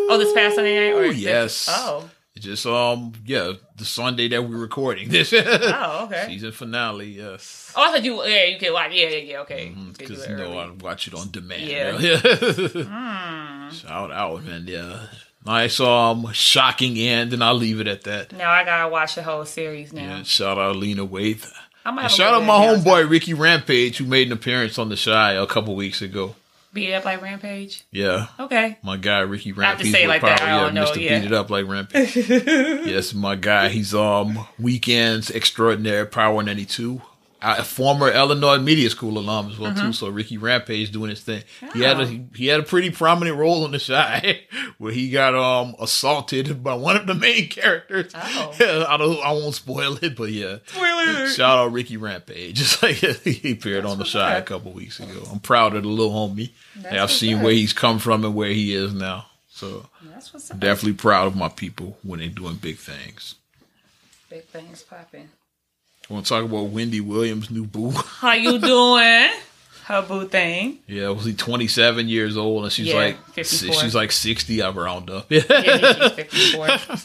oh, 0.09 0.17
this 0.19 0.31
past 0.33 0.55
Sunday 0.55 0.75
night? 0.91 0.95
Or 0.97 1.03
is 1.05 1.15
this- 1.15 1.23
yes. 1.23 1.69
Oh. 1.71 2.09
Just 2.37 2.67
um 2.67 3.13
yeah 3.25 3.53
the 3.77 3.83
Sunday 3.83 4.27
that 4.27 4.43
we're 4.47 4.57
recording 4.57 5.09
this 5.09 5.33
Oh, 5.35 6.01
okay. 6.05 6.25
season 6.27 6.51
finale. 6.51 7.07
Yes. 7.07 7.73
Oh, 7.75 7.81
I 7.89 7.91
thought 7.91 8.03
you, 8.03 8.23
yeah, 8.25 8.43
you 8.43 8.59
could 8.59 8.71
watch. 8.73 8.91
Yeah, 8.93 9.09
yeah, 9.09 9.17
yeah, 9.17 9.39
okay. 9.39 9.69
You 9.69 9.73
could 9.73 9.97
do 9.97 10.05
Because 10.07 10.23
it 10.23 10.29
you 10.29 10.35
know. 10.37 10.55
I 10.59 10.69
watch 10.69 11.07
it 11.07 11.15
on 11.15 11.31
demand. 11.31 11.63
Yeah. 11.63 11.97
Yeah. 11.97 13.69
Shout 13.71 14.11
out, 14.11 14.43
man. 14.45 14.65
Yeah. 14.67 14.99
Nice 15.47 15.79
um 15.79 16.31
shocking 16.33 16.97
end, 16.99 17.33
and 17.33 17.43
I'll 17.43 17.55
leave 17.55 17.79
it 17.79 17.87
at 17.87 18.03
that. 18.03 18.33
Now 18.33 18.51
I 18.51 18.63
gotta 18.63 18.87
watch 18.89 19.15
the 19.15 19.23
whole 19.23 19.45
series 19.45 19.91
now. 19.91 20.17
Yeah, 20.17 20.23
shout 20.23 20.59
out 20.59 20.75
Lena 20.75 21.07
Waithe. 21.07 21.51
Have 21.95 22.11
shout 22.11 22.33
out 22.33 22.43
my 22.43 22.53
homeboy 22.53 23.09
Ricky 23.09 23.33
Rampage, 23.33 23.97
who 23.97 24.05
made 24.05 24.27
an 24.27 24.33
appearance 24.33 24.77
on 24.77 24.89
the 24.89 24.95
Chi 24.97 25.33
a 25.33 25.45
couple 25.47 25.75
weeks 25.75 26.01
ago. 26.01 26.35
Beat 26.73 26.89
it 26.89 26.93
up 26.93 27.05
like 27.05 27.21
Rampage. 27.21 27.83
Yeah, 27.91 28.27
Okay. 28.39 28.77
my 28.83 28.97
guy 28.97 29.19
Ricky 29.19 29.49
have 29.49 29.55
to 29.55 29.61
Rampage. 29.61 29.91
say 29.91 30.03
it 30.03 30.07
would 30.07 30.13
like 30.13 30.21
that, 30.21 30.41
I 30.41 30.45
yeah, 30.47 30.59
don't 30.61 30.73
know, 30.75 30.85
Mr. 30.85 31.01
yeah. 31.01 31.19
Beat 31.19 31.25
it 31.27 31.33
up 31.33 31.49
like 31.49 31.65
Rampage. 31.65 32.15
yes, 32.85 33.13
my 33.13 33.35
guy. 33.35 33.69
He's 33.69 33.95
um 33.95 34.45
weekends 34.59 35.29
extraordinary 35.31 36.05
Power 36.05 36.43
ninety 36.43 36.65
two. 36.65 37.01
A 37.39 37.63
former 37.63 38.09
Illinois 38.11 38.57
Media 38.57 38.89
School 38.89 39.19
alum 39.19 39.51
as 39.51 39.59
well 39.59 39.71
Mm-hmm. 39.71 39.88
too. 39.88 39.93
So 39.93 40.09
Ricky 40.09 40.38
Rampage 40.39 40.91
doing 40.91 41.11
his 41.11 41.21
thing. 41.21 41.43
He 41.73 41.81
had 41.81 41.99
a 41.99 42.03
Oh. 42.03 42.05
he, 42.05 42.25
he 42.35 42.47
had 42.47 42.59
a 42.59 42.63
pretty 42.63 42.89
prominent 42.89 43.38
role 43.38 43.63
in 43.65 43.71
the 43.71 43.79
Chi 43.79 44.39
where 44.79 44.91
he 44.91 45.11
got 45.11 45.35
um 45.35 45.75
assaulted 45.79 46.63
by 46.63 46.73
one 46.73 46.95
of 46.95 47.05
the 47.05 47.13
main 47.13 47.47
characters. 47.47 48.11
Oh. 48.15 48.85
I 48.89 48.97
don't 48.97 49.23
I 49.23 49.31
won't 49.33 49.53
spoil 49.53 49.97
it, 50.01 50.15
but 50.15 50.31
yeah. 50.31 50.57
Spoiler. 50.65 51.27
Shout 51.29 51.59
out 51.59 51.71
Ricky 51.73 51.95
Rampage. 51.97 52.55
Just 52.57 52.81
like 52.81 52.95
he 52.95 53.51
appeared 53.51 53.85
on 53.85 53.99
the 53.99 54.05
Chi 54.05 54.35
a 54.38 54.41
couple 54.41 54.71
weeks 54.73 54.99
ago. 54.99 55.21
I'm 55.31 55.39
proud 55.39 55.75
of 55.75 55.83
the 55.83 55.89
little 55.89 56.11
homie. 56.11 56.51
That's 56.75 56.95
I've 56.95 57.11
seen 57.11 57.38
up. 57.38 57.43
where 57.43 57.53
he's 57.53 57.71
come 57.73 57.99
from 57.99 58.25
and 58.25 58.33
where 58.33 58.49
he 58.49 58.73
is 58.73 58.93
now. 58.93 59.27
So 59.49 59.88
That's 60.11 60.33
what's 60.33 60.49
up. 60.49 60.59
definitely 60.59 60.93
proud 60.93 61.27
of 61.27 61.35
my 61.35 61.49
people 61.49 61.97
when 62.01 62.19
they're 62.19 62.29
doing 62.29 62.55
big 62.55 62.77
things. 62.77 63.35
Big 64.29 64.43
things 64.45 64.81
popping. 64.83 65.29
Want 66.09 66.25
to 66.25 66.29
talk 66.29 66.43
about 66.45 66.65
Wendy 66.69 67.01
Williams' 67.01 67.49
new 67.51 67.65
boo? 67.65 67.91
How 67.95 68.33
you 68.33 68.59
doing? 68.59 69.29
Her 69.85 70.01
boo 70.01 70.27
thing. 70.27 70.79
yeah, 70.87 71.07
was 71.09 71.23
he 71.25 71.33
27 71.33 72.09
years 72.09 72.35
old 72.35 72.63
and 72.63 72.71
she's 72.73 72.87
Yeah, 72.87 72.95
like 72.95 73.25
54. 73.31 73.73
she's 73.81 73.95
like 73.95 74.11
60. 74.11 74.61
I 74.61 74.69
round 74.71 75.09
up. 75.09 75.27
Yeah, 75.31 75.39
she's 75.41 76.11
54. 76.11 76.67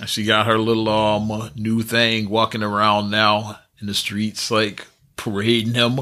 And 0.00 0.08
she 0.08 0.22
got 0.22 0.46
her 0.46 0.58
little 0.58 0.88
um 0.88 1.50
new 1.56 1.82
thing 1.82 2.28
walking 2.30 2.62
around 2.62 3.10
now 3.10 3.58
in 3.80 3.88
the 3.88 3.94
streets, 3.94 4.48
like 4.48 4.86
parading 5.16 5.74
him 5.74 5.98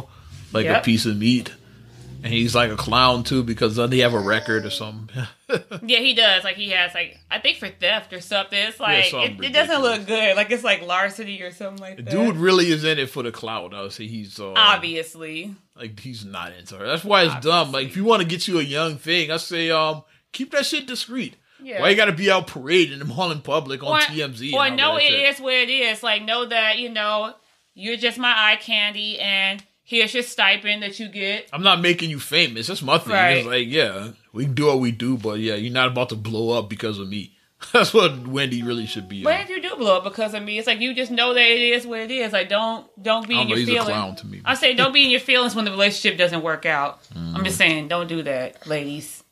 like 0.52 0.66
a 0.66 0.80
piece 0.82 1.06
of 1.06 1.16
meat. 1.16 1.54
And 2.26 2.34
he's 2.34 2.54
like 2.54 2.70
a 2.70 2.76
clown 2.76 3.22
too 3.24 3.42
because 3.42 3.76
doesn't 3.76 3.92
he 3.92 4.00
have 4.00 4.14
a 4.14 4.18
record 4.20 4.66
or 4.66 4.70
something? 4.70 5.24
Yeah, 5.82 6.00
he 6.00 6.14
does. 6.14 6.42
Like 6.42 6.56
he 6.56 6.70
has 6.70 6.92
like 6.92 7.16
I 7.30 7.38
think 7.38 7.58
for 7.58 7.68
theft 7.68 8.12
or 8.12 8.20
something. 8.20 8.58
It's 8.58 8.80
like 8.80 9.04
something 9.04 9.38
it, 9.44 9.50
it 9.50 9.52
doesn't 9.52 9.80
look 9.80 10.04
good. 10.06 10.34
Like 10.36 10.50
it's 10.50 10.64
like 10.64 10.82
larceny 10.84 11.40
or 11.40 11.52
something 11.52 11.80
like 11.80 11.96
that. 11.98 12.10
dude 12.10 12.36
really 12.36 12.66
is 12.66 12.82
in 12.82 12.98
it 12.98 13.10
for 13.10 13.22
the 13.22 13.30
clout. 13.30 13.72
I 13.72 13.82
would 13.82 13.92
say 13.92 14.08
he's 14.08 14.40
uh, 14.40 14.52
Obviously. 14.56 15.54
like 15.76 16.00
he's 16.00 16.24
not 16.24 16.52
into 16.52 16.76
her. 16.76 16.86
That's 16.86 17.04
why 17.04 17.22
it's 17.24 17.44
dumb. 17.44 17.70
Like 17.72 17.86
if 17.86 17.96
you 17.96 18.04
want 18.04 18.22
to 18.22 18.28
get 18.28 18.48
you 18.48 18.58
a 18.58 18.62
young 18.62 18.96
thing, 18.96 19.30
I 19.30 19.36
say 19.36 19.70
um 19.70 20.02
keep 20.32 20.50
that 20.52 20.66
shit 20.66 20.86
discreet. 20.86 21.36
Yeah. 21.62 21.80
Why 21.80 21.90
you 21.90 21.96
got 21.96 22.06
to 22.06 22.12
be 22.12 22.30
out 22.30 22.48
parading 22.48 22.98
them 22.98 23.12
all 23.12 23.30
in 23.30 23.40
public 23.40 23.82
on 23.82 23.96
Or, 23.96 24.00
TMZ? 24.00 24.52
or 24.52 24.68
know 24.70 24.96
it 24.96 25.02
shit? 25.04 25.34
is 25.34 25.40
where 25.40 25.62
it 25.62 25.70
is. 25.70 26.02
Like 26.02 26.22
know 26.22 26.44
that, 26.46 26.78
you 26.78 26.90
know, 26.90 27.34
you're 27.74 27.96
just 27.96 28.18
my 28.18 28.32
eye 28.36 28.56
candy 28.56 29.18
and 29.20 29.62
here's 29.86 30.12
your 30.12 30.22
stipend 30.22 30.82
that 30.82 31.00
you 31.00 31.08
get. 31.08 31.48
I'm 31.54 31.62
not 31.62 31.80
making 31.80 32.10
you 32.10 32.20
famous. 32.20 32.66
That's 32.66 32.82
my 32.82 32.98
thing. 32.98 33.12
Right. 33.14 33.36
It's 33.38 33.46
like, 33.46 33.68
yeah, 33.68 34.10
we 34.32 34.44
can 34.44 34.52
do 34.54 34.66
what 34.66 34.80
we 34.80 34.90
do, 34.92 35.16
but 35.16 35.38
yeah, 35.40 35.54
you're 35.54 35.72
not 35.72 35.88
about 35.88 36.10
to 36.10 36.16
blow 36.16 36.50
up 36.58 36.68
because 36.68 36.98
of 36.98 37.08
me. 37.08 37.32
That's 37.72 37.94
what 37.94 38.26
Wendy 38.28 38.62
really 38.62 38.84
should 38.84 39.08
be. 39.08 39.22
But 39.24 39.36
on. 39.36 39.40
if 39.40 39.48
you 39.48 39.62
do 39.62 39.76
blow 39.76 39.96
up 39.96 40.04
because 40.04 40.34
of 40.34 40.42
me, 40.42 40.58
it's 40.58 40.66
like 40.66 40.78
you 40.80 40.92
just 40.92 41.10
know 41.10 41.32
that 41.32 41.40
it 41.40 41.60
is 41.72 41.86
what 41.86 42.00
it 42.00 42.10
is. 42.10 42.32
Like 42.34 42.50
don't 42.50 42.86
don't 43.02 43.26
be 43.26 43.34
in 43.40 43.48
don't 43.48 43.48
know, 43.50 43.54
your 43.56 43.66
feelings. 43.66 43.84
clown 43.88 44.16
to 44.16 44.26
me. 44.26 44.42
I 44.44 44.54
say 44.54 44.74
don't 44.74 44.92
be 44.92 45.04
in 45.04 45.10
your 45.10 45.20
feelings 45.20 45.54
when 45.54 45.64
the 45.64 45.70
relationship 45.70 46.18
doesn't 46.18 46.42
work 46.42 46.66
out. 46.66 47.00
I'm 47.14 47.36
Mm. 47.36 47.44
just 47.44 47.56
saying, 47.56 47.88
don't 47.88 48.08
do 48.08 48.22
that, 48.24 48.66
ladies. 48.66 49.22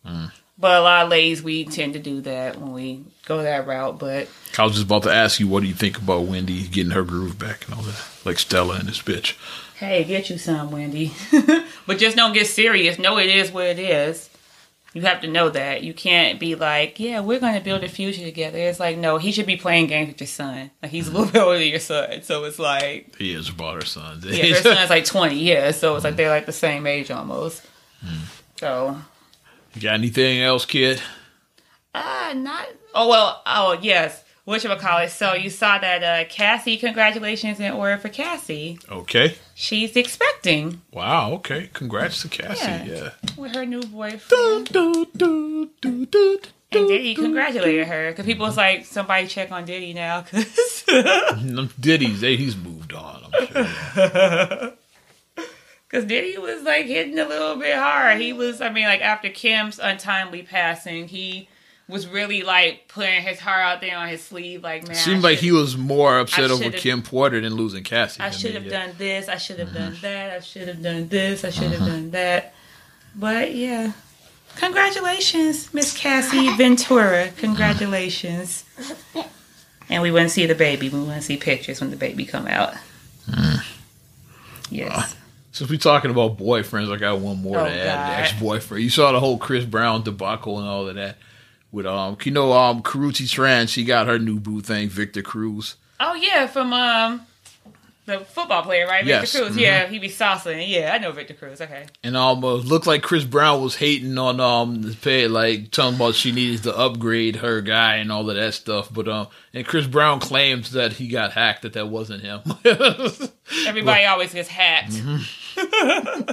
But 0.56 0.76
a 0.78 0.80
lot 0.82 1.04
of 1.04 1.10
ladies, 1.10 1.42
we 1.42 1.64
tend 1.64 1.94
to 1.94 1.98
do 1.98 2.20
that 2.22 2.60
when 2.60 2.72
we 2.72 3.02
go 3.26 3.42
that 3.42 3.66
route. 3.66 3.98
But 3.98 4.28
I 4.56 4.62
was 4.64 4.74
just 4.74 4.84
about 4.86 5.02
to 5.02 5.12
ask 5.12 5.40
you, 5.40 5.48
what 5.48 5.62
do 5.62 5.66
you 5.68 5.74
think 5.74 5.98
about 5.98 6.22
Wendy 6.22 6.68
getting 6.68 6.92
her 6.92 7.02
groove 7.02 7.38
back 7.38 7.66
and 7.66 7.74
all 7.74 7.82
that? 7.82 8.00
Like 8.24 8.38
Stella 8.38 8.76
and 8.76 8.88
this 8.88 9.02
bitch. 9.02 9.34
Hey, 9.76 10.04
get 10.04 10.30
you 10.30 10.38
some, 10.38 10.70
Wendy. 10.70 11.12
but 11.86 11.98
just 11.98 12.16
don't 12.16 12.32
get 12.32 12.46
serious. 12.46 12.98
Know 12.98 13.18
it 13.18 13.28
is 13.28 13.50
what 13.50 13.66
it 13.66 13.78
is. 13.78 14.30
You 14.92 15.02
have 15.02 15.22
to 15.22 15.26
know 15.26 15.50
that. 15.50 15.82
You 15.82 15.92
can't 15.92 16.38
be 16.38 16.54
like, 16.54 17.00
yeah, 17.00 17.18
we're 17.18 17.40
going 17.40 17.54
to 17.54 17.60
build 17.60 17.82
a 17.82 17.88
future 17.88 18.22
together. 18.22 18.58
It's 18.58 18.78
like, 18.78 18.96
no, 18.96 19.18
he 19.18 19.32
should 19.32 19.46
be 19.46 19.56
playing 19.56 19.88
games 19.88 20.08
with 20.08 20.20
your 20.20 20.28
son. 20.28 20.70
Like, 20.80 20.92
he's 20.92 21.08
a 21.08 21.10
little 21.10 21.26
bit 21.32 21.42
older 21.42 21.58
than 21.58 21.68
your 21.68 21.80
son. 21.80 22.22
So 22.22 22.44
it's 22.44 22.60
like, 22.60 23.16
He 23.16 23.32
is 23.32 23.48
about 23.48 23.74
her 23.74 23.84
son. 23.84 24.20
Yeah, 24.22 24.52
their 24.52 24.62
son's 24.62 24.90
like 24.90 25.04
20, 25.04 25.36
yeah. 25.36 25.72
So 25.72 25.96
it's 25.96 26.04
like 26.04 26.14
they're 26.14 26.30
like 26.30 26.46
the 26.46 26.52
same 26.52 26.86
age 26.86 27.10
almost. 27.10 27.62
So, 28.60 28.96
you 29.74 29.80
got 29.82 29.94
anything 29.94 30.40
else, 30.42 30.64
kid? 30.64 31.02
uh, 31.94 32.32
not. 32.36 32.68
Oh, 32.94 33.08
well, 33.08 33.42
oh, 33.46 33.78
yes. 33.82 34.23
Whatchamacallit. 34.46 35.08
So 35.10 35.32
you 35.34 35.48
saw 35.48 35.78
that 35.78 36.02
uh, 36.02 36.28
Cassie, 36.28 36.76
congratulations 36.76 37.60
in 37.60 37.72
order 37.72 37.96
for 37.96 38.08
Cassie. 38.10 38.78
Okay. 38.90 39.36
She's 39.54 39.96
expecting 39.96 40.82
Wow. 40.92 41.32
Okay. 41.34 41.70
Congrats 41.72 42.22
to 42.22 42.28
Cassie. 42.28 42.64
Yeah. 42.64 42.84
Yeah. 42.84 43.10
with 43.36 43.54
her 43.54 43.64
new 43.64 43.82
boyfriend. 43.82 44.68
Dun, 44.68 45.06
dun, 45.16 45.70
dun, 45.80 46.38
And 46.72 46.88
Diddy 46.88 47.14
congratulated 47.14 47.86
her 47.86 48.10
because 48.10 48.26
people 48.26 48.46
was 48.46 48.56
like, 48.56 48.84
somebody 48.84 49.26
check 49.26 49.50
on 49.50 49.64
Diddy 49.64 49.94
now 49.94 50.22
because. 50.22 50.84
Diddy's, 51.80 52.20
he's 52.20 52.56
moved 52.56 52.92
on. 52.92 53.24
I'm 53.32 53.46
sure. 53.94 54.72
Because 55.86 56.08
Diddy 56.08 56.36
was 56.38 56.64
like 56.64 56.86
hitting 56.86 57.20
a 57.20 57.24
little 57.24 57.54
bit 57.54 57.76
hard. 57.76 58.20
He 58.20 58.32
was, 58.32 58.60
I 58.60 58.68
mean, 58.68 58.84
like 58.84 59.00
after 59.00 59.28
Kim's 59.28 59.78
untimely 59.78 60.42
passing, 60.42 61.06
he 61.06 61.48
was 61.88 62.06
really 62.06 62.42
like 62.42 62.88
putting 62.88 63.22
his 63.22 63.38
heart 63.38 63.60
out 63.60 63.80
there 63.80 63.96
on 63.96 64.08
his 64.08 64.22
sleeve. 64.22 64.62
Like, 64.62 64.86
man, 64.86 64.96
Seemed 64.96 65.22
like 65.22 65.38
he 65.38 65.52
was 65.52 65.76
more 65.76 66.18
upset 66.18 66.50
over 66.50 66.70
Kim 66.70 67.02
Porter 67.02 67.40
than 67.40 67.54
losing 67.54 67.84
Cassie. 67.84 68.22
I 68.22 68.30
should 68.30 68.54
have 68.54 68.68
done 68.70 68.92
this. 68.96 69.28
I 69.28 69.36
should 69.36 69.58
have 69.58 69.68
Mm-hmm. 69.68 69.78
done 69.78 69.96
that. 70.02 70.30
I 70.36 70.40
should 70.40 70.68
have 70.68 70.82
done 70.82 71.08
this. 71.08 71.44
I 71.44 71.50
should 71.50 71.70
have 71.72 71.80
done 71.86 72.10
that. 72.12 72.54
But 73.14 73.54
yeah, 73.54 73.92
congratulations, 74.56 75.72
Miss 75.74 75.96
Cassie 75.96 76.54
Ventura. 76.56 77.30
Congratulations. 77.36 78.64
And 79.90 80.02
we 80.02 80.10
want 80.10 80.24
to 80.24 80.30
see 80.30 80.46
the 80.46 80.54
baby. 80.54 80.88
We 80.88 80.98
want 81.02 81.16
to 81.16 81.22
see 81.22 81.36
pictures 81.36 81.80
when 81.80 81.90
the 81.90 81.96
baby 81.96 82.24
come 82.24 82.46
out. 82.46 82.74
Mm. 83.28 83.62
Yes. 84.70 85.14
Since 85.52 85.70
we 85.70 85.78
talking 85.78 86.10
about 86.10 86.38
boyfriends, 86.38 86.92
I 86.92 86.96
got 86.96 87.18
one 87.20 87.40
more 87.42 87.60
Oh, 87.60 87.64
to 87.64 87.70
add. 87.70 87.84
God. 87.84 88.20
Ex-boyfriend. 88.20 88.82
You 88.82 88.90
saw 88.90 89.12
the 89.12 89.20
whole 89.20 89.38
Chris 89.38 89.64
Brown 89.64 90.02
debacle 90.02 90.58
and 90.58 90.66
all 90.66 90.88
of 90.88 90.94
that. 90.96 91.16
With 91.74 91.86
um, 91.86 92.16
you 92.22 92.30
know, 92.30 92.52
um, 92.52 92.82
Karrueche 92.84 93.26
Tran, 93.26 93.68
she 93.68 93.84
got 93.84 94.06
her 94.06 94.18
new 94.18 94.38
boo 94.38 94.60
thing, 94.60 94.88
Victor 94.88 95.22
Cruz. 95.22 95.74
Oh 95.98 96.14
yeah, 96.14 96.46
from 96.46 96.72
um 96.72 97.22
the 98.06 98.20
football 98.20 98.62
player, 98.62 98.86
right? 98.86 99.04
Yes, 99.04 99.32
Victor 99.32 99.46
Cruz. 99.48 99.56
mhm. 99.56 99.60
Yeah, 99.62 99.86
he 99.88 99.98
be 99.98 100.08
saucing. 100.08 100.62
Yeah, 100.68 100.92
I 100.94 100.98
know 100.98 101.10
Victor 101.10 101.34
Cruz. 101.34 101.60
Okay. 101.60 101.86
And 102.04 102.16
um, 102.16 102.44
uh, 102.44 102.52
looked 102.54 102.86
like 102.86 103.02
Chris 103.02 103.24
Brown 103.24 103.60
was 103.62 103.74
hating 103.76 104.16
on 104.18 104.38
um 104.40 104.82
the 104.82 104.94
pay, 104.94 105.26
like 105.26 105.72
telling 105.72 105.96
about 105.96 106.14
she 106.14 106.30
needed 106.30 106.62
to 106.62 106.76
upgrade 106.76 107.36
her 107.36 107.60
guy 107.60 107.96
and 107.96 108.12
all 108.12 108.28
of 108.30 108.36
that 108.36 108.54
stuff. 108.54 108.92
But 108.92 109.08
um, 109.08 109.26
and 109.52 109.66
Chris 109.66 109.86
Brown 109.88 110.20
claims 110.20 110.70
that 110.72 110.92
he 110.92 111.08
got 111.08 111.32
hacked, 111.32 111.62
that 111.62 111.72
that 111.72 111.88
wasn't 111.88 112.22
him. 112.22 112.40
Everybody 113.66 114.04
always 114.04 114.32
gets 114.32 114.48
hacked 114.48 114.92
Mm-hmm. 114.92 116.32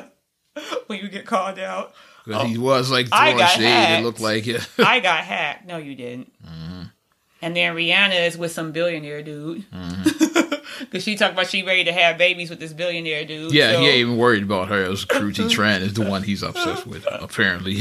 when 0.87 0.99
you 0.99 1.09
get 1.09 1.25
called 1.25 1.57
out. 1.57 1.93
But 2.27 2.47
he 2.47 2.57
was 2.57 2.91
like 2.91 3.07
throwing 3.09 3.37
shade. 3.37 3.61
It 3.63 3.67
hacked. 3.67 4.03
looked 4.03 4.19
like 4.19 4.47
it. 4.47 4.67
I 4.77 4.99
got 4.99 5.23
hacked. 5.23 5.65
No, 5.67 5.77
you 5.77 5.95
didn't. 5.95 6.31
Mm-hmm. 6.45 6.81
And 7.41 7.55
then 7.55 7.75
Rihanna 7.75 8.27
is 8.27 8.37
with 8.37 8.51
some 8.51 8.71
billionaire 8.71 9.23
dude. 9.23 9.65
Because 10.79 11.03
she 11.03 11.15
talked 11.15 11.33
about 11.33 11.47
she 11.47 11.61
ready 11.63 11.83
to 11.83 11.93
have 11.93 12.17
babies 12.17 12.49
with 12.49 12.59
this 12.59 12.73
billionaire 12.73 13.23
dude. 13.23 13.53
Yeah, 13.53 13.73
so- 13.73 13.81
he 13.81 13.87
ain't 13.87 13.95
even 13.97 14.17
worried 14.17 14.41
about 14.43 14.69
her. 14.69 14.83
It 14.83 14.89
was 14.89 15.05
Karrueche 15.05 15.35
Tran 15.55 15.81
is 15.81 15.93
the 15.93 16.09
one 16.09 16.23
he's 16.23 16.41
obsessed 16.41 16.87
with, 16.87 17.05
apparently. 17.11 17.79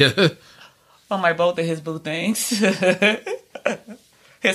on 1.10 1.20
my 1.22 1.32
both 1.32 1.58
of 1.58 1.64
his 1.64 1.80
boo 1.80 1.98
things. 1.98 2.50
his 2.50 2.68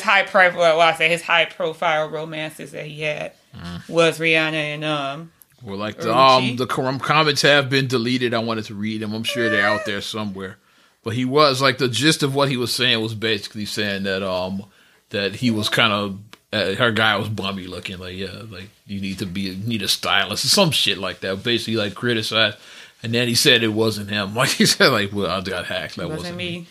high 0.01 0.23
profile, 0.23 0.77
well, 0.77 0.81
I 0.81 0.93
say 0.93 1.09
his 1.09 1.23
high 1.23 1.45
profile 1.45 2.07
romances 2.09 2.71
that 2.71 2.85
he 2.85 3.01
had 3.01 3.33
Mm. 3.55 3.89
was 3.89 4.19
Rihanna 4.19 4.53
and 4.53 4.83
um. 4.83 5.31
Well, 5.65 5.77
like 5.77 5.97
the 5.97 6.15
um 6.15 6.55
the 6.57 6.67
comments 6.67 7.41
have 7.41 7.69
been 7.69 7.87
deleted. 7.87 8.33
I 8.33 8.39
wanted 8.39 8.65
to 8.65 8.75
read 8.75 9.01
them. 9.01 9.13
I'm 9.13 9.23
sure 9.23 9.49
they're 9.49 9.67
out 9.67 9.85
there 9.85 9.99
somewhere. 10.01 10.57
But 11.03 11.13
he 11.15 11.25
was 11.25 11.61
like 11.61 11.79
the 11.79 11.87
gist 11.87 12.23
of 12.23 12.35
what 12.35 12.49
he 12.49 12.57
was 12.57 12.73
saying 12.73 13.01
was 13.01 13.15
basically 13.15 13.65
saying 13.65 14.03
that 14.03 14.21
um 14.23 14.65
that 15.09 15.35
he 15.35 15.49
was 15.51 15.67
kind 15.69 15.91
of 15.91 16.19
uh, 16.53 16.75
her 16.75 16.91
guy 16.91 17.17
was 17.17 17.29
bummy 17.29 17.65
looking. 17.65 17.97
Like 17.97 18.15
yeah, 18.15 18.43
like 18.49 18.69
you 18.85 19.01
need 19.01 19.19
to 19.19 19.25
be 19.25 19.41
you 19.41 19.67
need 19.67 19.81
a 19.81 19.87
stylist 19.87 20.45
or 20.45 20.49
some 20.49 20.71
shit 20.71 20.99
like 20.99 21.21
that. 21.21 21.43
Basically 21.43 21.75
like 21.75 21.95
criticized. 21.95 22.57
And 23.01 23.13
then 23.13 23.27
he 23.27 23.35
said 23.35 23.63
it 23.63 23.69
wasn't 23.69 24.09
him. 24.09 24.33
Like 24.35 24.49
he 24.49 24.65
said, 24.65 24.89
like 24.89 25.11
well 25.11 25.31
I 25.31 25.41
got 25.41 25.65
hacked. 25.65 25.95
That 25.95 26.09
Wasn't, 26.09 26.35
wasn't, 26.35 26.37
me. 26.37 26.67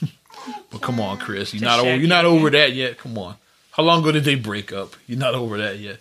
But 0.70 0.80
come 0.80 1.00
on, 1.00 1.18
Chris, 1.18 1.52
you're 1.52 1.60
To 1.60 1.64
not 1.64 1.80
over, 1.80 1.96
you're 1.96 2.08
not 2.08 2.24
over 2.24 2.50
that 2.50 2.72
yet. 2.72 2.98
Come 2.98 3.18
on. 3.18 3.34
How 3.72 3.82
long 3.82 4.00
ago 4.00 4.12
did 4.12 4.22
they 4.24 4.36
break 4.36 4.72
up? 4.72 4.94
You're 5.08 5.18
not 5.18 5.34
over 5.34 5.58
that 5.58 5.78
yet. 5.78 5.98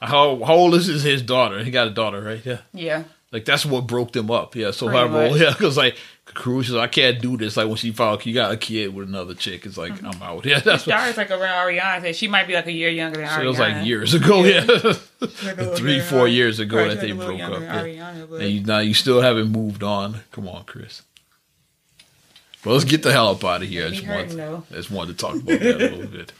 How 0.00 0.42
how 0.42 0.54
old 0.54 0.74
is 0.74 0.86
his, 0.86 1.02
his 1.02 1.22
daughter? 1.22 1.62
He 1.62 1.70
got 1.70 1.86
a 1.86 1.90
daughter, 1.90 2.20
right? 2.20 2.44
Yeah. 2.44 2.58
Yeah. 2.72 3.04
Like 3.32 3.44
that's 3.44 3.64
what 3.64 3.86
broke 3.86 4.12
them 4.12 4.30
up. 4.30 4.56
Yeah. 4.56 4.70
So 4.72 4.86
Pretty 4.86 4.98
however, 4.98 5.30
much. 5.30 5.40
yeah, 5.40 5.50
because 5.50 5.76
like 5.76 5.96
Cruz, 6.26 6.74
I 6.74 6.86
can't 6.86 7.20
do 7.20 7.36
this. 7.36 7.56
Like 7.56 7.66
when 7.66 7.76
she 7.76 7.92
found 7.92 8.24
you 8.24 8.34
got 8.34 8.52
a 8.52 8.56
kid 8.56 8.94
with 8.94 9.08
another 9.08 9.34
chick, 9.34 9.66
it's 9.66 9.76
like 9.76 9.92
mm-hmm. 9.92 10.06
I'm 10.06 10.22
out. 10.22 10.44
Yeah, 10.50 10.60
that's 10.60 10.86
what. 10.86 10.96
Daughter's 10.96 11.16
like 11.16 11.30
around 11.30 11.68
Ariana. 11.68 12.14
She 12.14 12.28
might 12.28 12.46
be 12.46 12.54
like 12.54 12.66
a 12.66 12.72
year 12.72 12.90
younger 12.90 13.20
than 13.20 13.28
So 13.28 13.36
Ariana. 13.36 13.44
it 13.44 13.46
was 13.46 13.58
like 13.58 13.86
years 13.86 14.14
ago. 14.14 14.44
Yeah, 14.44 14.64
Like 15.20 15.76
three 15.76 16.00
four 16.00 16.26
years 16.28 16.58
ago 16.58 16.76
Probably 16.76 16.94
that 16.94 17.00
they 17.00 17.12
like 17.12 17.28
a 17.28 17.32
little 17.32 17.48
broke 17.48 17.62
up. 17.62 17.62
Yeah. 17.62 17.82
Ariana, 17.82 18.30
but 18.30 18.40
And 18.40 18.50
you 18.50 18.64
now 18.64 18.78
you 18.78 18.94
still 18.94 19.20
haven't 19.20 19.50
moved 19.50 19.82
on. 19.82 20.20
Come 20.32 20.48
on, 20.48 20.64
Chris. 20.64 21.02
Well, 22.64 22.74
let's 22.74 22.84
get 22.84 23.02
the 23.02 23.12
hell 23.12 23.28
up 23.28 23.44
out 23.44 23.62
of 23.62 23.68
here. 23.68 23.86
I 23.86 23.90
just, 23.90 24.06
want. 24.06 24.64
I 24.70 24.74
just 24.74 24.90
wanted 24.90 25.18
to 25.18 25.24
talk 25.24 25.34
about 25.36 25.60
that 25.60 25.76
a 25.76 25.78
little 25.78 26.06
bit. 26.06 26.32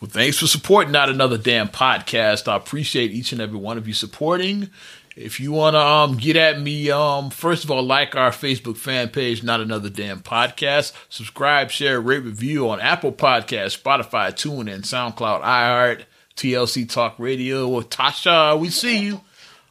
Well, 0.00 0.10
thanks 0.10 0.38
for 0.38 0.46
supporting 0.46 0.92
Not 0.92 1.08
Another 1.08 1.38
Damn 1.38 1.68
Podcast. 1.68 2.48
I 2.48 2.56
appreciate 2.56 3.10
each 3.10 3.32
and 3.32 3.40
every 3.40 3.58
one 3.58 3.78
of 3.78 3.86
you 3.86 3.94
supporting. 3.94 4.70
If 5.16 5.40
you 5.40 5.52
want 5.52 5.74
to 5.74 5.80
um, 5.80 6.16
get 6.16 6.36
at 6.36 6.60
me, 6.60 6.90
um, 6.90 7.30
first 7.30 7.64
of 7.64 7.70
all, 7.70 7.82
like 7.82 8.16
our 8.16 8.30
Facebook 8.30 8.76
fan 8.76 9.08
page, 9.08 9.42
Not 9.42 9.60
Another 9.60 9.90
Damn 9.90 10.20
Podcast. 10.20 10.92
Subscribe, 11.08 11.70
share, 11.70 12.00
rate, 12.00 12.24
review 12.24 12.68
on 12.68 12.80
Apple 12.80 13.12
Podcasts, 13.12 13.78
Spotify, 13.80 14.30
TuneIn, 14.30 14.80
SoundCloud, 14.80 15.42
iHeart, 15.42 16.04
TLC 16.36 16.88
Talk 16.88 17.16
Radio. 17.18 17.68
Well, 17.68 17.82
Tasha, 17.82 18.58
we 18.58 18.70
see 18.70 18.98
you. 18.98 19.20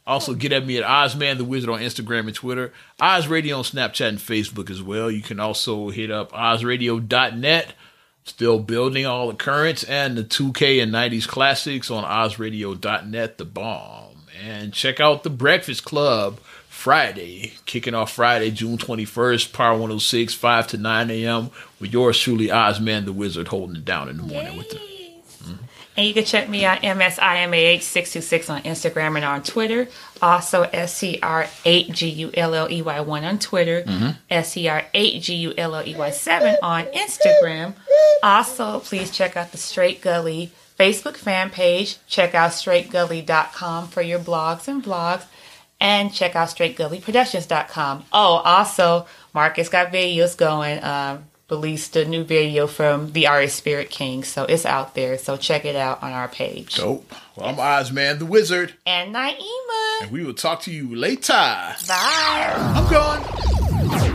Also, 0.05 0.33
get 0.33 0.51
at 0.51 0.65
me 0.65 0.77
at 0.77 0.83
Ozman 0.83 1.37
the 1.37 1.43
Wizard 1.43 1.69
on 1.69 1.81
Instagram 1.81 2.21
and 2.21 2.33
Twitter, 2.33 2.73
Oz 2.99 3.27
Radio 3.27 3.57
on 3.57 3.63
Snapchat 3.63 4.07
and 4.07 4.17
Facebook 4.17 4.71
as 4.71 4.81
well. 4.81 5.11
You 5.11 5.21
can 5.21 5.39
also 5.39 5.89
hit 5.89 6.09
up 6.09 6.31
OzRadio.net. 6.31 7.73
Still 8.23 8.59
building 8.59 9.05
all 9.05 9.27
the 9.27 9.35
currents 9.35 9.83
and 9.83 10.17
the 10.17 10.23
2K 10.23 10.81
and 10.81 10.93
90s 10.93 11.27
classics 11.27 11.89
on 11.89 12.03
OzRadio.net, 12.03 13.37
the 13.37 13.45
bomb. 13.45 14.17
And 14.41 14.71
check 14.71 14.99
out 14.99 15.23
the 15.23 15.29
Breakfast 15.29 15.83
Club 15.83 16.39
Friday, 16.67 17.53
kicking 17.65 17.93
off 17.93 18.13
Friday, 18.13 18.51
June 18.51 18.77
21st, 18.77 19.51
Power 19.51 19.73
106, 19.73 20.33
5 20.33 20.67
to 20.67 20.77
9 20.77 21.09
a.m. 21.09 21.49
with 21.79 21.91
yours 21.91 22.17
truly, 22.19 22.47
Ozman 22.47 23.05
the 23.05 23.11
Wizard, 23.11 23.49
holding 23.49 23.77
it 23.77 23.85
down 23.85 24.07
in 24.07 24.17
the 24.17 24.23
morning 24.23 24.57
with 24.57 24.69
the 24.69 24.98
And 25.99 26.07
you 26.07 26.13
can 26.13 26.23
check 26.23 26.47
me 26.47 26.63
out, 26.63 26.81
MSIMAH626 26.81 28.49
on 28.49 28.63
Instagram 28.63 29.17
and 29.17 29.25
on 29.25 29.43
Twitter. 29.43 29.89
Also, 30.21 30.63
SCR8GULLEY1 30.63 33.23
on 33.23 33.37
Twitter. 33.37 33.83
SCR8GULLEY7 34.31 36.55
on 36.63 36.85
Instagram. 36.85 37.73
Also, 38.23 38.79
please 38.79 39.11
check 39.11 39.35
out 39.35 39.51
the 39.51 39.57
Straight 39.57 39.99
Gully 39.99 40.53
Facebook 40.79 41.17
fan 41.17 41.49
page. 41.49 41.97
Check 42.07 42.33
out 42.33 42.51
straightgully.com 42.51 43.89
for 43.89 44.01
your 44.01 44.19
blogs 44.19 44.69
and 44.69 44.81
vlogs. 44.81 45.25
And 45.81 46.13
check 46.13 46.33
out 46.33 46.47
straightgullyproductions.com. 46.47 48.05
Oh, 48.13 48.35
also, 48.45 49.05
Marcus 49.33 49.67
got 49.67 49.91
videos 49.91 50.37
going. 50.37 50.81
Um, 50.81 51.25
released 51.49 51.95
a 51.95 52.05
new 52.05 52.23
video 52.23 52.67
from 52.67 53.11
the 53.13 53.27
artist 53.27 53.55
Spirit 53.57 53.89
King, 53.89 54.23
so 54.23 54.43
it's 54.45 54.65
out 54.65 54.95
there. 54.95 55.17
So 55.17 55.37
check 55.37 55.65
it 55.65 55.75
out 55.75 56.01
on 56.03 56.11
our 56.11 56.27
page. 56.27 56.75
Dope. 56.75 57.11
Well, 57.35 57.47
I'm 57.49 57.55
Ozman 57.59 58.19
the 58.19 58.25
Wizard, 58.25 58.73
And 58.85 59.13
Naima. 59.15 60.01
and 60.03 60.11
we 60.11 60.23
will 60.23 60.33
talk 60.33 60.61
to 60.63 60.71
you 60.71 60.95
later. 60.95 61.33
Bye. 61.33 62.53
I'm 62.57 62.89
gone. 62.91 64.08